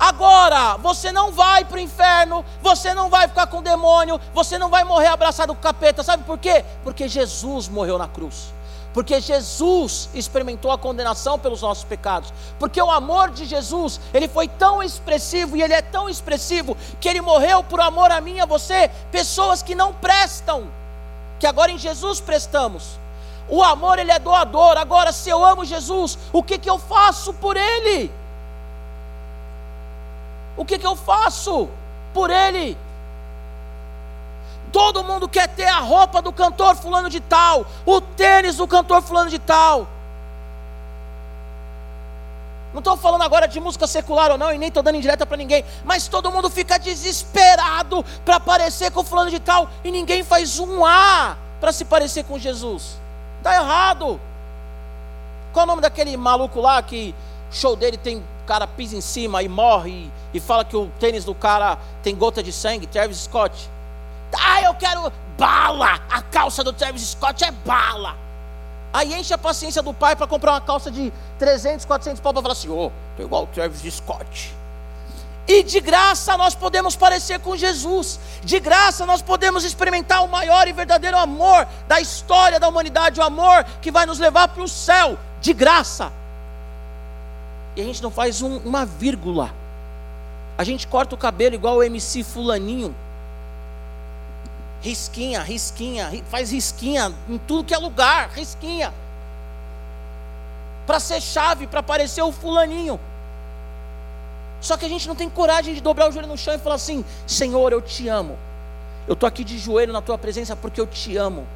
Agora, 0.00 0.78
você 0.78 1.12
não 1.12 1.30
vai 1.30 1.62
para 1.62 1.76
o 1.76 1.80
inferno, 1.80 2.42
você 2.62 2.94
não 2.94 3.10
vai 3.10 3.28
ficar 3.28 3.46
com 3.48 3.58
o 3.58 3.62
demônio, 3.62 4.18
você 4.32 4.56
não 4.56 4.70
vai 4.70 4.82
morrer 4.82 5.08
abraçado 5.08 5.54
com 5.54 5.60
capeta. 5.60 6.02
Sabe 6.02 6.24
por 6.24 6.38
quê? 6.38 6.64
Porque 6.82 7.06
Jesus 7.06 7.68
morreu 7.68 7.98
na 7.98 8.08
cruz 8.08 8.50
porque 8.92 9.20
Jesus 9.20 10.08
experimentou 10.14 10.72
a 10.72 10.78
condenação 10.78 11.38
pelos 11.38 11.62
nossos 11.62 11.84
pecados, 11.84 12.32
porque 12.58 12.82
o 12.82 12.90
amor 12.90 13.30
de 13.30 13.44
Jesus, 13.44 14.00
ele 14.12 14.26
foi 14.26 14.48
tão 14.48 14.82
expressivo 14.82 15.56
e 15.56 15.62
ele 15.62 15.72
é 15.72 15.80
tão 15.82 16.08
expressivo 16.08 16.76
que 17.00 17.08
ele 17.08 17.20
morreu 17.20 17.62
por 17.62 17.80
amor 17.80 18.10
a 18.10 18.20
mim 18.20 18.34
e 18.34 18.40
a 18.40 18.46
você, 18.46 18.90
pessoas 19.12 19.62
que 19.62 19.76
não 19.76 19.92
prestam, 19.92 20.68
que 21.38 21.46
agora 21.46 21.70
em 21.70 21.78
Jesus 21.78 22.20
prestamos. 22.20 22.98
O 23.48 23.62
amor 23.62 23.98
ele 23.98 24.12
é 24.12 24.18
doador. 24.18 24.76
Agora, 24.76 25.12
se 25.12 25.28
eu 25.28 25.44
amo 25.44 25.64
Jesus, 25.64 26.16
o 26.32 26.42
que 26.42 26.58
que 26.58 26.70
eu 26.70 26.78
faço 26.78 27.32
por 27.34 27.56
ele? 27.56 28.10
O 30.56 30.64
que 30.64 30.78
que 30.78 30.86
eu 30.86 30.96
faço 30.96 31.68
por 32.12 32.30
ele? 32.30 32.76
Todo 34.72 35.02
mundo 35.02 35.28
quer 35.28 35.48
ter 35.48 35.66
a 35.66 35.80
roupa 35.80 36.22
do 36.22 36.32
cantor 36.32 36.76
fulano 36.76 37.10
de 37.10 37.20
tal, 37.20 37.66
o 37.84 38.00
tênis 38.00 38.56
do 38.56 38.68
cantor 38.68 39.02
fulano 39.02 39.28
de 39.28 39.38
tal. 39.38 39.86
Não 42.72 42.78
estou 42.78 42.96
falando 42.96 43.22
agora 43.22 43.48
de 43.48 43.58
música 43.58 43.86
secular 43.86 44.30
ou 44.30 44.38
não, 44.38 44.52
e 44.52 44.58
nem 44.58 44.68
estou 44.68 44.82
dando 44.82 44.94
indireta 44.94 45.26
para 45.26 45.36
ninguém, 45.36 45.64
mas 45.84 46.06
todo 46.06 46.30
mundo 46.30 46.48
fica 46.48 46.78
desesperado 46.78 48.04
para 48.24 48.38
parecer 48.38 48.92
com 48.92 49.02
fulano 49.02 49.30
de 49.30 49.40
tal, 49.40 49.68
e 49.82 49.90
ninguém 49.90 50.22
faz 50.22 50.60
um 50.60 50.86
A 50.86 51.36
para 51.60 51.72
se 51.72 51.84
parecer 51.84 52.24
com 52.24 52.38
Jesus. 52.38 52.96
Está 53.38 53.56
errado. 53.56 54.20
Qual 55.52 55.62
é 55.62 55.64
o 55.64 55.66
nome 55.66 55.82
daquele 55.82 56.16
maluco 56.16 56.60
lá 56.60 56.80
que 56.80 57.12
show 57.50 57.74
dele 57.74 57.96
tem 57.96 58.24
cara 58.50 58.66
pisa 58.66 58.96
em 58.96 59.00
cima 59.00 59.44
e 59.44 59.48
morre 59.48 60.10
e, 60.34 60.40
fala 60.40 60.64
que 60.64 60.76
o 60.76 60.88
tênis 60.98 61.24
do 61.24 61.36
cara 61.36 61.78
tem 62.02 62.16
gota 62.16 62.42
de 62.42 62.52
sangue? 62.52 62.84
Travis 62.84 63.18
Scott. 63.18 63.70
Ah, 64.36 64.62
eu 64.62 64.74
quero 64.74 65.12
bala. 65.38 66.00
A 66.10 66.20
calça 66.20 66.64
do 66.64 66.72
Travis 66.72 67.02
Scott 67.02 67.44
é 67.44 67.52
bala. 67.52 68.16
Aí 68.92 69.14
enche 69.14 69.32
a 69.32 69.38
paciência 69.38 69.80
do 69.80 69.94
pai 69.94 70.16
para 70.16 70.26
comprar 70.26 70.50
uma 70.50 70.60
calça 70.60 70.90
de 70.90 71.12
300, 71.38 71.86
400 71.86 72.20
pau 72.20 72.32
para 72.32 72.42
falar 72.42 72.54
assim: 72.54 72.68
Ô, 72.68 72.86
oh, 72.86 72.92
tô 73.16 73.22
igual 73.22 73.44
o 73.44 73.46
Travis 73.46 73.94
Scott. 73.94 74.52
E 75.46 75.62
de 75.62 75.78
graça 75.78 76.36
nós 76.36 76.52
podemos 76.52 76.96
parecer 76.96 77.38
com 77.38 77.56
Jesus. 77.56 78.18
De 78.42 78.58
graça 78.58 79.06
nós 79.06 79.22
podemos 79.22 79.62
experimentar 79.62 80.24
o 80.24 80.28
maior 80.28 80.66
e 80.66 80.72
verdadeiro 80.72 81.16
amor 81.16 81.68
da 81.86 82.00
história 82.00 82.58
da 82.58 82.66
humanidade, 82.66 83.20
o 83.20 83.22
amor 83.22 83.64
que 83.80 83.92
vai 83.92 84.06
nos 84.06 84.18
levar 84.18 84.48
para 84.48 84.64
o 84.64 84.68
céu. 84.68 85.16
De 85.40 85.52
graça. 85.52 86.12
A 87.80 87.84
gente 87.84 88.02
não 88.02 88.10
faz 88.10 88.42
um, 88.42 88.58
uma 88.58 88.84
vírgula. 88.84 89.54
A 90.56 90.64
gente 90.64 90.86
corta 90.86 91.14
o 91.14 91.18
cabelo 91.18 91.54
igual 91.54 91.76
o 91.76 91.82
MC 91.82 92.22
Fulaninho 92.22 92.94
risquinha, 94.80 95.42
risquinha, 95.42 96.10
faz 96.28 96.50
risquinha 96.50 97.12
em 97.28 97.38
tudo 97.38 97.64
que 97.64 97.74
é 97.74 97.78
lugar, 97.78 98.30
risquinha. 98.30 98.92
Para 100.86 100.98
ser 100.98 101.20
chave, 101.20 101.66
para 101.66 101.82
parecer 101.82 102.22
o 102.22 102.32
fulaninho. 102.32 102.98
Só 104.60 104.76
que 104.76 104.84
a 104.84 104.88
gente 104.88 105.06
não 105.06 105.14
tem 105.14 105.30
coragem 105.30 105.74
de 105.74 105.80
dobrar 105.80 106.08
o 106.08 106.12
joelho 106.12 106.28
no 106.28 106.36
chão 106.36 106.54
e 106.54 106.58
falar 106.58 106.74
assim: 106.74 107.04
Senhor, 107.26 107.72
eu 107.72 107.80
te 107.80 108.08
amo. 108.08 108.36
Eu 109.06 109.14
estou 109.14 109.26
aqui 109.26 109.44
de 109.44 109.58
joelho 109.58 109.92
na 109.92 110.02
tua 110.02 110.18
presença 110.18 110.56
porque 110.56 110.80
eu 110.80 110.86
te 110.86 111.16
amo. 111.16 111.46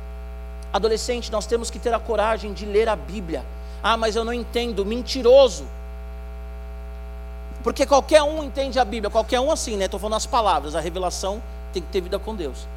Adolescente, 0.72 1.30
nós 1.30 1.46
temos 1.46 1.70
que 1.70 1.78
ter 1.78 1.92
a 1.94 1.98
coragem 1.98 2.52
de 2.52 2.64
ler 2.64 2.88
a 2.88 2.96
Bíblia. 2.96 3.44
Ah, 3.82 3.96
mas 3.96 4.16
eu 4.16 4.24
não 4.24 4.32
entendo, 4.32 4.84
mentiroso. 4.84 5.66
Porque 7.64 7.86
qualquer 7.86 8.22
um 8.22 8.44
entende 8.44 8.78
a 8.78 8.84
Bíblia, 8.84 9.10
qualquer 9.10 9.40
um 9.40 9.50
assim, 9.50 9.78
né? 9.78 9.86
Estou 9.86 9.98
falando 9.98 10.18
as 10.18 10.26
palavras, 10.26 10.76
a 10.76 10.80
revelação 10.80 11.42
tem 11.72 11.82
que 11.82 11.88
ter 11.88 12.02
vida 12.02 12.18
com 12.18 12.36
Deus. 12.36 12.68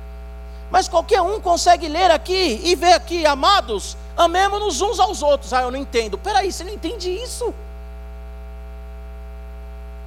Mas 0.72 0.88
qualquer 0.88 1.22
um 1.22 1.42
consegue 1.42 1.90
ler 1.90 2.10
aqui 2.10 2.62
e 2.64 2.74
ver 2.74 2.94
aqui, 2.94 3.26
amados, 3.26 3.98
amemos-nos 4.16 4.80
uns 4.80 4.98
aos 4.98 5.22
outros. 5.22 5.52
Ah, 5.52 5.64
eu 5.64 5.72
não 5.72 5.78
entendo. 5.78 6.18
Peraí, 6.18 6.52
você 6.52 6.64
não 6.64 6.74
entende 6.74 7.10
isso? 7.10 7.54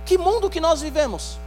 Que 0.07 0.17
mundo 0.17 0.49
que 0.49 0.61
nós 0.61 0.81
vivemos? 0.81 1.39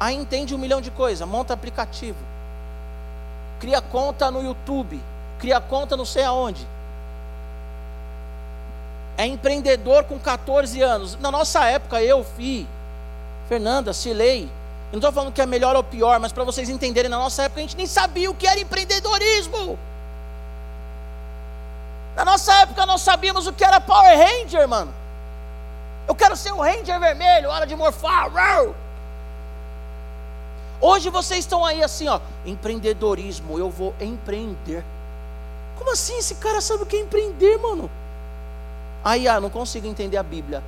Aí 0.00 0.16
entende 0.16 0.54
um 0.54 0.58
milhão 0.58 0.80
de 0.80 0.90
coisas, 0.90 1.26
monta 1.28 1.52
aplicativo, 1.52 2.18
cria 3.60 3.80
conta 3.82 4.30
no 4.30 4.42
YouTube, 4.42 5.00
cria 5.38 5.60
conta 5.60 5.96
não 5.96 6.06
sei 6.06 6.24
aonde. 6.24 6.66
É 9.16 9.26
empreendedor 9.26 10.04
com 10.04 10.18
14 10.18 10.80
anos. 10.82 11.16
Na 11.16 11.30
nossa 11.30 11.64
época, 11.64 12.02
eu, 12.02 12.22
Fi, 12.22 12.66
Fernanda, 13.48 13.92
Cilei, 13.92 14.50
não 14.92 14.98
estou 14.98 15.12
falando 15.12 15.32
que 15.32 15.40
é 15.40 15.46
melhor 15.46 15.74
ou 15.74 15.82
pior, 15.82 16.20
mas 16.20 16.32
para 16.32 16.44
vocês 16.44 16.68
entenderem, 16.68 17.10
na 17.10 17.18
nossa 17.18 17.44
época 17.44 17.60
a 17.60 17.62
gente 17.62 17.76
nem 17.76 17.86
sabia 17.86 18.30
o 18.30 18.34
que 18.34 18.46
era 18.46 18.60
empreendedorismo. 18.60 19.78
Na 22.14 22.24
nossa 22.24 22.52
época 22.60 22.86
nós 22.86 23.02
sabíamos 23.02 23.46
o 23.46 23.52
que 23.52 23.64
era 23.64 23.80
Power 23.80 24.16
Ranger, 24.16 24.66
mano. 24.68 24.94
Eu 26.06 26.14
quero 26.14 26.36
ser 26.36 26.52
um 26.52 26.60
Ranger 26.60 26.98
vermelho, 27.00 27.50
hora 27.50 27.66
de 27.66 27.74
morfar. 27.74 28.30
Hoje 30.80 31.10
vocês 31.10 31.40
estão 31.40 31.64
aí 31.64 31.82
assim, 31.82 32.06
ó, 32.06 32.20
empreendedorismo, 32.44 33.58
eu 33.58 33.68
vou 33.70 33.94
empreender. 34.00 34.84
Como 35.76 35.92
assim 35.92 36.16
esse 36.18 36.36
cara 36.36 36.60
sabe 36.60 36.84
o 36.84 36.86
que 36.86 36.96
é 36.96 37.00
empreender, 37.00 37.58
mano? 37.58 37.90
Aí, 39.06 39.28
ah, 39.28 39.40
não 39.40 39.48
consigo 39.48 39.86
entender 39.86 40.16
a 40.16 40.22
Bíblia. 40.24 40.64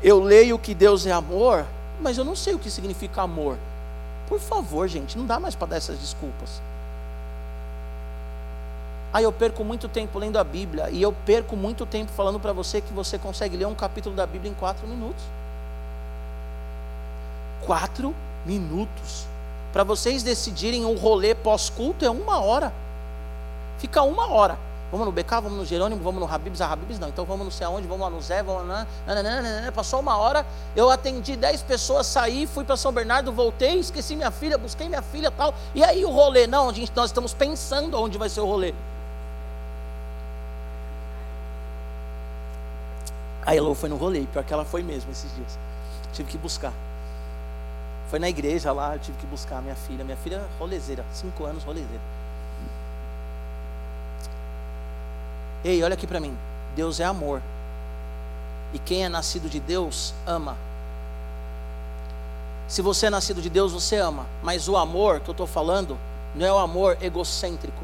Eu 0.00 0.22
leio 0.22 0.56
que 0.56 0.72
Deus 0.72 1.04
é 1.04 1.10
amor, 1.10 1.66
mas 2.00 2.16
eu 2.16 2.24
não 2.24 2.36
sei 2.36 2.54
o 2.54 2.60
que 2.60 2.70
significa 2.70 3.22
amor. 3.22 3.58
Por 4.28 4.38
favor, 4.38 4.86
gente, 4.86 5.18
não 5.18 5.26
dá 5.26 5.40
mais 5.40 5.56
para 5.56 5.66
dar 5.66 5.76
essas 5.78 5.98
desculpas. 5.98 6.62
Aí 9.12 9.24
eu 9.24 9.32
perco 9.32 9.64
muito 9.64 9.88
tempo 9.88 10.16
lendo 10.16 10.38
a 10.38 10.44
Bíblia 10.44 10.90
e 10.90 11.02
eu 11.02 11.12
perco 11.12 11.56
muito 11.56 11.84
tempo 11.84 12.12
falando 12.12 12.38
para 12.38 12.52
você 12.52 12.80
que 12.80 12.92
você 12.92 13.18
consegue 13.18 13.56
ler 13.56 13.66
um 13.66 13.74
capítulo 13.74 14.14
da 14.14 14.28
Bíblia 14.28 14.52
em 14.52 14.54
quatro 14.54 14.86
minutos. 14.86 15.24
Quatro 17.62 18.14
minutos. 18.44 19.26
Para 19.72 19.82
vocês 19.82 20.22
decidirem 20.22 20.84
um 20.84 20.94
rolê 20.94 21.34
pós-culto 21.34 22.04
é 22.04 22.10
uma 22.10 22.40
hora. 22.40 22.72
Fica 23.78 24.02
uma 24.02 24.30
hora. 24.30 24.56
Vamos 24.90 25.06
no 25.06 25.12
BK, 25.12 25.30
vamos 25.42 25.58
no 25.58 25.64
Jerônimo, 25.64 26.00
vamos 26.02 26.20
no 26.20 26.32
Habibs, 26.32 26.60
a 26.60 26.70
Habibs 26.70 26.98
não. 26.98 27.08
Então 27.08 27.24
vamos 27.24 27.44
não 27.44 27.50
sei 27.50 27.66
aonde, 27.66 27.88
vamos 27.88 28.02
lá 28.04 28.10
no 28.10 28.22
Zé, 28.22 28.42
vamos 28.42 28.68
lá. 28.68 28.86
Nananana. 29.06 29.72
Passou 29.72 30.00
uma 30.00 30.16
hora, 30.16 30.46
eu 30.76 30.90
atendi 30.90 31.36
10 31.36 31.62
pessoas, 31.62 32.06
saí, 32.06 32.46
fui 32.46 32.64
para 32.64 32.76
São 32.76 32.92
Bernardo, 32.92 33.32
voltei, 33.32 33.80
esqueci 33.80 34.14
minha 34.14 34.30
filha, 34.30 34.56
busquei 34.56 34.88
minha 34.88 35.02
filha 35.02 35.30
tal. 35.30 35.54
E 35.74 35.82
aí 35.82 36.04
o 36.04 36.10
rolê? 36.10 36.46
Não, 36.46 36.72
gente, 36.72 36.92
nós 36.94 37.10
estamos 37.10 37.34
pensando 37.34 38.00
onde 38.00 38.16
vai 38.16 38.28
ser 38.28 38.40
o 38.40 38.46
rolê. 38.46 38.72
A 43.44 43.54
Elô 43.54 43.74
foi 43.74 43.88
no 43.88 43.96
rolê, 43.96 44.26
pior 44.32 44.44
que 44.44 44.52
ela 44.52 44.64
foi 44.64 44.82
mesmo 44.82 45.10
esses 45.10 45.32
dias. 45.34 45.58
Tive 46.12 46.30
que 46.30 46.38
buscar. 46.38 46.72
Foi 48.08 48.18
na 48.18 48.28
igreja 48.28 48.72
lá, 48.72 48.94
eu 48.94 48.98
tive 49.00 49.18
que 49.18 49.26
buscar 49.26 49.58
a 49.58 49.60
minha 49.60 49.76
filha. 49.76 50.04
Minha 50.04 50.16
filha 50.16 50.44
rolezeira, 50.58 51.04
5 51.12 51.44
anos 51.44 51.64
rolezeira. 51.64 52.00
Ei, 55.64 55.82
olha 55.82 55.94
aqui 55.94 56.06
para 56.06 56.20
mim. 56.20 56.36
Deus 56.74 57.00
é 57.00 57.04
amor. 57.04 57.42
E 58.72 58.78
quem 58.78 59.04
é 59.04 59.08
nascido 59.08 59.48
de 59.48 59.58
Deus 59.58 60.14
ama. 60.26 60.56
Se 62.68 62.82
você 62.82 63.06
é 63.06 63.10
nascido 63.10 63.40
de 63.40 63.48
Deus, 63.48 63.72
você 63.72 63.96
ama. 63.96 64.26
Mas 64.42 64.68
o 64.68 64.76
amor 64.76 65.20
que 65.20 65.30
eu 65.30 65.32
estou 65.32 65.46
falando 65.46 65.96
não 66.34 66.46
é 66.46 66.52
o 66.52 66.58
amor 66.58 66.98
egocêntrico. 67.00 67.82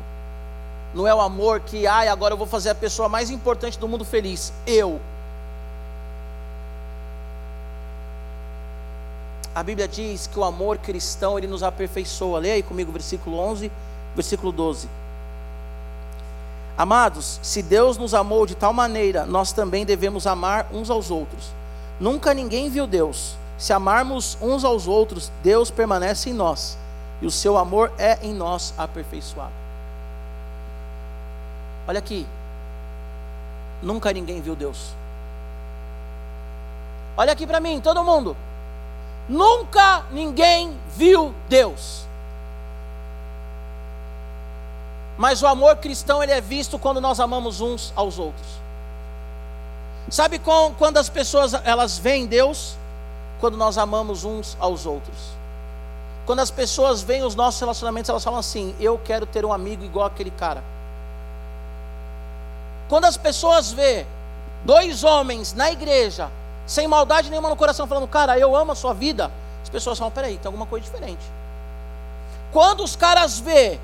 Não 0.95 1.07
é 1.07 1.15
o 1.15 1.21
amor 1.21 1.61
que, 1.61 1.87
ai, 1.87 2.09
agora 2.09 2.35
eu 2.35 2.39
vou 2.39 2.47
fazer 2.47 2.71
a 2.71 2.75
pessoa 2.75 3.09
mais 3.09 3.31
importante 3.31 3.79
do 3.79 3.89
mundo 3.89 4.05
feliz. 4.05 4.53
Eu. 4.67 5.01
A 9.55 9.63
Bíblia 9.63 9.87
diz 9.87 10.27
que 10.27 10.39
o 10.39 10.45
amor 10.45 10.79
cristão 10.79 11.39
ele 11.39 11.47
nos 11.47 11.63
aperfeiçoa. 11.63 12.41
Leia 12.41 12.55
aí 12.55 12.63
comigo 12.63 12.91
versículo 12.91 13.39
11, 13.39 13.71
versículo 14.15 14.51
12. 14.51 14.89
Amados, 16.77 17.39
se 17.43 17.63
Deus 17.63 17.99
nos 17.99 18.15
amou 18.15 18.47
de 18.47 18.55
tal 18.55 18.73
maneira, 18.73 19.27
nós 19.27 19.53
também 19.53 19.85
devemos 19.85 20.27
amar 20.27 20.67
uns 20.73 20.89
aos 20.89 21.11
outros. 21.11 21.51
Nunca 22.01 22.33
ninguém 22.33 22.71
viu 22.71 22.87
Deus. 22.87 23.37
Se 23.59 23.73
amarmos 23.73 24.37
uns 24.41 24.65
aos 24.65 24.89
outros, 24.89 25.31
Deus 25.43 25.71
permanece 25.71 26.31
em 26.31 26.33
nós, 26.33 26.77
e 27.21 27.27
o 27.27 27.31
seu 27.31 27.57
amor 27.57 27.93
é 27.99 28.19
em 28.23 28.35
nós 28.35 28.75
aperfeiçoado. 28.77 29.53
Olha 31.87 31.99
aqui. 31.99 32.27
Nunca 33.83 34.13
ninguém 34.13 34.41
viu 34.41 34.57
Deus. 34.57 34.95
Olha 37.17 37.33
aqui 37.33 37.47
para 37.47 37.61
mim, 37.61 37.81
todo 37.81 38.03
mundo. 38.03 38.37
Nunca 39.29 40.05
ninguém 40.11 40.77
viu 40.97 41.35
Deus. 41.49 42.07
Mas 45.23 45.41
o 45.41 45.47
amor 45.47 45.77
cristão 45.77 46.21
ele 46.21 46.33
é 46.33 46.41
visto 46.41 46.81
quando 46.81 47.01
nós 47.01 47.21
amamos 47.21 47.61
uns 47.61 47.93
aos 47.95 48.19
outros. 48.19 48.45
Sabe 50.11 50.41
quando 50.77 50.97
as 50.97 51.09
pessoas 51.09 51.55
elas 51.63 51.97
veem 51.97 52.27
Deus? 52.27 52.77
Quando 53.39 53.57
nós 53.57 53.79
amamos 53.79 54.25
uns 54.25 54.57
aos 54.59 54.85
outros. 54.85 55.17
Quando 56.27 56.41
as 56.41 56.51
pessoas 56.51 57.03
veem 57.03 57.23
os 57.23 57.37
nossos 57.37 57.61
relacionamentos, 57.61 58.09
elas 58.09 58.25
falam 58.25 58.41
assim: 58.41 58.75
Eu 58.81 58.99
quero 58.99 59.25
ter 59.25 59.45
um 59.45 59.53
amigo 59.53 59.85
igual 59.85 60.07
aquele 60.07 60.33
cara. 60.33 60.61
Quando 62.89 63.05
as 63.05 63.17
pessoas 63.17 63.71
vê 63.71 64.05
dois 64.65 65.05
homens 65.05 65.53
na 65.53 65.71
igreja, 65.71 66.33
sem 66.67 66.89
maldade 66.89 67.31
nenhuma 67.31 67.49
no 67.49 67.55
coração, 67.55 67.87
falando, 67.87 68.09
cara, 68.09 68.37
eu 68.41 68.57
amo 68.57 68.73
a 68.73 68.75
sua 68.75 68.93
vida, 68.93 69.31
as 69.63 69.69
pessoas 69.69 69.97
falam, 69.97 70.11
peraí, 70.11 70.37
tem 70.37 70.49
alguma 70.49 70.67
coisa 70.67 70.85
diferente. 70.85 71.25
Quando 72.51 72.83
os 72.83 72.97
caras 72.97 73.39
vê 73.39 73.79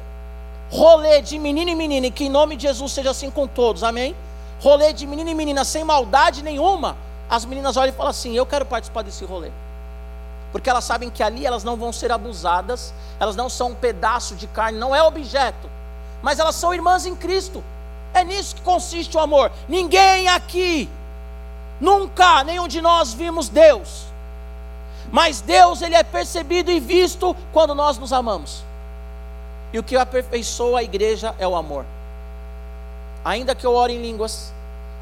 rolê 0.71 1.23
de 1.23 1.39
menino 1.39 1.71
e 1.71 1.75
menina, 1.75 2.07
e 2.07 2.11
que 2.11 2.25
em 2.25 2.29
nome 2.29 2.57
de 2.57 2.63
Jesus 2.65 2.93
seja 2.93 3.11
assim 3.11 3.31
com 3.31 3.47
todos, 3.47 3.83
amém? 3.83 4.15
Rolê 4.61 4.93
de 4.93 5.07
menino 5.07 5.31
e 5.31 5.35
menina 5.35 5.65
sem 5.65 5.85
maldade 5.85 6.43
nenhuma, 6.43 6.97
as 7.29 7.45
meninas 7.45 7.77
olham 7.77 7.93
e 7.93 7.97
falam 7.97 8.11
assim: 8.11 8.35
Eu 8.35 8.47
quero 8.47 8.67
participar 8.67 9.03
desse 9.03 9.25
rolê. 9.25 9.51
Porque 10.51 10.71
elas 10.71 10.85
sabem 10.85 11.11
que 11.11 11.23
ali 11.23 11.45
elas 11.45 11.63
não 11.63 11.77
vão 11.77 11.93
ser 11.93 12.11
abusadas, 12.11 12.93
elas 13.21 13.37
não 13.37 13.49
são 13.49 13.71
um 13.71 13.75
pedaço 13.75 14.35
de 14.35 14.47
carne, 14.47 14.79
não 14.79 14.97
é 14.97 15.03
objeto, 15.03 15.69
mas 16.23 16.39
elas 16.39 16.55
são 16.55 16.73
irmãs 16.73 17.05
em 17.05 17.15
Cristo. 17.15 17.63
É 18.15 18.25
nisso 18.25 18.57
que 18.57 18.63
consiste 18.63 19.17
o 19.17 19.21
amor. 19.21 19.53
Ninguém 19.69 20.29
aqui, 20.29 20.89
nunca, 21.79 22.43
nenhum 22.45 22.67
de 22.67 22.81
nós 22.81 23.13
vimos 23.13 23.51
Deus. 23.51 24.07
Mas 25.13 25.41
Deus, 25.41 25.83
ele 25.83 25.95
é 25.95 26.03
percebido 26.03 26.71
e 26.71 26.81
visto 26.81 27.37
quando 27.53 27.75
nós 27.75 27.99
nos 27.99 28.13
amamos. 28.13 28.63
E 29.73 29.79
o 29.79 29.83
que 29.83 29.97
aperfeiçoa 29.97 30.81
a 30.81 30.83
igreja 30.83 31.35
é 31.39 31.47
o 31.47 31.55
amor. 31.55 31.85
Ainda 33.25 33.55
que 33.55 33.67
eu 33.67 33.75
ore 33.75 33.93
em 33.93 34.01
línguas, 34.01 34.53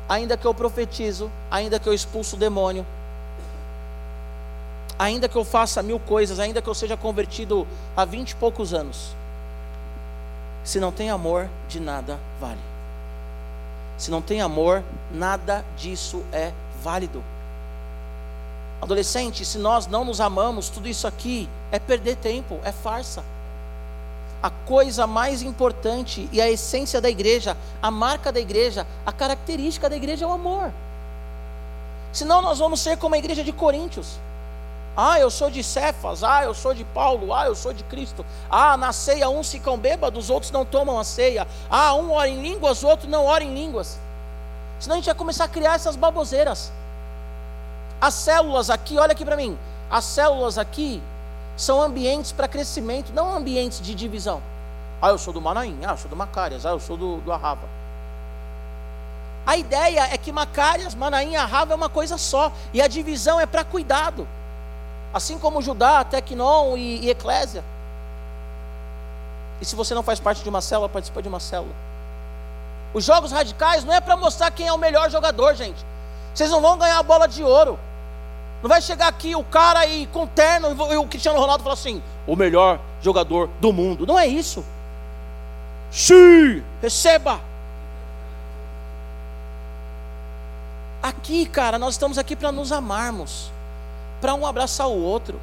ainda 0.09 0.37
que 0.37 0.47
eu 0.47 0.55
profetizo, 0.55 1.31
ainda 1.51 1.79
que 1.79 1.89
eu 1.89 1.95
expulso 1.95 2.37
o 2.37 2.39
demônio, 2.39 2.85
ainda 4.99 5.29
que 5.29 5.37
eu 5.37 5.45
faça 5.45 5.83
mil 5.83 6.01
coisas, 6.01 6.41
ainda 6.41 6.61
que 6.61 6.69
eu 6.69 6.75
seja 6.75 6.97
convertido 6.97 7.67
há 7.97 8.05
vinte 8.05 8.31
e 8.31 8.37
poucos 8.37 8.75
anos, 8.75 9.15
se 10.65 10.81
não 10.81 10.91
tem 10.91 11.11
amor, 11.11 11.49
de 11.69 11.79
nada 11.79 12.19
vale. 12.41 12.59
Se 13.97 14.11
não 14.11 14.21
tem 14.21 14.41
amor, 14.41 14.83
nada 15.13 15.65
disso 15.77 16.25
é 16.33 16.53
válido. 16.83 17.23
Adolescente, 18.83 19.45
se 19.45 19.59
nós 19.59 19.87
não 19.87 20.05
nos 20.05 20.21
amamos, 20.21 20.69
tudo 20.69 20.89
isso 20.89 21.07
aqui 21.07 21.49
é 21.71 21.79
perder 21.79 22.17
tempo, 22.17 22.61
é 22.65 22.73
farsa 22.73 23.23
a 24.47 24.51
coisa 24.65 25.09
mais 25.09 25.43
importante 25.43 26.29
e 26.31 26.41
a 26.41 26.49
essência 26.49 27.01
da 27.01 27.11
igreja, 27.11 27.57
a 27.83 27.91
marca 27.91 28.31
da 28.31 28.39
igreja, 28.39 28.87
a 29.05 29.11
característica 29.11 29.91
da 29.91 29.97
igreja 29.97 30.25
é 30.25 30.29
o 30.29 30.31
amor. 30.31 30.73
Senão 32.13 32.41
nós 32.41 32.61
vamos 32.61 32.81
ser 32.81 32.97
como 32.97 33.17
a 33.17 33.19
igreja 33.19 33.43
de 33.43 33.53
Coríntios. 33.53 34.21
Ah, 34.97 35.19
eu 35.19 35.31
sou 35.33 35.51
de 35.51 35.65
Cefas, 35.65 36.23
ah, 36.23 36.45
eu 36.45 36.55
sou 36.55 36.73
de 36.73 36.85
Paulo, 36.85 37.35
ah, 37.35 37.47
eu 37.47 37.57
sou 37.57 37.73
de 37.73 37.83
Cristo. 37.83 38.25
Ah, 38.49 38.77
na 38.77 38.93
ceia 38.93 39.29
uns 39.29 39.51
ficam 39.51 39.77
bêbados, 39.77 40.31
outros 40.31 40.53
não 40.53 40.65
tomam 40.65 40.97
a 40.97 41.03
ceia. 41.03 41.45
Ah, 41.69 41.95
um 41.95 42.13
ora 42.13 42.29
em 42.29 42.41
línguas, 42.41 42.85
outro 42.85 43.11
não 43.11 43.25
ora 43.25 43.43
em 43.43 43.53
línguas. 43.53 43.99
Senão 44.79 44.95
a 44.95 44.99
gente 44.99 45.07
vai 45.07 45.15
começar 45.17 45.45
a 45.45 45.49
criar 45.49 45.75
essas 45.75 45.97
baboseiras. 45.97 46.71
As 48.01 48.15
células 48.15 48.71
aqui, 48.71 48.97
olha 48.97 49.11
aqui 49.11 49.25
para 49.25 49.37
mim. 49.37 49.59
As 49.91 50.05
células 50.05 50.57
aqui 50.57 51.03
são 51.57 51.81
ambientes 51.81 52.33
para 52.33 52.47
crescimento, 52.47 53.13
não 53.13 53.35
ambientes 53.35 53.81
de 53.81 53.95
divisão. 53.95 54.43
Ah, 55.01 55.09
eu 55.11 55.19
sou 55.19 55.33
do 55.33 55.41
Manaim, 55.41 55.79
ah, 55.87 55.93
eu 55.93 55.97
sou 55.97 56.11
do 56.11 56.17
Macárias, 56.17 56.67
ah, 56.67 56.71
eu 56.71 56.81
sou 56.81 56.97
do, 56.97 57.19
do 57.19 57.33
Arrava. 57.33 57.67
A 59.47 59.57
ideia 59.57 60.09
é 60.13 60.19
que 60.19 60.33
Macárias, 60.33 60.95
Manaim 60.95 61.33
e 61.33 61.37
Arrava 61.37 61.73
é 61.73 61.77
uma 61.77 61.89
coisa 61.89 62.19
só, 62.19 62.51
e 62.73 62.83
a 62.83 62.89
divisão 62.89 63.39
é 63.41 63.47
para 63.47 63.65
cuidado. 63.65 64.27
Assim 65.15 65.39
como 65.39 65.63
Judá, 65.63 66.05
Tecnon 66.05 66.77
e, 66.77 67.05
e 67.05 67.11
Eclésia. 67.11 67.65
E 69.61 69.65
se 69.65 69.77
você 69.77 69.95
não 69.95 70.03
faz 70.03 70.21
parte 70.21 70.43
de 70.43 70.49
uma 70.49 70.61
célula, 70.61 70.89
participa 70.89 71.23
de 71.23 71.29
uma 71.29 71.41
célula. 71.41 71.73
Os 72.93 73.05
jogos 73.05 73.31
radicais 73.33 73.85
não 73.85 73.95
é 73.95 74.01
para 74.01 74.17
mostrar 74.17 74.51
quem 74.51 74.67
é 74.67 74.73
o 74.73 74.79
melhor 74.79 75.11
jogador, 75.11 75.55
gente. 75.55 75.85
Vocês 76.35 76.51
não 76.51 76.61
vão 76.61 76.77
ganhar 76.77 76.99
a 76.99 77.03
bola 77.03 77.27
de 77.27 77.43
ouro. 77.43 77.79
Não 78.63 78.69
vai 78.69 78.81
chegar 78.81 79.09
aqui 79.09 79.35
o 79.35 79.45
cara 79.45 79.81
aí 79.81 80.09
com 80.13 80.27
terno 80.27 80.69
e 80.93 80.97
o 80.97 81.07
Cristiano 81.07 81.39
Ronaldo 81.39 81.63
falar 81.63 81.75
assim: 81.75 82.03
o 82.27 82.35
melhor 82.35 82.81
jogador 83.01 83.49
do 83.61 83.73
mundo. 83.73 84.07
Não 84.07 84.19
é 84.19 84.27
isso. 84.27 84.65
Sim, 85.91 86.63
receba. 86.83 87.41
Aqui, 91.03 91.47
cara, 91.47 91.79
nós 91.79 91.95
estamos 91.95 92.19
aqui 92.19 92.35
para 92.35 92.51
nos 92.51 92.73
amarmos, 92.73 93.53
para 94.21 94.35
um 94.35 94.45
abraçar 94.45 94.89
o 94.89 95.01
outro. 95.01 95.41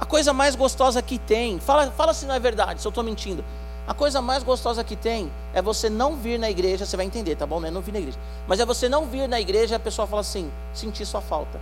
A 0.00 0.04
coisa 0.04 0.32
mais 0.32 0.56
gostosa 0.56 1.00
que 1.00 1.16
tem, 1.16 1.60
fala, 1.60 1.90
fala 1.92 2.12
se 2.12 2.26
não 2.26 2.34
é 2.34 2.40
verdade, 2.40 2.80
se 2.80 2.86
eu 2.86 2.90
estou 2.90 3.04
mentindo. 3.04 3.44
A 3.86 3.94
coisa 3.94 4.20
mais 4.20 4.42
gostosa 4.42 4.82
que 4.82 4.96
tem 4.96 5.30
é 5.54 5.62
você 5.62 5.88
não 5.88 6.16
vir 6.16 6.38
na 6.38 6.50
igreja, 6.50 6.84
você 6.84 6.96
vai 6.96 7.06
entender, 7.06 7.36
tá 7.36 7.46
bom? 7.46 7.60
Não 7.60 7.68
é 7.68 7.70
não 7.70 7.80
vir 7.80 7.92
na 7.92 7.98
igreja. 7.98 8.18
Mas 8.48 8.58
é 8.58 8.66
você 8.66 8.88
não 8.88 9.06
vir 9.06 9.28
na 9.28 9.40
igreja 9.40 9.74
e 9.74 9.76
a 9.76 9.80
pessoa 9.80 10.06
fala 10.06 10.20
assim: 10.20 10.50
senti 10.72 11.06
sua 11.06 11.20
falta. 11.20 11.60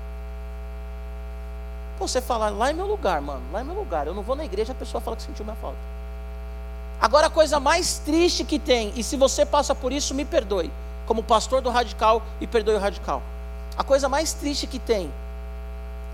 Você 2.01 2.22
falar, 2.22 2.48
lá 2.48 2.70
é 2.70 2.72
meu 2.72 2.86
lugar, 2.86 3.20
mano, 3.20 3.42
lá 3.53 3.61
é 3.61 3.62
meu 3.62 3.74
lugar. 3.74 4.07
Eu 4.07 4.14
não 4.14 4.22
vou 4.22 4.34
na 4.34 4.44
igreja, 4.44 4.72
a 4.72 4.74
pessoa 4.74 5.03
fala 5.03 5.16
que 5.16 5.22
sentiu 5.22 5.44
minha 5.44 5.57
falta. 5.57 5.76
Agora 6.98 7.26
a 7.26 7.30
coisa 7.30 7.61
mais 7.61 7.98
triste 7.98 8.42
que 8.42 8.59
tem, 8.59 8.92
e 8.96 9.03
se 9.03 9.16
você 9.16 9.44
passa 9.44 9.74
por 9.74 9.92
isso, 9.92 10.14
me 10.14 10.24
perdoe, 10.24 10.72
como 11.07 11.22
pastor 11.22 11.61
do 11.61 11.68
radical 11.68 12.22
e 12.40 12.46
perdoe 12.46 12.74
o 12.74 12.78
radical. 12.78 13.22
A 13.76 13.84
coisa 13.84 14.09
mais 14.09 14.32
triste 14.32 14.66
que 14.66 14.78
tem 14.78 15.12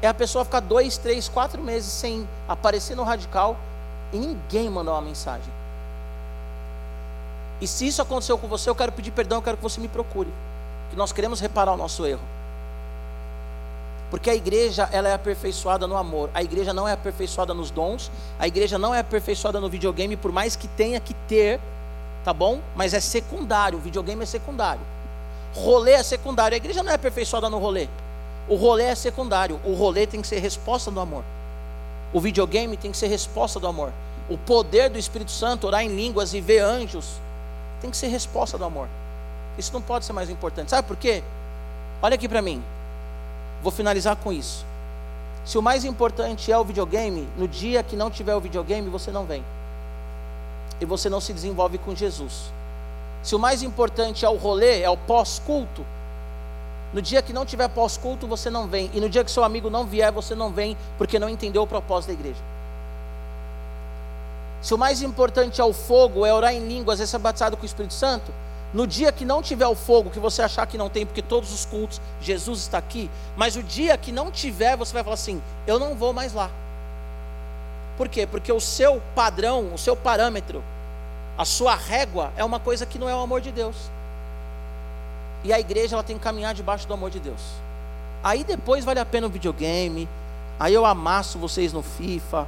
é 0.02 0.08
a 0.08 0.14
pessoa 0.14 0.44
ficar 0.44 0.60
dois, 0.60 0.98
três, 0.98 1.28
quatro 1.28 1.62
meses 1.62 1.90
sem 1.92 2.28
aparecer 2.48 2.96
no 2.96 3.04
radical 3.04 3.56
e 4.12 4.18
ninguém 4.18 4.68
mandar 4.68 4.92
uma 4.92 5.02
mensagem. 5.02 5.52
E 7.60 7.66
se 7.66 7.86
isso 7.86 8.02
aconteceu 8.02 8.36
com 8.36 8.48
você, 8.48 8.68
eu 8.68 8.74
quero 8.74 8.92
pedir 8.92 9.12
perdão, 9.12 9.38
eu 9.38 9.42
quero 9.42 9.56
que 9.56 9.62
você 9.62 9.80
me 9.80 9.88
procure. 9.88 10.32
Que 10.90 10.96
nós 10.96 11.12
queremos 11.12 11.40
reparar 11.40 11.72
o 11.72 11.76
nosso 11.76 12.04
erro. 12.04 12.35
Porque 14.10 14.30
a 14.30 14.34
igreja 14.34 14.88
ela 14.92 15.08
é 15.08 15.14
aperfeiçoada 15.14 15.86
no 15.86 15.96
amor. 15.96 16.30
A 16.32 16.42
igreja 16.42 16.72
não 16.72 16.86
é 16.86 16.92
aperfeiçoada 16.92 17.52
nos 17.52 17.70
dons. 17.70 18.10
A 18.38 18.46
igreja 18.46 18.78
não 18.78 18.94
é 18.94 19.00
aperfeiçoada 19.00 19.60
no 19.60 19.68
videogame, 19.68 20.16
por 20.16 20.30
mais 20.30 20.54
que 20.54 20.68
tenha 20.68 21.00
que 21.00 21.12
ter, 21.28 21.60
tá 22.24 22.32
bom? 22.32 22.60
Mas 22.74 22.94
é 22.94 23.00
secundário. 23.00 23.78
O 23.78 23.80
videogame 23.80 24.22
é 24.22 24.26
secundário. 24.26 24.80
Rolê 25.54 25.92
é 25.92 26.02
secundário. 26.02 26.54
A 26.54 26.58
igreja 26.58 26.82
não 26.82 26.92
é 26.92 26.94
aperfeiçoada 26.94 27.50
no 27.50 27.58
rolê. 27.58 27.88
O 28.48 28.54
rolê 28.54 28.84
é 28.84 28.94
secundário. 28.94 29.60
O 29.64 29.74
rolê 29.74 30.06
tem 30.06 30.20
que 30.20 30.28
ser 30.28 30.38
resposta 30.38 30.90
do 30.90 31.00
amor. 31.00 31.24
O 32.12 32.20
videogame 32.20 32.76
tem 32.76 32.92
que 32.92 32.96
ser 32.96 33.08
resposta 33.08 33.58
do 33.58 33.66
amor. 33.66 33.92
O 34.28 34.38
poder 34.38 34.88
do 34.88 34.98
Espírito 34.98 35.30
Santo, 35.30 35.66
orar 35.66 35.82
em 35.82 35.88
línguas 35.88 36.34
e 36.34 36.40
ver 36.40 36.60
anjos, 36.60 37.20
tem 37.80 37.90
que 37.90 37.96
ser 37.96 38.08
resposta 38.08 38.56
do 38.56 38.64
amor. 38.64 38.88
Isso 39.58 39.72
não 39.72 39.82
pode 39.82 40.04
ser 40.04 40.12
mais 40.12 40.30
importante. 40.30 40.70
Sabe 40.70 40.86
por 40.86 40.96
quê? 40.96 41.22
Olha 42.00 42.14
aqui 42.14 42.28
para 42.28 42.42
mim. 42.42 42.62
Vou 43.62 43.72
finalizar 43.72 44.16
com 44.16 44.32
isso. 44.32 44.64
Se 45.44 45.56
o 45.56 45.62
mais 45.62 45.84
importante 45.84 46.50
é 46.50 46.58
o 46.58 46.64
videogame, 46.64 47.28
no 47.36 47.46
dia 47.46 47.82
que 47.82 47.96
não 47.96 48.10
tiver 48.10 48.34
o 48.34 48.40
videogame, 48.40 48.88
você 48.90 49.10
não 49.10 49.24
vem. 49.24 49.44
E 50.80 50.84
você 50.84 51.08
não 51.08 51.20
se 51.20 51.32
desenvolve 51.32 51.78
com 51.78 51.94
Jesus. 51.94 52.52
Se 53.22 53.34
o 53.34 53.38
mais 53.38 53.62
importante 53.62 54.24
é 54.24 54.28
o 54.28 54.36
rolê, 54.36 54.82
é 54.82 54.90
o 54.90 54.96
pós-culto, 54.96 55.84
no 56.92 57.02
dia 57.02 57.20
que 57.20 57.32
não 57.32 57.44
tiver 57.44 57.68
pós-culto, 57.68 58.26
você 58.26 58.48
não 58.48 58.66
vem. 58.66 58.90
E 58.94 59.00
no 59.00 59.08
dia 59.08 59.24
que 59.24 59.30
seu 59.30 59.44
amigo 59.44 59.68
não 59.68 59.84
vier, 59.84 60.10
você 60.12 60.34
não 60.34 60.50
vem, 60.50 60.76
porque 60.96 61.18
não 61.18 61.28
entendeu 61.28 61.62
o 61.62 61.66
propósito 61.66 62.08
da 62.08 62.14
igreja. 62.14 62.40
Se 64.62 64.72
o 64.72 64.78
mais 64.78 65.02
importante 65.02 65.60
é 65.60 65.64
o 65.64 65.72
fogo, 65.72 66.24
é 66.24 66.32
orar 66.32 66.54
em 66.54 66.66
línguas, 66.66 67.00
é 67.00 67.06
ser 67.06 67.18
batizado 67.18 67.56
com 67.56 67.62
o 67.62 67.66
Espírito 67.66 67.92
Santo, 67.92 68.32
no 68.76 68.86
dia 68.86 69.10
que 69.10 69.24
não 69.24 69.40
tiver 69.40 69.66
o 69.66 69.74
fogo, 69.74 70.10
que 70.10 70.20
você 70.20 70.42
achar 70.42 70.66
que 70.66 70.76
não 70.76 70.90
tem, 70.90 71.06
porque 71.06 71.22
todos 71.22 71.50
os 71.50 71.64
cultos, 71.64 71.98
Jesus 72.20 72.60
está 72.60 72.76
aqui, 72.76 73.10
mas 73.34 73.56
o 73.56 73.62
dia 73.62 73.96
que 73.96 74.12
não 74.12 74.30
tiver, 74.30 74.76
você 74.76 74.92
vai 74.92 75.02
falar 75.02 75.14
assim: 75.14 75.40
eu 75.66 75.78
não 75.78 75.94
vou 75.94 76.12
mais 76.12 76.34
lá. 76.34 76.50
Por 77.96 78.06
quê? 78.06 78.26
Porque 78.26 78.52
o 78.52 78.60
seu 78.60 79.00
padrão, 79.14 79.72
o 79.72 79.78
seu 79.78 79.96
parâmetro, 79.96 80.62
a 81.38 81.44
sua 81.46 81.74
régua 81.74 82.30
é 82.36 82.44
uma 82.44 82.60
coisa 82.60 82.84
que 82.84 82.98
não 82.98 83.08
é 83.08 83.14
o 83.14 83.20
amor 83.20 83.40
de 83.40 83.50
Deus. 83.50 83.76
E 85.42 85.54
a 85.54 85.58
igreja 85.58 85.96
ela 85.96 86.04
tem 86.04 86.18
que 86.18 86.22
caminhar 86.22 86.52
debaixo 86.52 86.86
do 86.86 86.92
amor 86.92 87.08
de 87.08 87.18
Deus. 87.18 87.40
Aí 88.22 88.44
depois 88.44 88.84
vale 88.84 89.00
a 89.00 89.06
pena 89.06 89.26
o 89.26 89.30
videogame, 89.30 90.06
aí 90.60 90.74
eu 90.74 90.84
amasso 90.84 91.38
vocês 91.38 91.72
no 91.72 91.82
FIFA, 91.82 92.46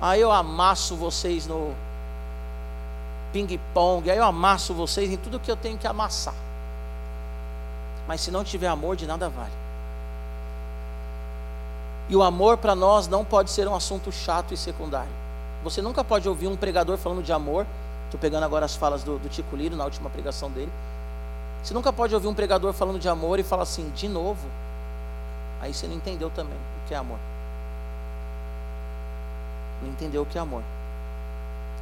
aí 0.00 0.20
eu 0.20 0.32
amasso 0.32 0.96
vocês 0.96 1.46
no 1.46 1.72
ping-pong, 3.32 4.10
aí 4.10 4.18
eu 4.18 4.24
amasso 4.24 4.74
vocês 4.74 5.10
em 5.10 5.16
tudo 5.16 5.40
que 5.40 5.50
eu 5.50 5.56
tenho 5.56 5.78
que 5.78 5.86
amassar. 5.86 6.34
Mas 8.06 8.20
se 8.20 8.30
não 8.30 8.42
tiver 8.42 8.66
amor, 8.66 8.96
de 8.96 9.06
nada 9.06 9.28
vale. 9.28 9.52
E 12.08 12.16
o 12.16 12.22
amor 12.22 12.56
para 12.56 12.74
nós 12.74 13.06
não 13.06 13.24
pode 13.24 13.50
ser 13.50 13.68
um 13.68 13.74
assunto 13.74 14.10
chato 14.10 14.52
e 14.52 14.56
secundário. 14.56 15.12
Você 15.62 15.80
nunca 15.80 16.02
pode 16.02 16.28
ouvir 16.28 16.48
um 16.48 16.56
pregador 16.56 16.98
falando 16.98 17.22
de 17.22 17.32
amor. 17.32 17.66
Estou 18.06 18.18
pegando 18.18 18.42
agora 18.42 18.64
as 18.64 18.74
falas 18.74 19.04
do, 19.04 19.18
do 19.18 19.28
Tico 19.28 19.54
Liro 19.54 19.76
na 19.76 19.84
última 19.84 20.10
pregação 20.10 20.50
dele. 20.50 20.72
Você 21.62 21.72
nunca 21.72 21.92
pode 21.92 22.12
ouvir 22.12 22.26
um 22.26 22.34
pregador 22.34 22.72
falando 22.72 22.98
de 22.98 23.08
amor 23.08 23.38
e 23.38 23.44
falar 23.44 23.62
assim, 23.62 23.90
de 23.90 24.08
novo. 24.08 24.48
Aí 25.60 25.72
você 25.72 25.86
não 25.86 25.94
entendeu 25.94 26.30
também 26.30 26.56
o 26.56 26.88
que 26.88 26.94
é 26.94 26.96
amor. 26.96 27.18
Não 29.82 29.90
entendeu 29.90 30.22
o 30.22 30.26
que 30.26 30.36
é 30.36 30.40
amor. 30.40 30.62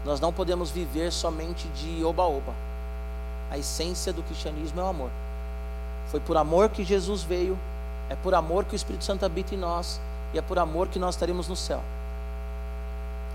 Nós 0.05 0.21
não 0.21 0.33
podemos 0.33 0.71
viver 0.71 1.13
somente 1.13 1.69
de 1.69 2.05
oba-oba. 2.05 2.53
A 3.51 3.59
essência 3.59 4.13
do 4.13 4.23
cristianismo 4.23 4.81
é 4.81 4.85
o 4.85 4.89
amor. 4.89 5.11
Foi 6.09 6.21
por 6.21 6.37
amor 6.37 6.69
que 6.69 6.85
Jesus 6.85 7.23
veio, 7.23 7.59
é 8.09 8.17
por 8.17 8.35
amor 8.35 8.65
que 8.65 8.75
o 8.75 8.77
Espírito 8.77 9.05
Santo 9.05 9.25
habita 9.25 9.55
em 9.55 9.59
nós, 9.59 10.01
e 10.33 10.39
é 10.39 10.43
por 10.43 10.59
amor 10.59 10.89
que 10.89 10.99
nós 10.99 11.15
estaremos 11.15 11.49
no 11.49 11.57
céu. 11.57 11.83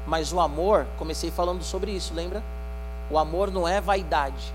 Mas 0.06 0.34
o 0.34 0.40
amor, 0.40 0.86
comecei 0.98 1.32
falando 1.32 1.64
sobre 1.64 1.92
isso, 1.92 2.14
lembra? 2.14 2.44
O 3.10 3.18
amor 3.18 3.52
não 3.52 3.68
é 3.68 3.80
vaidade. 3.80 4.54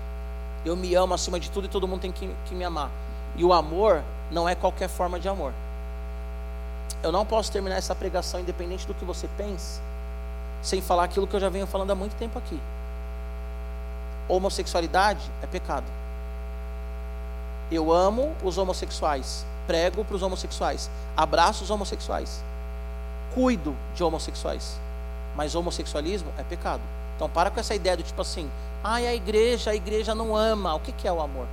Eu 0.65 0.75
me 0.75 0.93
amo 0.95 1.13
acima 1.13 1.39
de 1.39 1.49
tudo 1.49 1.65
e 1.65 1.69
todo 1.69 1.87
mundo 1.87 2.01
tem 2.01 2.11
que, 2.11 2.29
que 2.45 2.55
me 2.55 2.63
amar. 2.63 2.89
E 3.35 3.43
o 3.43 3.53
amor 3.53 4.03
não 4.31 4.47
é 4.47 4.55
qualquer 4.55 4.89
forma 4.89 5.19
de 5.19 5.27
amor. 5.27 5.53
Eu 7.01 7.11
não 7.11 7.25
posso 7.25 7.51
terminar 7.51 7.77
essa 7.77 7.95
pregação, 7.95 8.39
independente 8.39 8.85
do 8.85 8.93
que 8.93 9.05
você 9.05 9.27
pense, 9.37 9.79
sem 10.61 10.81
falar 10.81 11.03
aquilo 11.03 11.27
que 11.27 11.35
eu 11.35 11.39
já 11.39 11.49
venho 11.49 11.67
falando 11.67 11.91
há 11.91 11.95
muito 11.95 12.15
tempo 12.15 12.37
aqui. 12.37 12.59
Homossexualidade 14.27 15.21
é 15.41 15.47
pecado. 15.47 15.85
Eu 17.71 17.91
amo 17.91 18.35
os 18.43 18.57
homossexuais, 18.57 19.45
prego 19.67 20.03
para 20.03 20.15
os 20.15 20.23
homossexuais, 20.23 20.89
abraço 21.15 21.63
os 21.63 21.69
homossexuais, 21.69 22.43
cuido 23.33 23.75
de 23.95 24.03
homossexuais, 24.03 24.79
mas 25.35 25.55
homossexualismo 25.55 26.31
é 26.37 26.43
pecado. 26.43 26.81
Então 27.15 27.29
para 27.29 27.51
com 27.51 27.59
essa 27.59 27.75
ideia 27.75 27.97
do 27.97 28.03
tipo 28.03 28.21
assim, 28.21 28.49
ai 28.83 29.05
a 29.05 29.13
igreja, 29.13 29.71
a 29.71 29.75
igreja 29.75 30.15
não 30.15 30.35
ama. 30.35 30.73
O 30.75 30.79
que, 30.79 30.91
que 30.91 31.07
é 31.07 31.11
o 31.11 31.21
amor? 31.21 31.47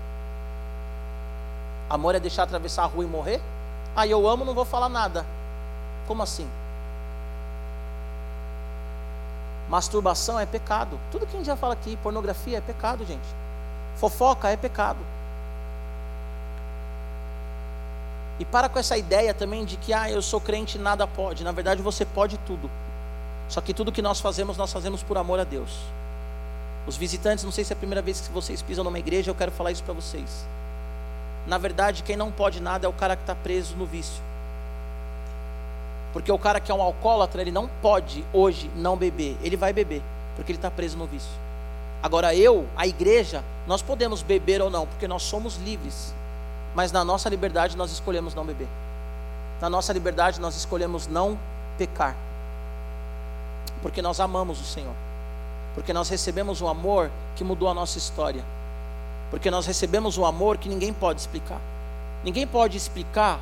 Amor 1.88 2.14
é 2.14 2.20
deixar 2.20 2.44
atravessar 2.44 2.84
a 2.84 2.86
rua 2.86 3.04
e 3.04 3.06
morrer? 3.06 3.40
Ah, 3.94 4.06
eu 4.06 4.28
amo, 4.28 4.44
não 4.44 4.54
vou 4.54 4.64
falar 4.64 4.88
nada. 4.88 5.24
Como 6.06 6.22
assim? 6.22 6.48
Masturbação 9.68 10.38
é 10.38 10.46
pecado. 10.46 10.98
Tudo 11.10 11.26
que 11.26 11.34
a 11.34 11.38
gente 11.38 11.46
já 11.46 11.56
fala 11.56 11.74
aqui, 11.74 11.96
pornografia 11.96 12.58
é 12.58 12.60
pecado, 12.60 13.04
gente. 13.04 13.26
Fofoca 13.96 14.48
é 14.48 14.56
pecado. 14.56 14.98
E 18.38 18.44
para 18.44 18.68
com 18.68 18.78
essa 18.78 18.96
ideia 18.96 19.32
também 19.32 19.64
de 19.64 19.76
que, 19.76 19.92
ah, 19.92 20.10
eu 20.10 20.20
sou 20.20 20.40
crente, 20.40 20.78
nada 20.78 21.06
pode. 21.06 21.42
Na 21.42 21.52
verdade, 21.52 21.82
você 21.82 22.04
pode 22.04 22.36
tudo. 22.38 22.70
Só 23.48 23.60
que 23.60 23.72
tudo 23.72 23.92
que 23.92 24.02
nós 24.02 24.20
fazemos, 24.20 24.56
nós 24.56 24.72
fazemos 24.72 25.02
por 25.02 25.16
amor 25.16 25.40
a 25.40 25.44
Deus. 25.44 25.70
Os 26.86 26.96
visitantes, 26.96 27.44
não 27.44 27.50
sei 27.50 27.64
se 27.64 27.72
é 27.72 27.74
a 27.74 27.78
primeira 27.78 28.02
vez 28.02 28.20
que 28.20 28.32
vocês 28.32 28.62
pisam 28.62 28.84
numa 28.84 28.98
igreja, 28.98 29.30
eu 29.30 29.34
quero 29.34 29.50
falar 29.50 29.72
isso 29.72 29.82
para 29.82 29.94
vocês. 29.94 30.46
Na 31.46 31.58
verdade, 31.58 32.02
quem 32.02 32.16
não 32.16 32.30
pode 32.30 32.60
nada 32.60 32.86
é 32.86 32.88
o 32.88 32.92
cara 32.92 33.16
que 33.16 33.22
está 33.22 33.34
preso 33.34 33.74
no 33.76 33.86
vício. 33.86 34.22
Porque 36.16 36.32
o 36.32 36.38
cara 36.38 36.58
que 36.60 36.72
é 36.72 36.74
um 36.74 36.80
alcoólatra, 36.80 37.42
ele 37.42 37.50
não 37.50 37.68
pode 37.82 38.24
hoje 38.32 38.70
não 38.74 38.96
beber. 38.96 39.36
Ele 39.42 39.54
vai 39.54 39.70
beber, 39.70 40.00
porque 40.34 40.50
ele 40.50 40.56
está 40.56 40.70
preso 40.70 40.96
no 40.96 41.04
vício. 41.06 41.28
Agora 42.02 42.34
eu, 42.34 42.66
a 42.74 42.86
igreja, 42.86 43.44
nós 43.66 43.82
podemos 43.82 44.22
beber 44.22 44.62
ou 44.62 44.70
não, 44.70 44.86
porque 44.86 45.06
nós 45.06 45.22
somos 45.24 45.56
livres. 45.58 46.14
Mas 46.74 46.90
na 46.90 47.04
nossa 47.04 47.28
liberdade 47.28 47.76
nós 47.76 47.92
escolhemos 47.92 48.34
não 48.34 48.46
beber. 48.46 48.66
Na 49.60 49.68
nossa 49.68 49.92
liberdade 49.92 50.40
nós 50.40 50.56
escolhemos 50.56 51.06
não 51.06 51.38
pecar. 51.76 52.16
Porque 53.82 54.00
nós 54.00 54.18
amamos 54.18 54.58
o 54.58 54.64
Senhor. 54.64 54.94
Porque 55.74 55.92
nós 55.92 56.08
recebemos 56.08 56.62
um 56.62 56.66
amor 56.66 57.10
que 57.36 57.44
mudou 57.44 57.68
a 57.68 57.74
nossa 57.74 57.98
história. 57.98 58.42
Porque 59.30 59.50
nós 59.50 59.66
recebemos 59.66 60.16
um 60.16 60.24
amor 60.24 60.56
que 60.56 60.66
ninguém 60.70 60.94
pode 60.94 61.20
explicar. 61.20 61.60
Ninguém 62.24 62.46
pode 62.46 62.74
explicar 62.74 63.38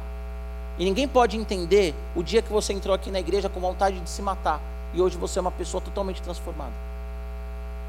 e 0.79 0.85
ninguém 0.85 1.07
pode 1.07 1.37
entender 1.37 1.95
o 2.17 2.23
dia 2.23 2.43
que 2.43 2.53
você 2.53 2.73
entrou 2.73 2.95
aqui 2.95 3.11
na 3.11 3.21
igreja 3.21 3.49
com 3.49 3.61
vontade 3.61 4.01
de 4.01 4.11
se 4.11 4.21
matar 4.21 4.61
e 4.93 5.01
hoje 5.01 5.17
você 5.17 5.39
é 5.39 5.43
uma 5.43 5.51
pessoa 5.51 5.81
totalmente 5.81 6.23
transformada. 6.23 6.73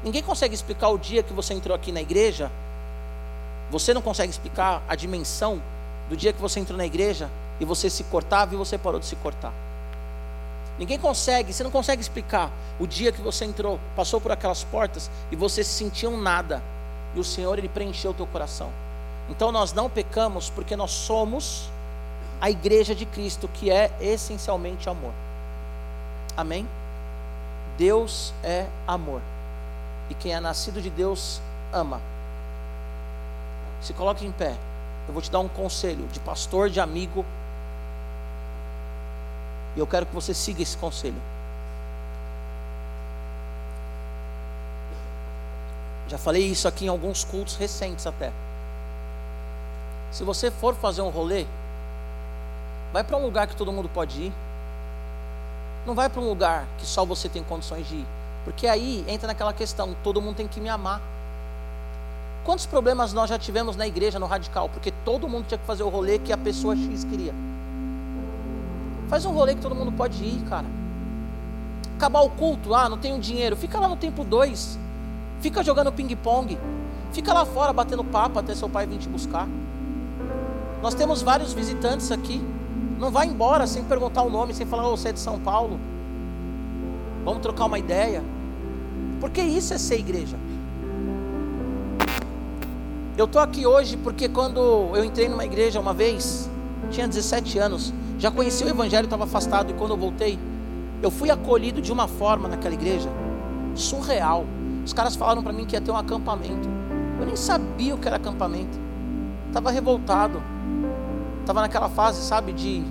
Ninguém 0.04 0.22
consegue 0.22 0.54
explicar 0.54 0.88
o 0.90 0.98
dia 0.98 1.22
que 1.22 1.32
você 1.32 1.54
entrou 1.54 1.74
aqui 1.74 1.90
na 1.90 2.00
igreja. 2.00 2.50
Você 3.70 3.92
não 3.92 4.02
consegue 4.02 4.30
explicar 4.30 4.82
a 4.88 4.94
dimensão 4.94 5.60
do 6.08 6.16
dia 6.16 6.32
que 6.32 6.40
você 6.40 6.60
entrou 6.60 6.76
na 6.76 6.86
igreja 6.86 7.28
e 7.58 7.64
você 7.64 7.90
se 7.90 8.04
cortava 8.04 8.54
e 8.54 8.56
você 8.56 8.78
parou 8.78 9.00
de 9.00 9.06
se 9.06 9.16
cortar. 9.16 9.52
Ninguém 10.78 10.98
consegue, 10.98 11.52
você 11.52 11.64
não 11.64 11.70
consegue 11.70 12.02
explicar 12.02 12.50
o 12.78 12.86
dia 12.86 13.10
que 13.10 13.20
você 13.20 13.44
entrou, 13.44 13.80
passou 13.96 14.20
por 14.20 14.30
aquelas 14.30 14.62
portas 14.62 15.10
e 15.30 15.36
você 15.36 15.64
se 15.64 15.72
sentia 15.72 16.10
um 16.10 16.20
nada. 16.20 16.62
E 17.14 17.18
o 17.18 17.24
Senhor 17.24 17.58
ele 17.58 17.68
preencheu 17.68 18.10
o 18.10 18.14
teu 18.14 18.26
coração. 18.26 18.70
Então 19.28 19.50
nós 19.50 19.72
não 19.72 19.88
pecamos 19.88 20.50
porque 20.50 20.76
nós 20.76 20.90
somos 20.90 21.68
a 22.40 22.50
igreja 22.50 22.94
de 22.94 23.06
Cristo, 23.06 23.48
que 23.48 23.70
é 23.70 23.90
essencialmente 24.00 24.88
amor. 24.88 25.12
Amém? 26.36 26.68
Deus 27.78 28.32
é 28.42 28.66
amor. 28.86 29.20
E 30.10 30.14
quem 30.14 30.34
é 30.34 30.40
nascido 30.40 30.80
de 30.80 30.90
Deus 30.90 31.40
ama. 31.72 32.00
Se 33.80 33.92
coloque 33.92 34.24
em 34.24 34.32
pé. 34.32 34.56
Eu 35.06 35.12
vou 35.12 35.22
te 35.22 35.30
dar 35.30 35.38
um 35.38 35.48
conselho 35.48 36.06
de 36.08 36.20
pastor, 36.20 36.68
de 36.68 36.80
amigo. 36.80 37.24
E 39.76 39.78
eu 39.78 39.86
quero 39.86 40.06
que 40.06 40.14
você 40.14 40.34
siga 40.34 40.62
esse 40.62 40.76
conselho. 40.76 41.20
Já 46.08 46.18
falei 46.18 46.46
isso 46.46 46.68
aqui 46.68 46.86
em 46.86 46.88
alguns 46.88 47.24
cultos 47.24 47.56
recentes 47.56 48.06
até. 48.06 48.32
Se 50.12 50.22
você 50.24 50.50
for 50.50 50.74
fazer 50.74 51.02
um 51.02 51.08
rolê, 51.08 51.46
Vai 52.92 53.04
para 53.04 53.16
um 53.16 53.22
lugar 53.22 53.46
que 53.46 53.56
todo 53.56 53.72
mundo 53.72 53.88
pode 53.88 54.22
ir. 54.22 54.32
Não 55.86 55.94
vai 55.94 56.08
para 56.08 56.20
um 56.20 56.28
lugar 56.28 56.66
que 56.78 56.86
só 56.86 57.04
você 57.04 57.28
tem 57.28 57.42
condições 57.42 57.86
de 57.86 57.96
ir. 57.96 58.06
Porque 58.44 58.66
aí 58.66 59.04
entra 59.08 59.26
naquela 59.26 59.52
questão: 59.52 59.94
todo 60.02 60.20
mundo 60.20 60.36
tem 60.36 60.48
que 60.48 60.60
me 60.60 60.68
amar. 60.68 61.00
Quantos 62.44 62.64
problemas 62.64 63.12
nós 63.12 63.28
já 63.28 63.38
tivemos 63.38 63.74
na 63.74 63.86
igreja, 63.86 64.20
no 64.20 64.26
radical? 64.26 64.68
Porque 64.68 64.92
todo 65.04 65.28
mundo 65.28 65.46
tinha 65.48 65.58
que 65.58 65.66
fazer 65.66 65.82
o 65.82 65.88
rolê 65.88 66.18
que 66.18 66.32
a 66.32 66.38
pessoa 66.38 66.76
X 66.76 67.02
queria. 67.04 67.34
Faz 69.08 69.24
um 69.24 69.32
rolê 69.32 69.54
que 69.54 69.60
todo 69.60 69.74
mundo 69.74 69.90
pode 69.90 70.22
ir, 70.24 70.44
cara. 70.48 70.66
Acabar 71.96 72.20
o 72.20 72.30
culto, 72.30 72.74
ah, 72.74 72.88
não 72.88 72.98
tenho 72.98 73.18
dinheiro. 73.18 73.56
Fica 73.56 73.80
lá 73.80 73.88
no 73.88 73.96
tempo 73.96 74.22
2. 74.22 74.78
Fica 75.40 75.62
jogando 75.62 75.90
ping-pong. 75.92 76.58
Fica 77.12 77.32
lá 77.32 77.44
fora 77.44 77.72
batendo 77.72 78.04
papo 78.04 78.38
até 78.38 78.54
seu 78.54 78.68
pai 78.68 78.86
vir 78.86 78.98
te 78.98 79.08
buscar. 79.08 79.48
Nós 80.82 80.94
temos 80.94 81.22
vários 81.22 81.52
visitantes 81.52 82.12
aqui. 82.12 82.40
Não 82.98 83.10
vai 83.10 83.26
embora 83.26 83.66
sem 83.66 83.84
perguntar 83.84 84.22
o 84.22 84.30
nome, 84.30 84.54
sem 84.54 84.66
falar, 84.66 84.88
oh, 84.88 84.96
você 84.96 85.10
é 85.10 85.12
de 85.12 85.20
São 85.20 85.38
Paulo. 85.38 85.78
Vamos 87.24 87.42
trocar 87.42 87.66
uma 87.66 87.78
ideia. 87.78 88.22
Porque 89.20 89.42
isso 89.42 89.74
é 89.74 89.78
ser 89.78 89.98
igreja. 89.98 90.36
Eu 93.16 93.26
tô 93.26 93.38
aqui 93.38 93.66
hoje 93.66 93.96
porque 93.96 94.28
quando 94.28 94.60
eu 94.94 95.04
entrei 95.04 95.28
numa 95.28 95.44
igreja 95.44 95.80
uma 95.80 95.94
vez, 95.94 96.50
tinha 96.90 97.08
17 97.08 97.58
anos, 97.58 97.92
já 98.18 98.30
conheci 98.30 98.62
o 98.62 98.68
evangelho, 98.68 99.04
estava 99.04 99.24
afastado 99.24 99.70
e 99.70 99.74
quando 99.74 99.92
eu 99.92 99.96
voltei, 99.96 100.38
eu 101.02 101.10
fui 101.10 101.30
acolhido 101.30 101.80
de 101.80 101.92
uma 101.92 102.06
forma 102.06 102.48
naquela 102.48 102.74
igreja 102.74 103.08
surreal. 103.74 104.44
Os 104.84 104.92
caras 104.92 105.16
falaram 105.16 105.42
para 105.42 105.52
mim 105.52 105.64
que 105.64 105.74
ia 105.74 105.80
ter 105.80 105.90
um 105.90 105.96
acampamento. 105.96 106.68
Eu 107.18 107.26
nem 107.26 107.36
sabia 107.36 107.94
o 107.94 107.98
que 107.98 108.06
era 108.06 108.16
acampamento. 108.16 108.78
Estava 109.48 109.70
revoltado. 109.70 110.42
Estava 111.46 111.60
naquela 111.60 111.88
fase, 111.88 112.22
sabe, 112.22 112.52
de 112.52 112.82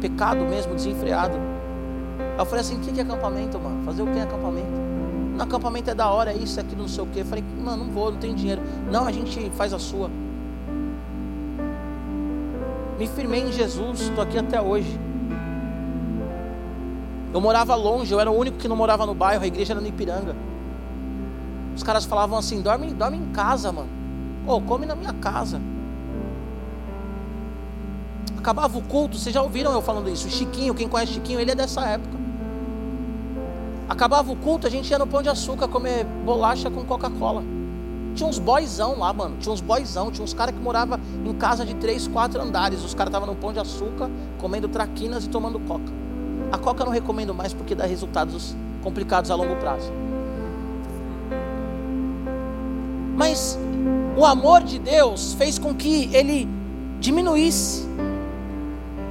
pecado 0.00 0.46
mesmo, 0.46 0.74
desenfreado. 0.74 1.36
Aí 2.18 2.38
eu 2.38 2.46
falei 2.46 2.62
assim: 2.62 2.76
o 2.76 2.80
que 2.80 2.98
é 2.98 3.02
acampamento, 3.02 3.60
mano? 3.60 3.84
Fazer 3.84 4.00
o 4.00 4.06
que 4.06 4.18
é 4.18 4.22
acampamento? 4.22 4.66
No 5.36 5.42
acampamento 5.42 5.90
é 5.90 5.94
da 5.94 6.08
hora, 6.08 6.32
é 6.32 6.36
isso, 6.38 6.58
é 6.58 6.62
aquilo, 6.62 6.80
não 6.80 6.88
sei 6.88 7.04
o 7.04 7.06
quê. 7.08 7.22
Falei: 7.22 7.44
mano, 7.62 7.84
não 7.84 7.92
vou, 7.92 8.10
não 8.10 8.18
tenho 8.18 8.34
dinheiro. 8.34 8.62
Não, 8.90 9.06
a 9.06 9.12
gente 9.12 9.50
faz 9.50 9.74
a 9.74 9.78
sua. 9.78 10.10
Me 12.98 13.06
firmei 13.08 13.42
em 13.42 13.52
Jesus, 13.52 14.00
estou 14.00 14.24
aqui 14.24 14.38
até 14.38 14.58
hoje. 14.58 14.98
Eu 17.34 17.42
morava 17.42 17.74
longe, 17.74 18.10
eu 18.10 18.18
era 18.18 18.30
o 18.30 18.38
único 18.38 18.56
que 18.56 18.68
não 18.68 18.76
morava 18.76 19.04
no 19.04 19.12
bairro, 19.12 19.44
a 19.44 19.46
igreja 19.46 19.74
era 19.74 19.82
no 19.82 19.86
Ipiranga. 19.86 20.34
Os 21.76 21.82
caras 21.82 22.06
falavam 22.06 22.38
assim: 22.38 22.62
dorme, 22.62 22.86
dorme 22.94 23.18
em 23.18 23.26
casa, 23.32 23.70
mano. 23.70 23.90
Ou 24.46 24.56
oh, 24.56 24.62
come 24.62 24.86
na 24.86 24.96
minha 24.96 25.12
casa. 25.12 25.60
Acabava 28.46 28.78
o 28.78 28.82
culto, 28.82 29.18
vocês 29.18 29.34
já 29.34 29.42
ouviram 29.42 29.72
eu 29.72 29.82
falando 29.82 30.08
isso? 30.08 30.30
Chiquinho, 30.30 30.72
quem 30.72 30.88
conhece 30.88 31.14
Chiquinho, 31.14 31.40
ele 31.40 31.50
é 31.50 31.54
dessa 31.56 31.80
época. 31.84 32.16
Acabava 33.88 34.30
o 34.30 34.36
culto, 34.36 34.68
a 34.68 34.70
gente 34.70 34.88
ia 34.88 35.00
no 35.00 35.06
Pão 35.08 35.20
de 35.20 35.28
Açúcar 35.28 35.66
comer 35.66 36.04
bolacha 36.24 36.70
com 36.70 36.84
Coca-Cola. 36.84 37.42
Tinha 38.14 38.28
uns 38.28 38.38
boizão 38.38 39.00
lá, 39.00 39.12
mano. 39.12 39.36
Tinha 39.40 39.52
uns 39.52 39.60
boizão. 39.60 40.12
Tinha 40.12 40.22
uns 40.22 40.32
caras 40.32 40.54
que 40.54 40.60
moravam 40.60 41.00
em 41.24 41.32
casa 41.32 41.66
de 41.66 41.74
três, 41.74 42.06
quatro 42.06 42.40
andares. 42.40 42.84
Os 42.84 42.94
caras 42.94 43.10
estavam 43.10 43.26
no 43.26 43.34
Pão 43.34 43.52
de 43.52 43.58
Açúcar, 43.58 44.08
comendo 44.38 44.68
traquinas 44.68 45.24
e 45.24 45.28
tomando 45.28 45.58
Coca. 45.58 45.92
A 46.52 46.56
Coca 46.56 46.82
eu 46.82 46.86
não 46.86 46.92
recomendo 46.92 47.34
mais 47.34 47.52
porque 47.52 47.74
dá 47.74 47.84
resultados 47.84 48.54
complicados 48.80 49.28
a 49.28 49.34
longo 49.34 49.56
prazo. 49.56 49.92
Mas 53.16 53.58
o 54.16 54.24
amor 54.24 54.62
de 54.62 54.78
Deus 54.78 55.34
fez 55.34 55.58
com 55.58 55.74
que 55.74 56.14
ele 56.14 56.48
diminuísse 57.00 57.85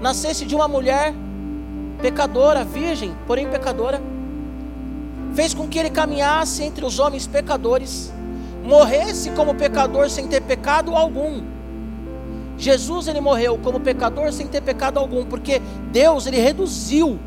nascesse 0.06 0.46
de 0.46 0.54
uma 0.54 0.68
mulher 0.68 1.16
pecadora, 2.00 2.64
virgem, 2.64 3.16
porém 3.26 3.50
pecadora, 3.50 4.00
fez 5.34 5.52
com 5.52 5.68
que 5.68 5.80
ele 5.80 5.90
caminhasse 5.90 6.62
entre 6.62 6.86
os 6.86 7.00
homens 7.00 7.26
pecadores, 7.26 8.14
morresse 8.64 9.32
como 9.32 9.56
pecador 9.56 10.08
sem 10.12 10.28
ter 10.28 10.42
pecado 10.42 10.94
algum. 10.96 11.42
Jesus 12.56 13.08
ele 13.08 13.20
morreu 13.20 13.58
como 13.58 13.80
pecador 13.80 14.32
sem 14.32 14.46
ter 14.46 14.62
pecado 14.62 15.00
algum, 15.00 15.26
porque 15.26 15.60
Deus 15.92 16.28
ele 16.28 16.38
reduziu 16.38 17.18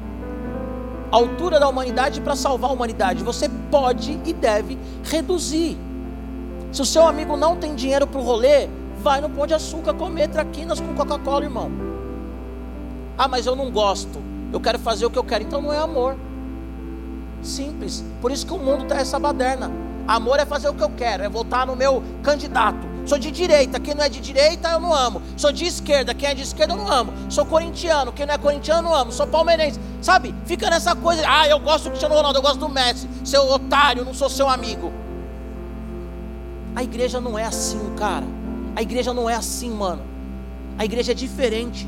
a 1.10 1.16
altura 1.16 1.58
da 1.58 1.68
humanidade 1.68 2.20
para 2.20 2.36
salvar 2.36 2.70
a 2.70 2.72
humanidade. 2.72 3.24
Você 3.24 3.48
pode 3.72 4.20
e 4.24 4.32
deve 4.32 4.78
reduzir. 5.02 5.76
Se 6.70 6.80
o 6.80 6.86
seu 6.86 7.04
amigo 7.08 7.36
não 7.36 7.56
tem 7.56 7.74
dinheiro 7.74 8.06
para 8.06 8.20
o 8.20 8.22
rolê, 8.22 8.68
vai 9.02 9.20
no 9.20 9.28
pão 9.28 9.48
de 9.48 9.54
açúcar 9.54 9.94
comer 9.94 10.28
traquinas 10.28 10.78
com 10.78 10.94
Coca-Cola, 10.94 11.42
irmão. 11.44 11.87
Ah, 13.18 13.26
mas 13.26 13.44
eu 13.44 13.56
não 13.56 13.70
gosto. 13.70 14.22
Eu 14.52 14.60
quero 14.60 14.78
fazer 14.78 15.04
o 15.04 15.10
que 15.10 15.18
eu 15.18 15.24
quero. 15.24 15.42
Então 15.42 15.60
não 15.60 15.72
é 15.72 15.78
amor. 15.78 16.16
Simples. 17.42 18.04
Por 18.20 18.30
isso 18.30 18.46
que 18.46 18.52
o 18.52 18.58
mundo 18.58 18.84
está 18.84 18.96
essa 18.96 19.18
baderna. 19.18 19.70
Amor 20.06 20.38
é 20.38 20.46
fazer 20.46 20.70
o 20.70 20.74
que 20.74 20.82
eu 20.82 20.88
quero, 20.88 21.22
é 21.22 21.28
votar 21.28 21.66
no 21.66 21.76
meu 21.76 22.02
candidato. 22.22 22.78
Sou 23.04 23.18
de 23.18 23.30
direita, 23.30 23.78
quem 23.78 23.94
não 23.94 24.02
é 24.02 24.08
de 24.08 24.20
direita 24.20 24.70
eu 24.70 24.80
não 24.80 24.94
amo. 24.94 25.20
Sou 25.36 25.52
de 25.52 25.66
esquerda, 25.66 26.14
quem 26.14 26.30
é 26.30 26.34
de 26.34 26.42
esquerda 26.42 26.72
eu 26.72 26.78
não 26.78 26.90
amo. 26.90 27.12
Sou 27.28 27.44
corintiano, 27.44 28.10
quem 28.10 28.24
não 28.24 28.32
é 28.32 28.38
corintiano 28.38 28.88
eu 28.88 28.90
não 28.90 28.94
amo. 28.94 29.12
Sou 29.12 29.26
palmeirense. 29.26 29.78
Sabe? 30.00 30.34
Fica 30.46 30.70
nessa 30.70 30.96
coisa. 30.96 31.22
Ah, 31.26 31.46
eu 31.46 31.58
gosto 31.58 31.84
do 31.84 31.90
Cristiano 31.90 32.14
Ronaldo, 32.14 32.38
eu 32.38 32.42
gosto 32.42 32.58
do 32.58 32.70
Messi. 32.70 33.06
Seu 33.22 33.50
otário, 33.50 34.02
não 34.02 34.14
sou 34.14 34.30
seu 34.30 34.48
amigo. 34.48 34.90
A 36.74 36.82
igreja 36.82 37.20
não 37.20 37.38
é 37.38 37.44
assim, 37.44 37.78
cara. 37.96 38.24
A 38.74 38.80
igreja 38.80 39.12
não 39.12 39.28
é 39.28 39.34
assim, 39.34 39.70
mano. 39.70 40.02
A 40.78 40.86
igreja 40.86 41.12
é 41.12 41.14
diferente. 41.14 41.86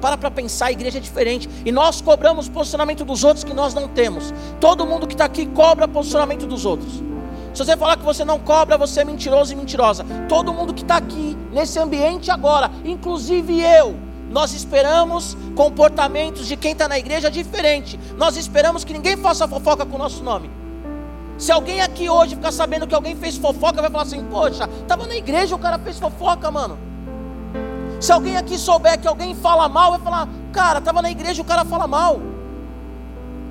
Para 0.00 0.16
para 0.16 0.30
pensar, 0.30 0.66
a 0.66 0.72
igreja 0.72 0.98
é 0.98 1.00
diferente. 1.00 1.48
E 1.64 1.70
nós 1.70 2.00
cobramos 2.00 2.48
posicionamento 2.48 3.04
dos 3.04 3.24
outros 3.24 3.44
que 3.44 3.52
nós 3.52 3.74
não 3.74 3.88
temos. 3.88 4.32
Todo 4.60 4.86
mundo 4.86 5.06
que 5.06 5.14
está 5.14 5.24
aqui 5.24 5.46
cobra 5.46 5.86
posicionamento 5.86 6.46
dos 6.46 6.64
outros. 6.64 7.02
Se 7.52 7.64
você 7.64 7.76
falar 7.76 7.96
que 7.96 8.04
você 8.04 8.24
não 8.24 8.38
cobra, 8.38 8.78
você 8.78 9.00
é 9.00 9.04
mentiroso 9.04 9.52
e 9.52 9.56
mentirosa. 9.56 10.04
Todo 10.28 10.52
mundo 10.52 10.72
que 10.72 10.82
está 10.82 10.96
aqui, 10.96 11.36
nesse 11.52 11.78
ambiente 11.78 12.30
agora, 12.30 12.70
inclusive 12.84 13.60
eu, 13.60 13.96
nós 14.30 14.52
esperamos 14.52 15.36
comportamentos 15.56 16.46
de 16.46 16.56
quem 16.56 16.72
está 16.72 16.86
na 16.86 16.98
igreja 16.98 17.30
diferente. 17.30 17.98
Nós 18.16 18.36
esperamos 18.36 18.84
que 18.84 18.92
ninguém 18.92 19.16
faça 19.16 19.48
fofoca 19.48 19.84
com 19.84 19.96
o 19.96 19.98
nosso 19.98 20.22
nome. 20.22 20.48
Se 21.36 21.50
alguém 21.50 21.80
aqui 21.80 22.08
hoje 22.08 22.36
ficar 22.36 22.52
sabendo 22.52 22.86
que 22.86 22.94
alguém 22.94 23.16
fez 23.16 23.36
fofoca, 23.36 23.80
vai 23.80 23.90
falar 23.90 24.04
assim: 24.04 24.22
Poxa, 24.24 24.68
estava 24.82 25.06
na 25.06 25.16
igreja, 25.16 25.56
o 25.56 25.58
cara 25.58 25.78
fez 25.78 25.98
fofoca, 25.98 26.50
mano. 26.50 26.78
Se 28.00 28.10
alguém 28.10 28.36
aqui 28.36 28.58
souber 28.58 28.98
que 28.98 29.06
alguém 29.06 29.34
fala 29.34 29.68
mal, 29.68 29.90
vai 29.90 30.00
falar: 30.00 30.28
Cara, 30.52 30.78
estava 30.78 31.02
na 31.02 31.10
igreja, 31.10 31.42
o 31.42 31.44
cara 31.44 31.64
fala 31.64 31.86
mal. 31.86 32.20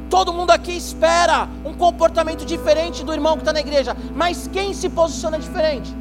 Todo 0.10 0.34
mundo 0.34 0.50
aqui 0.50 0.76
espera 0.76 1.48
um 1.64 1.74
comportamento 1.74 2.44
diferente 2.44 3.04
do 3.04 3.14
irmão 3.14 3.34
que 3.34 3.42
está 3.42 3.54
na 3.54 3.60
igreja, 3.60 3.96
mas 4.16 4.50
quem 4.52 4.74
se 4.74 4.90
posiciona 4.90 5.38
diferente? 5.38 5.96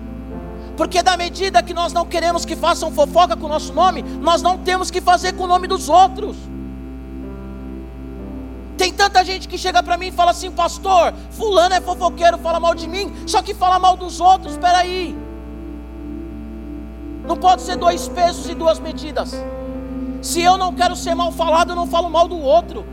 Porque 0.78 1.02
da 1.02 1.14
medida 1.14 1.62
que 1.62 1.74
nós 1.74 1.92
não 1.92 2.06
queremos 2.06 2.46
que 2.46 2.56
façam 2.56 2.90
fofoca 2.90 3.36
com 3.36 3.44
o 3.44 3.48
nosso 3.50 3.74
nome, 3.74 4.02
nós 4.02 4.40
não 4.40 4.56
temos 4.56 4.90
que 4.90 5.00
fazer 5.00 5.34
com 5.34 5.44
o 5.44 5.46
nome 5.46 5.66
dos 5.66 5.90
outros. 5.90 6.36
Tem 8.78 8.92
tanta 8.92 9.22
gente 9.24 9.46
que 9.46 9.58
chega 9.58 9.82
para 9.82 9.98
mim 9.98 10.06
e 10.06 10.12
fala 10.12 10.30
assim, 10.30 10.50
pastor, 10.50 11.12
fulano 11.32 11.74
é 11.74 11.80
fofoqueiro, 11.80 12.38
fala 12.38 12.60
mal 12.60 12.74
de 12.74 12.88
mim, 12.88 13.12
só 13.26 13.42
que 13.42 13.52
fala 13.52 13.78
mal 13.78 13.96
dos 13.96 14.20
outros, 14.20 14.52
espera 14.52 14.78
aí. 14.78 15.27
Não 17.28 17.36
pode 17.36 17.60
ser 17.60 17.76
dois 17.76 18.08
pesos 18.08 18.48
e 18.48 18.54
duas 18.54 18.80
medidas. 18.80 19.34
Se 20.22 20.40
eu 20.40 20.56
não 20.56 20.72
quero 20.72 20.96
ser 20.96 21.14
mal 21.14 21.30
falado, 21.30 21.72
eu 21.72 21.76
não 21.76 21.86
falo 21.86 22.08
mal 22.08 22.26
do 22.26 22.38
outro. 22.38 22.86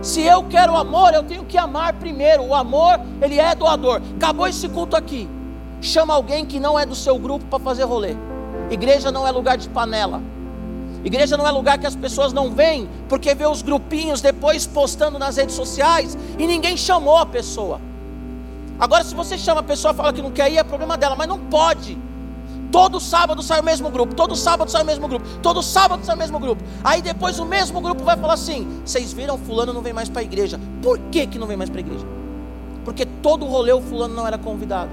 Se 0.00 0.22
eu 0.22 0.42
quero 0.44 0.74
amor, 0.74 1.12
eu 1.12 1.22
tenho 1.22 1.44
que 1.44 1.58
amar 1.58 1.92
primeiro. 1.92 2.42
O 2.42 2.54
amor, 2.54 2.98
ele 3.20 3.38
é 3.38 3.54
doador. 3.54 4.00
Acabou 4.16 4.46
esse 4.46 4.66
culto 4.70 4.96
aqui. 4.96 5.28
Chama 5.82 6.14
alguém 6.14 6.46
que 6.46 6.58
não 6.58 6.78
é 6.78 6.86
do 6.86 6.94
seu 6.94 7.18
grupo 7.18 7.44
para 7.44 7.58
fazer 7.58 7.84
rolê. 7.84 8.16
Igreja 8.70 9.12
não 9.12 9.28
é 9.28 9.30
lugar 9.30 9.58
de 9.58 9.68
panela. 9.68 10.22
Igreja 11.04 11.36
não 11.36 11.46
é 11.46 11.50
lugar 11.50 11.76
que 11.76 11.86
as 11.86 11.94
pessoas 11.94 12.32
não 12.32 12.50
vêm, 12.50 12.88
porque 13.06 13.34
vê 13.34 13.46
os 13.46 13.60
grupinhos 13.60 14.22
depois 14.22 14.66
postando 14.66 15.18
nas 15.18 15.36
redes 15.36 15.54
sociais 15.54 16.16
e 16.38 16.46
ninguém 16.46 16.74
chamou 16.74 17.18
a 17.18 17.26
pessoa. 17.26 17.80
Agora, 18.78 19.04
se 19.04 19.14
você 19.14 19.36
chama 19.36 19.60
a 19.60 19.62
pessoa 19.62 19.92
e 19.92 19.96
fala 19.96 20.10
que 20.10 20.22
não 20.22 20.30
quer 20.30 20.50
ir, 20.50 20.56
é 20.56 20.64
problema 20.64 20.96
dela, 20.96 21.14
mas 21.14 21.28
não 21.28 21.38
pode. 21.38 21.98
Todo 22.70 23.00
sábado 23.00 23.42
sai 23.42 23.60
o 23.60 23.64
mesmo 23.64 23.90
grupo, 23.90 24.14
todo 24.14 24.36
sábado 24.36 24.70
sai 24.70 24.82
o 24.82 24.86
mesmo 24.86 25.08
grupo, 25.08 25.26
todo 25.42 25.62
sábado 25.62 26.04
sai 26.04 26.14
o 26.14 26.18
mesmo 26.18 26.38
grupo. 26.38 26.62
Aí 26.84 27.02
depois 27.02 27.38
o 27.38 27.44
mesmo 27.44 27.80
grupo 27.80 28.04
vai 28.04 28.16
falar 28.16 28.34
assim: 28.34 28.66
vocês 28.84 29.12
viram, 29.12 29.36
fulano 29.36 29.72
não 29.72 29.82
vem 29.82 29.92
mais 29.92 30.08
para 30.08 30.20
a 30.20 30.24
igreja. 30.24 30.60
Por 30.82 30.98
que, 31.10 31.26
que 31.26 31.38
não 31.38 31.46
vem 31.46 31.56
mais 31.56 31.68
para 31.68 31.80
a 31.80 31.82
igreja? 31.82 32.06
Porque 32.84 33.04
todo 33.04 33.44
rolê 33.44 33.72
o 33.72 33.80
fulano 33.80 34.14
não 34.14 34.26
era 34.26 34.38
convidado. 34.38 34.90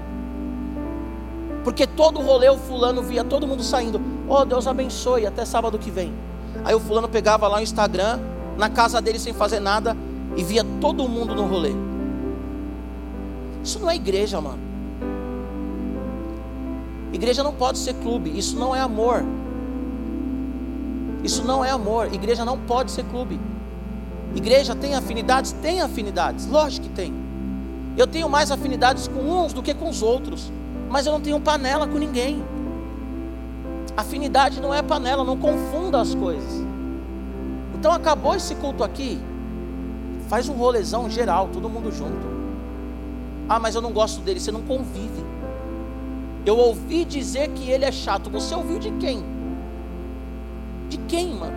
Porque 1.62 1.86
todo 1.86 2.20
rolê 2.20 2.48
o 2.48 2.58
fulano 2.58 3.02
via 3.02 3.22
todo 3.22 3.46
mundo 3.46 3.62
saindo. 3.62 4.00
Oh, 4.28 4.44
Deus 4.44 4.66
abençoe, 4.66 5.26
até 5.26 5.44
sábado 5.44 5.78
que 5.78 5.90
vem. 5.90 6.12
Aí 6.64 6.74
o 6.74 6.80
fulano 6.80 7.08
pegava 7.08 7.46
lá 7.46 7.58
o 7.58 7.60
Instagram, 7.60 8.18
na 8.56 8.68
casa 8.68 9.00
dele 9.00 9.18
sem 9.18 9.32
fazer 9.32 9.60
nada, 9.60 9.96
e 10.36 10.42
via 10.42 10.64
todo 10.80 11.08
mundo 11.08 11.34
no 11.34 11.46
rolê. 11.46 11.72
Isso 13.62 13.78
não 13.78 13.90
é 13.90 13.96
igreja, 13.96 14.40
mano. 14.40 14.67
Igreja 17.12 17.42
não 17.42 17.52
pode 17.52 17.78
ser 17.78 17.94
clube, 17.94 18.36
isso 18.36 18.56
não 18.56 18.74
é 18.74 18.80
amor. 18.80 19.24
Isso 21.24 21.42
não 21.44 21.64
é 21.64 21.70
amor. 21.70 22.12
Igreja 22.12 22.44
não 22.44 22.58
pode 22.58 22.90
ser 22.90 23.04
clube. 23.04 23.40
Igreja 24.34 24.74
tem 24.74 24.94
afinidades? 24.94 25.52
Tem 25.52 25.80
afinidades, 25.80 26.46
lógico 26.46 26.86
que 26.86 26.92
tem. 26.92 27.12
Eu 27.96 28.06
tenho 28.06 28.28
mais 28.28 28.50
afinidades 28.50 29.08
com 29.08 29.20
uns 29.20 29.52
do 29.52 29.62
que 29.62 29.74
com 29.74 29.88
os 29.88 30.02
outros, 30.02 30.52
mas 30.88 31.06
eu 31.06 31.12
não 31.12 31.20
tenho 31.20 31.40
panela 31.40 31.86
com 31.86 31.98
ninguém. 31.98 32.42
Afinidade 33.96 34.60
não 34.60 34.72
é 34.72 34.82
panela, 34.82 35.24
não 35.24 35.36
confunda 35.36 36.00
as 36.00 36.14
coisas. 36.14 36.62
Então 37.74 37.90
acabou 37.90 38.34
esse 38.36 38.54
culto 38.54 38.84
aqui, 38.84 39.18
faz 40.28 40.48
um 40.48 40.52
rolezão 40.52 41.10
geral, 41.10 41.48
todo 41.52 41.68
mundo 41.68 41.90
junto. 41.90 42.38
Ah, 43.48 43.58
mas 43.58 43.74
eu 43.74 43.80
não 43.80 43.92
gosto 43.92 44.20
dele, 44.20 44.38
você 44.38 44.52
não 44.52 44.62
convive. 44.62 45.17
Eu 46.44 46.56
ouvi 46.56 47.04
dizer 47.04 47.48
que 47.50 47.70
ele 47.70 47.84
é 47.84 47.92
chato. 47.92 48.30
Você 48.30 48.54
ouviu 48.54 48.78
de 48.78 48.90
quem? 48.92 49.22
De 50.88 50.98
quem, 51.08 51.34
mano? 51.34 51.56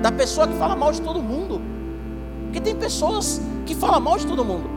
Da 0.00 0.12
pessoa 0.12 0.46
que 0.46 0.54
fala 0.54 0.76
mal 0.76 0.92
de 0.92 1.00
todo 1.00 1.22
mundo. 1.22 1.60
Porque 2.44 2.60
tem 2.60 2.76
pessoas 2.76 3.40
que 3.66 3.74
falam 3.74 4.00
mal 4.00 4.18
de 4.18 4.26
todo 4.26 4.44
mundo. 4.44 4.70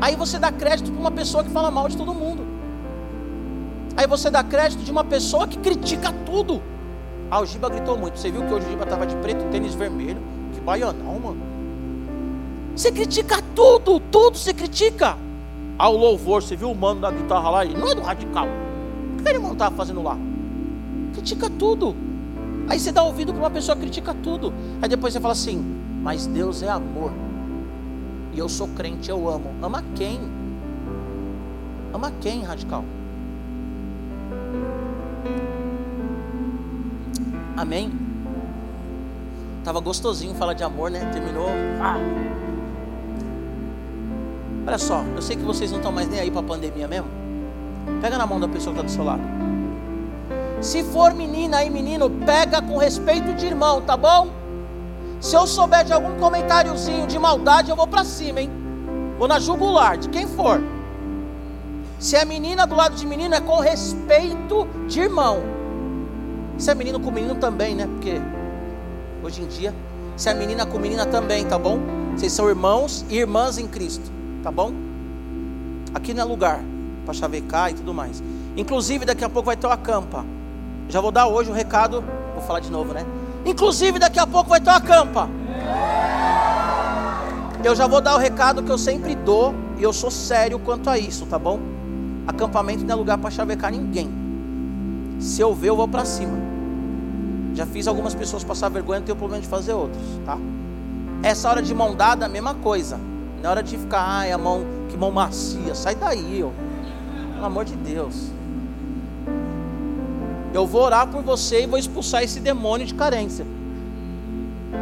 Aí 0.00 0.16
você 0.16 0.38
dá 0.38 0.50
crédito 0.50 0.90
para 0.90 1.00
uma 1.00 1.10
pessoa 1.10 1.44
que 1.44 1.50
fala 1.50 1.70
mal 1.70 1.88
de 1.88 1.96
todo 1.96 2.14
mundo. 2.14 2.42
Aí 3.96 4.06
você 4.06 4.30
dá 4.30 4.42
crédito 4.42 4.82
de 4.82 4.90
uma 4.90 5.04
pessoa 5.04 5.46
que 5.46 5.58
critica 5.58 6.12
tudo. 6.24 6.62
Ah, 7.30 7.40
o 7.40 7.46
Giba 7.46 7.68
gritou 7.68 7.96
muito. 7.98 8.18
Você 8.18 8.30
viu 8.30 8.42
que 8.42 8.52
hoje 8.52 8.66
o 8.66 8.70
Giba 8.70 8.84
estava 8.84 9.06
de 9.06 9.14
preto, 9.16 9.44
tênis 9.50 9.74
vermelho. 9.74 10.20
Que 10.54 10.60
baianão, 10.60 11.18
mano. 11.18 11.42
Você 12.74 12.90
critica 12.90 13.42
tudo, 13.54 14.00
tudo 14.00 14.38
você 14.38 14.54
critica. 14.54 15.16
Ah, 15.82 15.88
o 15.88 15.96
louvor, 15.96 16.42
você 16.42 16.54
viu 16.54 16.70
o 16.70 16.74
mano 16.74 17.00
da 17.00 17.10
guitarra 17.10 17.48
lá? 17.48 17.64
Ele 17.64 17.72
não 17.72 17.88
é 17.88 17.94
do 17.94 18.02
radical. 18.02 18.46
O 19.18 19.22
que 19.22 19.26
ele 19.26 19.38
não 19.38 19.54
estava 19.54 19.74
fazendo 19.74 20.02
lá? 20.02 20.14
Critica 21.14 21.48
tudo. 21.48 21.96
Aí 22.68 22.78
você 22.78 22.92
dá 22.92 23.02
ouvido 23.02 23.32
para 23.32 23.44
uma 23.44 23.50
pessoa 23.50 23.74
que 23.74 23.80
critica 23.80 24.12
tudo. 24.12 24.52
Aí 24.82 24.90
depois 24.90 25.14
você 25.14 25.18
fala 25.18 25.32
assim: 25.32 25.56
Mas 26.02 26.26
Deus 26.26 26.62
é 26.62 26.68
amor. 26.68 27.12
E 28.34 28.38
eu 28.38 28.46
sou 28.46 28.68
crente, 28.68 29.08
eu 29.08 29.26
amo. 29.26 29.54
Ama 29.62 29.82
quem? 29.94 30.20
Ama 31.94 32.12
quem, 32.20 32.42
radical? 32.42 32.84
Amém? 37.56 37.90
Tava 39.64 39.80
gostosinho 39.80 40.34
falar 40.34 40.52
de 40.52 40.62
amor, 40.62 40.90
né? 40.90 41.10
Terminou. 41.10 41.48
Ah. 41.80 41.96
Olha 44.66 44.78
só, 44.78 45.02
eu 45.14 45.22
sei 45.22 45.36
que 45.36 45.42
vocês 45.42 45.70
não 45.70 45.78
estão 45.78 45.92
mais 45.92 46.08
nem 46.08 46.20
aí 46.20 46.30
para 46.30 46.40
a 46.40 46.44
pandemia 46.44 46.86
mesmo. 46.86 47.08
Pega 48.00 48.18
na 48.18 48.26
mão 48.26 48.38
da 48.38 48.48
pessoa 48.48 48.74
que 48.74 48.80
está 48.80 48.86
do 48.86 48.94
seu 48.94 49.04
lado. 49.04 49.22
Se 50.60 50.82
for 50.84 51.14
menina 51.14 51.64
e 51.64 51.70
menino, 51.70 52.10
pega 52.10 52.60
com 52.60 52.76
respeito 52.76 53.32
de 53.34 53.46
irmão, 53.46 53.80
tá 53.80 53.96
bom? 53.96 54.28
Se 55.20 55.34
eu 55.34 55.46
souber 55.46 55.84
de 55.84 55.92
algum 55.92 56.18
comentáriozinho 56.18 57.06
de 57.06 57.18
maldade, 57.18 57.70
eu 57.70 57.76
vou 57.76 57.86
para 57.86 58.04
cima, 58.04 58.40
hein? 58.40 58.50
Vou 59.18 59.26
na 59.26 59.38
jugular, 59.38 59.96
de 59.96 60.08
quem 60.08 60.26
for. 60.26 60.62
Se 61.98 62.16
é 62.16 62.24
menina 62.24 62.66
do 62.66 62.74
lado 62.74 62.94
de 62.94 63.06
menino, 63.06 63.34
é 63.34 63.40
com 63.40 63.58
respeito 63.58 64.66
de 64.88 65.00
irmão. 65.00 65.42
Se 66.56 66.70
é 66.70 66.74
menino 66.74 67.00
com 67.00 67.10
menino 67.10 67.34
também, 67.34 67.74
né? 67.74 67.86
Porque 67.86 68.20
hoje 69.22 69.42
em 69.42 69.46
dia, 69.46 69.74
se 70.16 70.28
é 70.28 70.34
menina 70.34 70.64
com 70.66 70.78
menina 70.78 71.06
também, 71.06 71.44
tá 71.46 71.58
bom? 71.58 71.78
Vocês 72.16 72.32
são 72.32 72.48
irmãos 72.48 73.04
e 73.08 73.16
irmãs 73.18 73.58
em 73.58 73.66
Cristo, 73.66 74.10
tá 74.42 74.50
bom? 74.50 74.72
Aqui 75.94 76.14
não 76.14 76.22
é 76.22 76.24
lugar 76.24 76.60
para 77.04 77.14
chavecar 77.14 77.70
e 77.70 77.74
tudo 77.74 77.92
mais. 77.92 78.22
Inclusive, 78.56 79.04
daqui 79.04 79.24
a 79.24 79.28
pouco 79.28 79.46
vai 79.46 79.56
ter 79.56 79.66
uma 79.66 79.76
campa. 79.76 80.24
Já 80.88 81.00
vou 81.00 81.10
dar 81.10 81.26
hoje 81.26 81.50
o 81.50 81.52
recado, 81.52 82.04
vou 82.34 82.42
falar 82.42 82.60
de 82.60 82.70
novo, 82.70 82.92
né? 82.92 83.04
Inclusive, 83.44 83.98
daqui 83.98 84.18
a 84.18 84.26
pouco 84.26 84.50
vai 84.50 84.60
ter 84.60 84.70
uma 84.70 84.80
campa. 84.80 85.28
Eu 87.62 87.76
já 87.76 87.86
vou 87.86 88.00
dar 88.00 88.14
o 88.14 88.18
recado 88.18 88.62
que 88.62 88.70
eu 88.70 88.78
sempre 88.78 89.14
dou 89.14 89.54
e 89.78 89.82
eu 89.82 89.92
sou 89.92 90.10
sério 90.10 90.58
quanto 90.58 90.88
a 90.88 90.98
isso, 90.98 91.26
tá 91.26 91.38
bom? 91.38 91.60
Acampamento 92.26 92.84
não 92.84 92.94
é 92.94 92.96
lugar 92.96 93.18
para 93.18 93.30
chavecar 93.30 93.70
ninguém. 93.70 94.10
Se 95.18 95.40
eu 95.40 95.54
ver, 95.54 95.68
eu 95.68 95.76
vou 95.76 95.86
para 95.86 96.04
cima. 96.04 96.38
Já 97.54 97.66
fiz 97.66 97.86
algumas 97.86 98.14
pessoas 98.14 98.42
passar 98.42 98.68
vergonha, 98.70 99.00
não 99.00 99.06
tenho 99.06 99.16
problema 99.16 99.42
de 99.42 99.48
fazer 99.48 99.74
outros, 99.74 100.02
tá? 100.24 100.38
Essa 101.22 101.50
hora 101.50 101.62
de 101.62 101.74
mão 101.74 101.94
dada, 101.94 102.28
mesma 102.28 102.54
coisa. 102.54 102.98
Na 103.42 103.50
hora 103.50 103.62
de 103.62 103.76
ficar, 103.76 104.02
ai, 104.02 104.32
a 104.32 104.38
mão, 104.38 104.62
que 104.88 104.96
mão 104.96 105.10
macia, 105.10 105.74
sai 105.74 105.94
daí, 105.94 106.42
ó. 106.42 106.50
Pelo 107.34 107.46
amor 107.46 107.64
de 107.64 107.74
Deus. 107.76 108.30
Eu 110.52 110.66
vou 110.66 110.82
orar 110.82 111.06
por 111.06 111.22
você 111.22 111.62
e 111.62 111.66
vou 111.66 111.78
expulsar 111.78 112.22
esse 112.22 112.40
demônio 112.40 112.86
de 112.86 112.94
carência. 112.94 113.46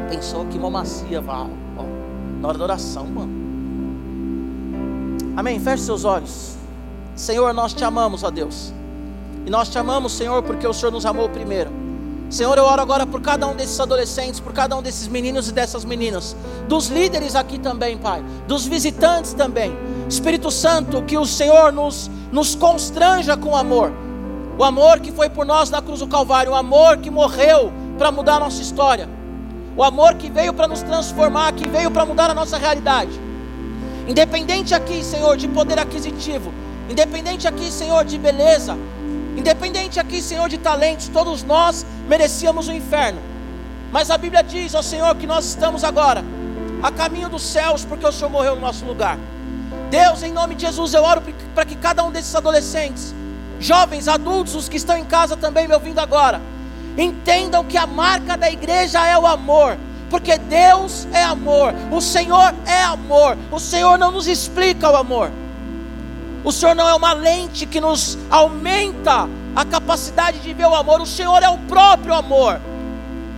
Pensou 0.08 0.44
que 0.46 0.58
macia, 0.58 1.20
vá, 1.20 1.46
ó, 1.76 1.84
na 2.40 2.48
hora 2.48 2.58
da 2.58 2.64
oração, 2.64 3.06
mano. 3.06 3.38
Amém. 5.36 5.60
Feche 5.60 5.84
seus 5.84 6.04
olhos. 6.04 6.56
Senhor, 7.14 7.54
nós 7.54 7.72
te 7.72 7.84
amamos, 7.84 8.24
ó 8.24 8.30
Deus. 8.30 8.72
E 9.46 9.50
nós 9.50 9.68
te 9.68 9.78
amamos, 9.78 10.12
Senhor, 10.12 10.42
porque 10.42 10.66
o 10.66 10.72
Senhor 10.72 10.90
nos 10.90 11.06
amou 11.06 11.28
primeiro. 11.28 11.70
Senhor, 12.30 12.58
eu 12.58 12.64
oro 12.64 12.82
agora 12.82 13.06
por 13.06 13.22
cada 13.22 13.46
um 13.46 13.54
desses 13.54 13.80
adolescentes, 13.80 14.38
por 14.38 14.52
cada 14.52 14.76
um 14.76 14.82
desses 14.82 15.08
meninos 15.08 15.48
e 15.48 15.52
dessas 15.52 15.82
meninas, 15.82 16.36
dos 16.68 16.88
líderes 16.88 17.34
aqui 17.34 17.58
também, 17.58 17.96
Pai, 17.96 18.22
dos 18.46 18.66
visitantes 18.66 19.32
também. 19.32 19.74
Espírito 20.08 20.50
Santo, 20.50 21.02
que 21.02 21.16
o 21.16 21.24
Senhor 21.24 21.72
nos, 21.72 22.10
nos 22.30 22.54
constranja 22.54 23.34
com 23.34 23.56
amor. 23.56 23.92
O 24.58 24.64
amor 24.64 25.00
que 25.00 25.10
foi 25.10 25.30
por 25.30 25.46
nós 25.46 25.70
na 25.70 25.80
cruz 25.80 26.00
do 26.00 26.06
Calvário, 26.06 26.52
o 26.52 26.54
amor 26.54 26.98
que 26.98 27.10
morreu 27.10 27.72
para 27.96 28.12
mudar 28.12 28.36
a 28.36 28.40
nossa 28.40 28.60
história, 28.60 29.08
o 29.74 29.82
amor 29.82 30.14
que 30.14 30.28
veio 30.28 30.52
para 30.52 30.68
nos 30.68 30.82
transformar, 30.82 31.52
que 31.52 31.66
veio 31.66 31.90
para 31.90 32.04
mudar 32.04 32.28
a 32.28 32.34
nossa 32.34 32.58
realidade. 32.58 33.12
Independente 34.06 34.74
aqui, 34.74 35.02
Senhor, 35.02 35.36
de 35.36 35.48
poder 35.48 35.78
aquisitivo, 35.78 36.52
independente 36.90 37.48
aqui, 37.48 37.70
Senhor, 37.70 38.04
de 38.04 38.18
beleza, 38.18 38.76
independente 39.36 40.00
aqui, 40.00 40.20
Senhor, 40.20 40.48
de 40.48 40.58
talentos, 40.58 41.08
todos 41.08 41.42
nós 41.42 41.86
merecíamos 42.08 42.68
o 42.68 42.72
inferno. 42.72 43.20
Mas 43.92 44.10
a 44.10 44.18
Bíblia 44.18 44.42
diz, 44.42 44.74
ó 44.74 44.82
Senhor, 44.82 45.14
que 45.16 45.26
nós 45.26 45.44
estamos 45.44 45.84
agora 45.84 46.24
a 46.82 46.90
caminho 46.90 47.28
dos 47.28 47.42
céus, 47.42 47.84
porque 47.84 48.06
o 48.06 48.12
Senhor 48.12 48.30
morreu 48.30 48.54
no 48.54 48.60
nosso 48.60 48.84
lugar. 48.84 49.18
Deus, 49.90 50.22
em 50.22 50.32
nome 50.32 50.54
de 50.54 50.66
Jesus, 50.66 50.94
eu 50.94 51.02
oro 51.02 51.22
para 51.54 51.64
que 51.64 51.76
cada 51.76 52.04
um 52.04 52.10
desses 52.10 52.34
adolescentes 52.34 53.14
jovens, 53.60 54.08
adultos, 54.08 54.54
os 54.54 54.68
que 54.68 54.76
estão 54.76 54.96
em 54.96 55.04
casa 55.04 55.36
também 55.36 55.66
me 55.66 55.74
ouvindo 55.74 55.98
agora, 55.98 56.40
entendam 56.96 57.64
que 57.64 57.76
a 57.76 57.86
marca 57.86 58.36
da 58.36 58.50
igreja 58.50 59.04
é 59.06 59.18
o 59.18 59.26
amor, 59.26 59.76
porque 60.10 60.38
Deus 60.38 61.06
é 61.12 61.22
amor, 61.22 61.74
o 61.90 62.00
Senhor 62.00 62.54
é 62.66 62.82
amor, 62.84 63.36
o 63.50 63.58
Senhor 63.58 63.98
não 63.98 64.10
nos 64.10 64.26
explica 64.26 64.90
o 64.90 64.96
amor, 64.96 65.30
o 66.44 66.52
Senhor 66.52 66.74
não 66.74 66.88
é 66.88 66.94
uma 66.94 67.12
lente 67.12 67.66
que 67.66 67.80
nos 67.80 68.16
aumenta 68.30 69.28
a 69.58 69.64
capacidade 69.64 70.38
de 70.38 70.54
ver 70.54 70.66
o 70.66 70.74
amor, 70.76 71.00
o 71.00 71.06
Senhor 71.06 71.42
é 71.42 71.48
o 71.48 71.58
próprio 71.58 72.14
amor. 72.14 72.60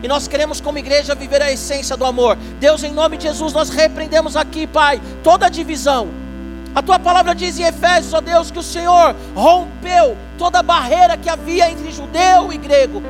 E 0.03 0.07
nós 0.07 0.29
queremos, 0.29 0.61
como 0.61 0.77
igreja, 0.77 1.15
viver 1.15 1.41
a 1.41 1.51
essência 1.51 1.97
do 1.97 2.05
amor. 2.05 2.37
Deus, 2.59 2.83
em 2.83 2.93
nome 2.93 3.17
de 3.17 3.23
Jesus, 3.23 3.55
nós 3.55 3.71
repreendemos 3.71 4.37
aqui, 4.37 4.67
Pai, 4.67 5.01
toda 5.25 5.49
divisão, 5.49 6.09
a 6.75 6.83
tua 6.83 6.99
palavra 6.99 7.35
diz 7.35 7.59
em 7.59 7.63
Efésios, 7.63 8.13
ó 8.13 8.21
Deus, 8.21 8.51
que 8.51 8.59
o 8.59 8.63
Senhor 8.63 9.17
rompeu 9.35 10.15
toda 10.37 10.63
barreira 10.63 11.17
que 11.17 11.31
havia 11.31 11.71
entre 11.71 11.91
judeu 11.91 12.53
e 12.53 12.59
grego. 12.59 13.03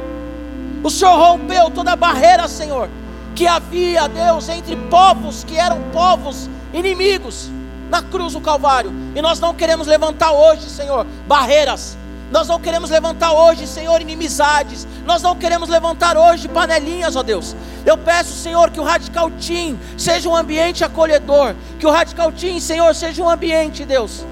O 0.84 0.88
Senhor 0.88 1.16
rompeu 1.16 1.68
toda 1.68 1.96
barreira, 1.96 2.46
Senhor, 2.46 2.88
que 3.34 3.44
havia, 3.44 4.06
Deus, 4.06 4.48
entre 4.48 4.76
povos 4.88 5.42
que 5.42 5.56
eram 5.56 5.82
povos 5.92 6.48
inimigos 6.72 7.50
na 7.90 8.02
cruz 8.02 8.34
do 8.34 8.40
Calvário. 8.40 8.92
E 9.16 9.20
nós 9.20 9.40
não 9.40 9.52
queremos 9.52 9.88
levantar 9.88 10.30
hoje, 10.30 10.70
Senhor, 10.70 11.04
barreiras 11.26 11.98
nós 12.30 12.46
não 12.46 12.60
queremos 12.60 12.90
levantar 12.90 13.32
hoje, 13.32 13.66
Senhor, 13.66 14.00
inimizades. 14.00 14.86
Nós 15.04 15.20
não 15.20 15.34
queremos 15.34 15.68
levantar 15.68 16.16
hoje 16.16 16.46
panelinhas, 16.48 17.16
ó 17.16 17.22
Deus. 17.24 17.56
Eu 17.84 17.98
peço, 17.98 18.32
Senhor, 18.32 18.70
que 18.70 18.78
o 18.78 18.84
Radical 18.84 19.30
Team 19.32 19.76
seja 19.98 20.28
um 20.28 20.36
ambiente 20.36 20.84
acolhedor. 20.84 21.56
Que 21.78 21.86
o 21.86 21.90
Radical 21.90 22.30
Team, 22.30 22.60
Senhor, 22.60 22.94
seja 22.94 23.22
um 23.22 23.28
ambiente, 23.28 23.84
Deus, 23.84 24.24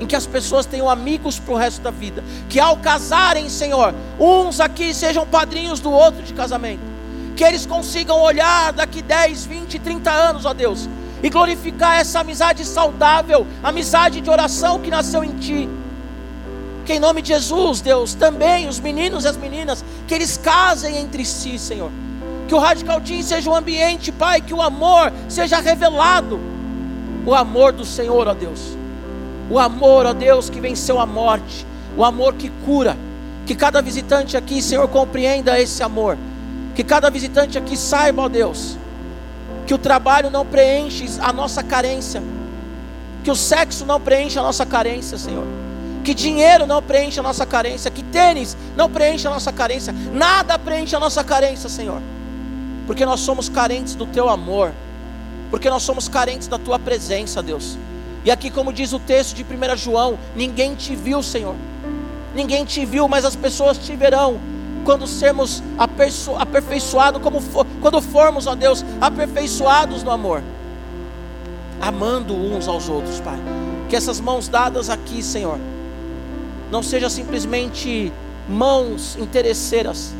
em 0.00 0.06
que 0.06 0.16
as 0.16 0.26
pessoas 0.26 0.64
tenham 0.64 0.88
amigos 0.88 1.38
para 1.38 1.52
o 1.52 1.56
resto 1.58 1.82
da 1.82 1.90
vida. 1.90 2.24
Que 2.48 2.58
ao 2.58 2.78
casarem, 2.78 3.50
Senhor, 3.50 3.94
uns 4.18 4.58
aqui 4.58 4.94
sejam 4.94 5.26
padrinhos 5.26 5.78
do 5.78 5.90
outro 5.90 6.22
de 6.22 6.32
casamento. 6.32 6.80
Que 7.36 7.44
eles 7.44 7.66
consigam 7.66 8.18
olhar 8.18 8.72
daqui 8.72 9.02
10, 9.02 9.44
20, 9.44 9.78
30 9.78 10.10
anos, 10.10 10.46
ó 10.46 10.54
Deus, 10.54 10.88
e 11.22 11.28
glorificar 11.28 11.98
essa 11.98 12.20
amizade 12.20 12.64
saudável, 12.64 13.46
amizade 13.62 14.22
de 14.22 14.30
oração 14.30 14.80
que 14.80 14.90
nasceu 14.90 15.22
em 15.22 15.36
Ti 15.36 15.68
em 16.92 16.98
nome 16.98 17.22
de 17.22 17.28
Jesus, 17.28 17.80
Deus, 17.80 18.14
também 18.14 18.68
os 18.68 18.80
meninos 18.80 19.24
e 19.24 19.28
as 19.28 19.36
meninas, 19.36 19.84
que 20.06 20.14
eles 20.14 20.36
casem 20.36 20.96
entre 20.98 21.24
si, 21.24 21.58
Senhor. 21.58 21.90
Que 22.48 22.54
o 22.54 22.58
Radical 22.58 23.00
Team 23.00 23.22
seja 23.22 23.50
um 23.50 23.54
ambiente, 23.54 24.10
Pai, 24.10 24.40
que 24.40 24.52
o 24.52 24.60
amor 24.60 25.12
seja 25.28 25.60
revelado. 25.60 26.40
O 27.24 27.34
amor 27.34 27.72
do 27.72 27.84
Senhor, 27.84 28.26
ó 28.26 28.34
Deus. 28.34 28.76
O 29.50 29.58
amor, 29.58 30.06
ó 30.06 30.12
Deus, 30.12 30.50
que 30.50 30.60
venceu 30.60 30.98
a 30.98 31.06
morte. 31.06 31.66
O 31.96 32.04
amor 32.04 32.34
que 32.34 32.50
cura. 32.64 32.96
Que 33.46 33.54
cada 33.54 33.80
visitante 33.80 34.36
aqui, 34.36 34.60
Senhor, 34.60 34.88
compreenda 34.88 35.60
esse 35.60 35.82
amor. 35.82 36.18
Que 36.74 36.82
cada 36.82 37.10
visitante 37.10 37.56
aqui 37.58 37.76
saiba, 37.76 38.22
ó 38.22 38.28
Deus, 38.28 38.76
que 39.66 39.74
o 39.74 39.78
trabalho 39.78 40.30
não 40.30 40.46
preenche 40.46 41.06
a 41.20 41.32
nossa 41.32 41.62
carência. 41.62 42.22
Que 43.22 43.30
o 43.30 43.36
sexo 43.36 43.84
não 43.84 44.00
preenche 44.00 44.38
a 44.38 44.42
nossa 44.42 44.64
carência, 44.64 45.18
Senhor 45.18 45.46
que 46.10 46.14
dinheiro 46.14 46.66
não 46.66 46.82
preenche 46.82 47.20
a 47.20 47.22
nossa 47.22 47.46
carência, 47.46 47.88
que 47.88 48.02
tênis 48.02 48.56
não 48.76 48.90
preenche 48.90 49.28
a 49.28 49.30
nossa 49.30 49.52
carência, 49.52 49.94
nada 50.12 50.58
preenche 50.58 50.96
a 50.96 50.98
nossa 50.98 51.22
carência, 51.22 51.68
Senhor, 51.68 52.02
porque 52.84 53.06
nós 53.06 53.20
somos 53.20 53.48
carentes 53.48 53.94
do 53.94 54.04
Teu 54.06 54.28
amor, 54.28 54.72
porque 55.52 55.70
nós 55.70 55.84
somos 55.84 56.08
carentes 56.08 56.48
da 56.48 56.58
Tua 56.58 56.80
presença, 56.80 57.40
Deus. 57.40 57.78
E 58.24 58.30
aqui, 58.30 58.50
como 58.50 58.72
diz 58.72 58.92
o 58.92 58.98
texto 58.98 59.36
de 59.36 59.44
1 59.44 59.76
João, 59.76 60.18
ninguém 60.34 60.74
te 60.74 60.96
viu, 60.96 61.22
Senhor, 61.22 61.54
ninguém 62.34 62.64
te 62.64 62.84
viu, 62.84 63.06
mas 63.06 63.24
as 63.24 63.36
pessoas 63.36 63.78
te 63.78 63.94
verão 63.94 64.40
quando 64.84 65.06
sermos 65.06 65.62
aperfeiçoados, 65.78 67.22
como 67.22 67.40
for, 67.40 67.64
quando 67.80 68.02
formos, 68.02 68.48
ó 68.48 68.56
Deus, 68.56 68.84
aperfeiçoados 69.00 70.02
no 70.02 70.10
amor. 70.10 70.42
amando 71.80 72.34
uns 72.34 72.66
aos 72.66 72.88
outros, 72.88 73.20
Pai. 73.20 73.38
Que 73.88 73.94
essas 73.94 74.18
mãos 74.18 74.48
dadas 74.48 74.90
aqui, 74.90 75.22
Senhor, 75.22 75.58
não 76.70 76.82
seja 76.82 77.10
simplesmente 77.10 78.12
mãos 78.48 79.16
interesseiras, 79.18 80.12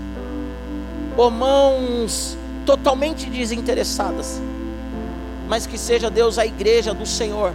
ou 1.17 1.31
mãos 1.31 2.37
totalmente 2.67 3.29
desinteressadas, 3.29 4.41
mas 5.49 5.67
que 5.67 5.77
seja 5.77 6.11
Deus 6.11 6.39
a 6.39 6.47
igreja 6.47 6.95
do 6.95 7.07
Senhor, 7.07 7.53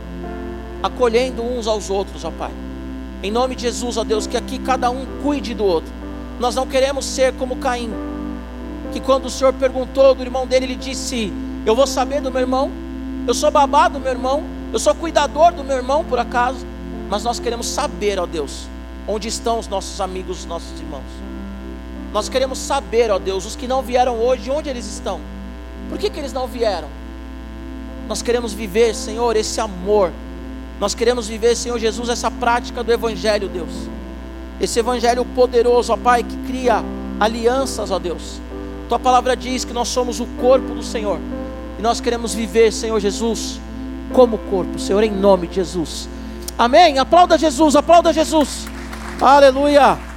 acolhendo 0.83 1.41
uns 1.41 1.67
aos 1.67 1.89
outros, 1.89 2.23
ó 2.23 2.31
Pai. 2.31 2.51
Em 3.23 3.31
nome 3.31 3.55
de 3.55 3.63
Jesus, 3.63 3.97
ó 3.97 4.03
Deus, 4.03 4.27
que 4.27 4.37
aqui 4.37 4.59
cada 4.59 4.89
um 4.91 5.05
cuide 5.23 5.53
do 5.53 5.63
outro. 5.63 5.91
Nós 6.39 6.53
não 6.53 6.67
queremos 6.67 7.05
ser 7.05 7.33
como 7.33 7.55
Caim, 7.55 7.91
que 8.91 8.99
quando 8.99 9.25
o 9.25 9.29
Senhor 9.29 9.53
perguntou 9.53 10.13
do 10.13 10.21
irmão 10.21 10.45
dele, 10.45 10.65
ele 10.65 10.75
disse: 10.75 11.31
Eu 11.65 11.75
vou 11.75 11.87
saber 11.87 12.21
do 12.21 12.29
meu 12.29 12.41
irmão, 12.41 12.69
eu 13.25 13.33
sou 13.33 13.49
babá 13.49 13.87
do 13.87 13.99
meu 13.99 14.11
irmão, 14.11 14.43
eu 14.71 14.79
sou 14.79 14.93
cuidador 14.93 15.53
do 15.53 15.63
meu 15.63 15.77
irmão, 15.77 16.03
por 16.03 16.19
acaso. 16.19 16.65
Mas 17.09 17.23
nós 17.23 17.39
queremos 17.39 17.67
saber, 17.67 18.19
ó 18.19 18.25
Deus, 18.25 18.67
onde 19.07 19.27
estão 19.27 19.59
os 19.59 19.67
nossos 19.67 20.01
amigos, 20.01 20.39
os 20.39 20.45
nossos 20.45 20.79
irmãos. 20.79 21.03
Nós 22.13 22.29
queremos 22.29 22.57
saber, 22.59 23.11
ó 23.11 23.19
Deus, 23.19 23.45
os 23.45 23.55
que 23.55 23.67
não 23.67 23.81
vieram 23.81 24.17
hoje, 24.17 24.49
onde 24.49 24.69
eles 24.69 24.85
estão. 24.85 25.19
Por 25.89 25.97
que, 25.97 26.09
que 26.09 26.19
eles 26.19 26.33
não 26.33 26.47
vieram? 26.47 26.87
Nós 28.07 28.21
queremos 28.21 28.53
viver, 28.53 28.95
Senhor, 28.95 29.35
esse 29.35 29.59
amor. 29.59 30.11
Nós 30.79 30.93
queremos 30.93 31.27
viver, 31.27 31.55
Senhor 31.55 31.77
Jesus, 31.79 32.09
essa 32.09 32.29
prática 32.31 32.83
do 32.83 32.91
Evangelho, 32.91 33.49
Deus. 33.49 33.69
Esse 34.59 34.79
Evangelho 34.79 35.25
poderoso, 35.25 35.91
ó 35.91 35.97
Pai, 35.97 36.23
que 36.23 36.37
cria 36.47 36.83
alianças, 37.19 37.91
ó 37.91 37.99
Deus. 37.99 38.39
Tua 38.87 38.99
palavra 38.99 39.35
diz 39.35 39.65
que 39.65 39.73
nós 39.73 39.87
somos 39.87 40.19
o 40.19 40.25
corpo 40.39 40.73
do 40.73 40.83
Senhor. 40.83 41.19
E 41.77 41.81
nós 41.81 41.99
queremos 41.99 42.33
viver, 42.33 42.71
Senhor 42.71 42.99
Jesus, 42.99 43.59
como 44.13 44.37
corpo, 44.37 44.79
Senhor, 44.79 45.03
em 45.03 45.11
nome 45.11 45.47
de 45.47 45.55
Jesus. 45.55 46.07
Amém. 46.57 46.97
Aplauda 46.99 47.37
Jesus, 47.37 47.75
aplauda 47.75 48.13
Jesus. 48.13 48.67
Aleluia. 49.21 50.14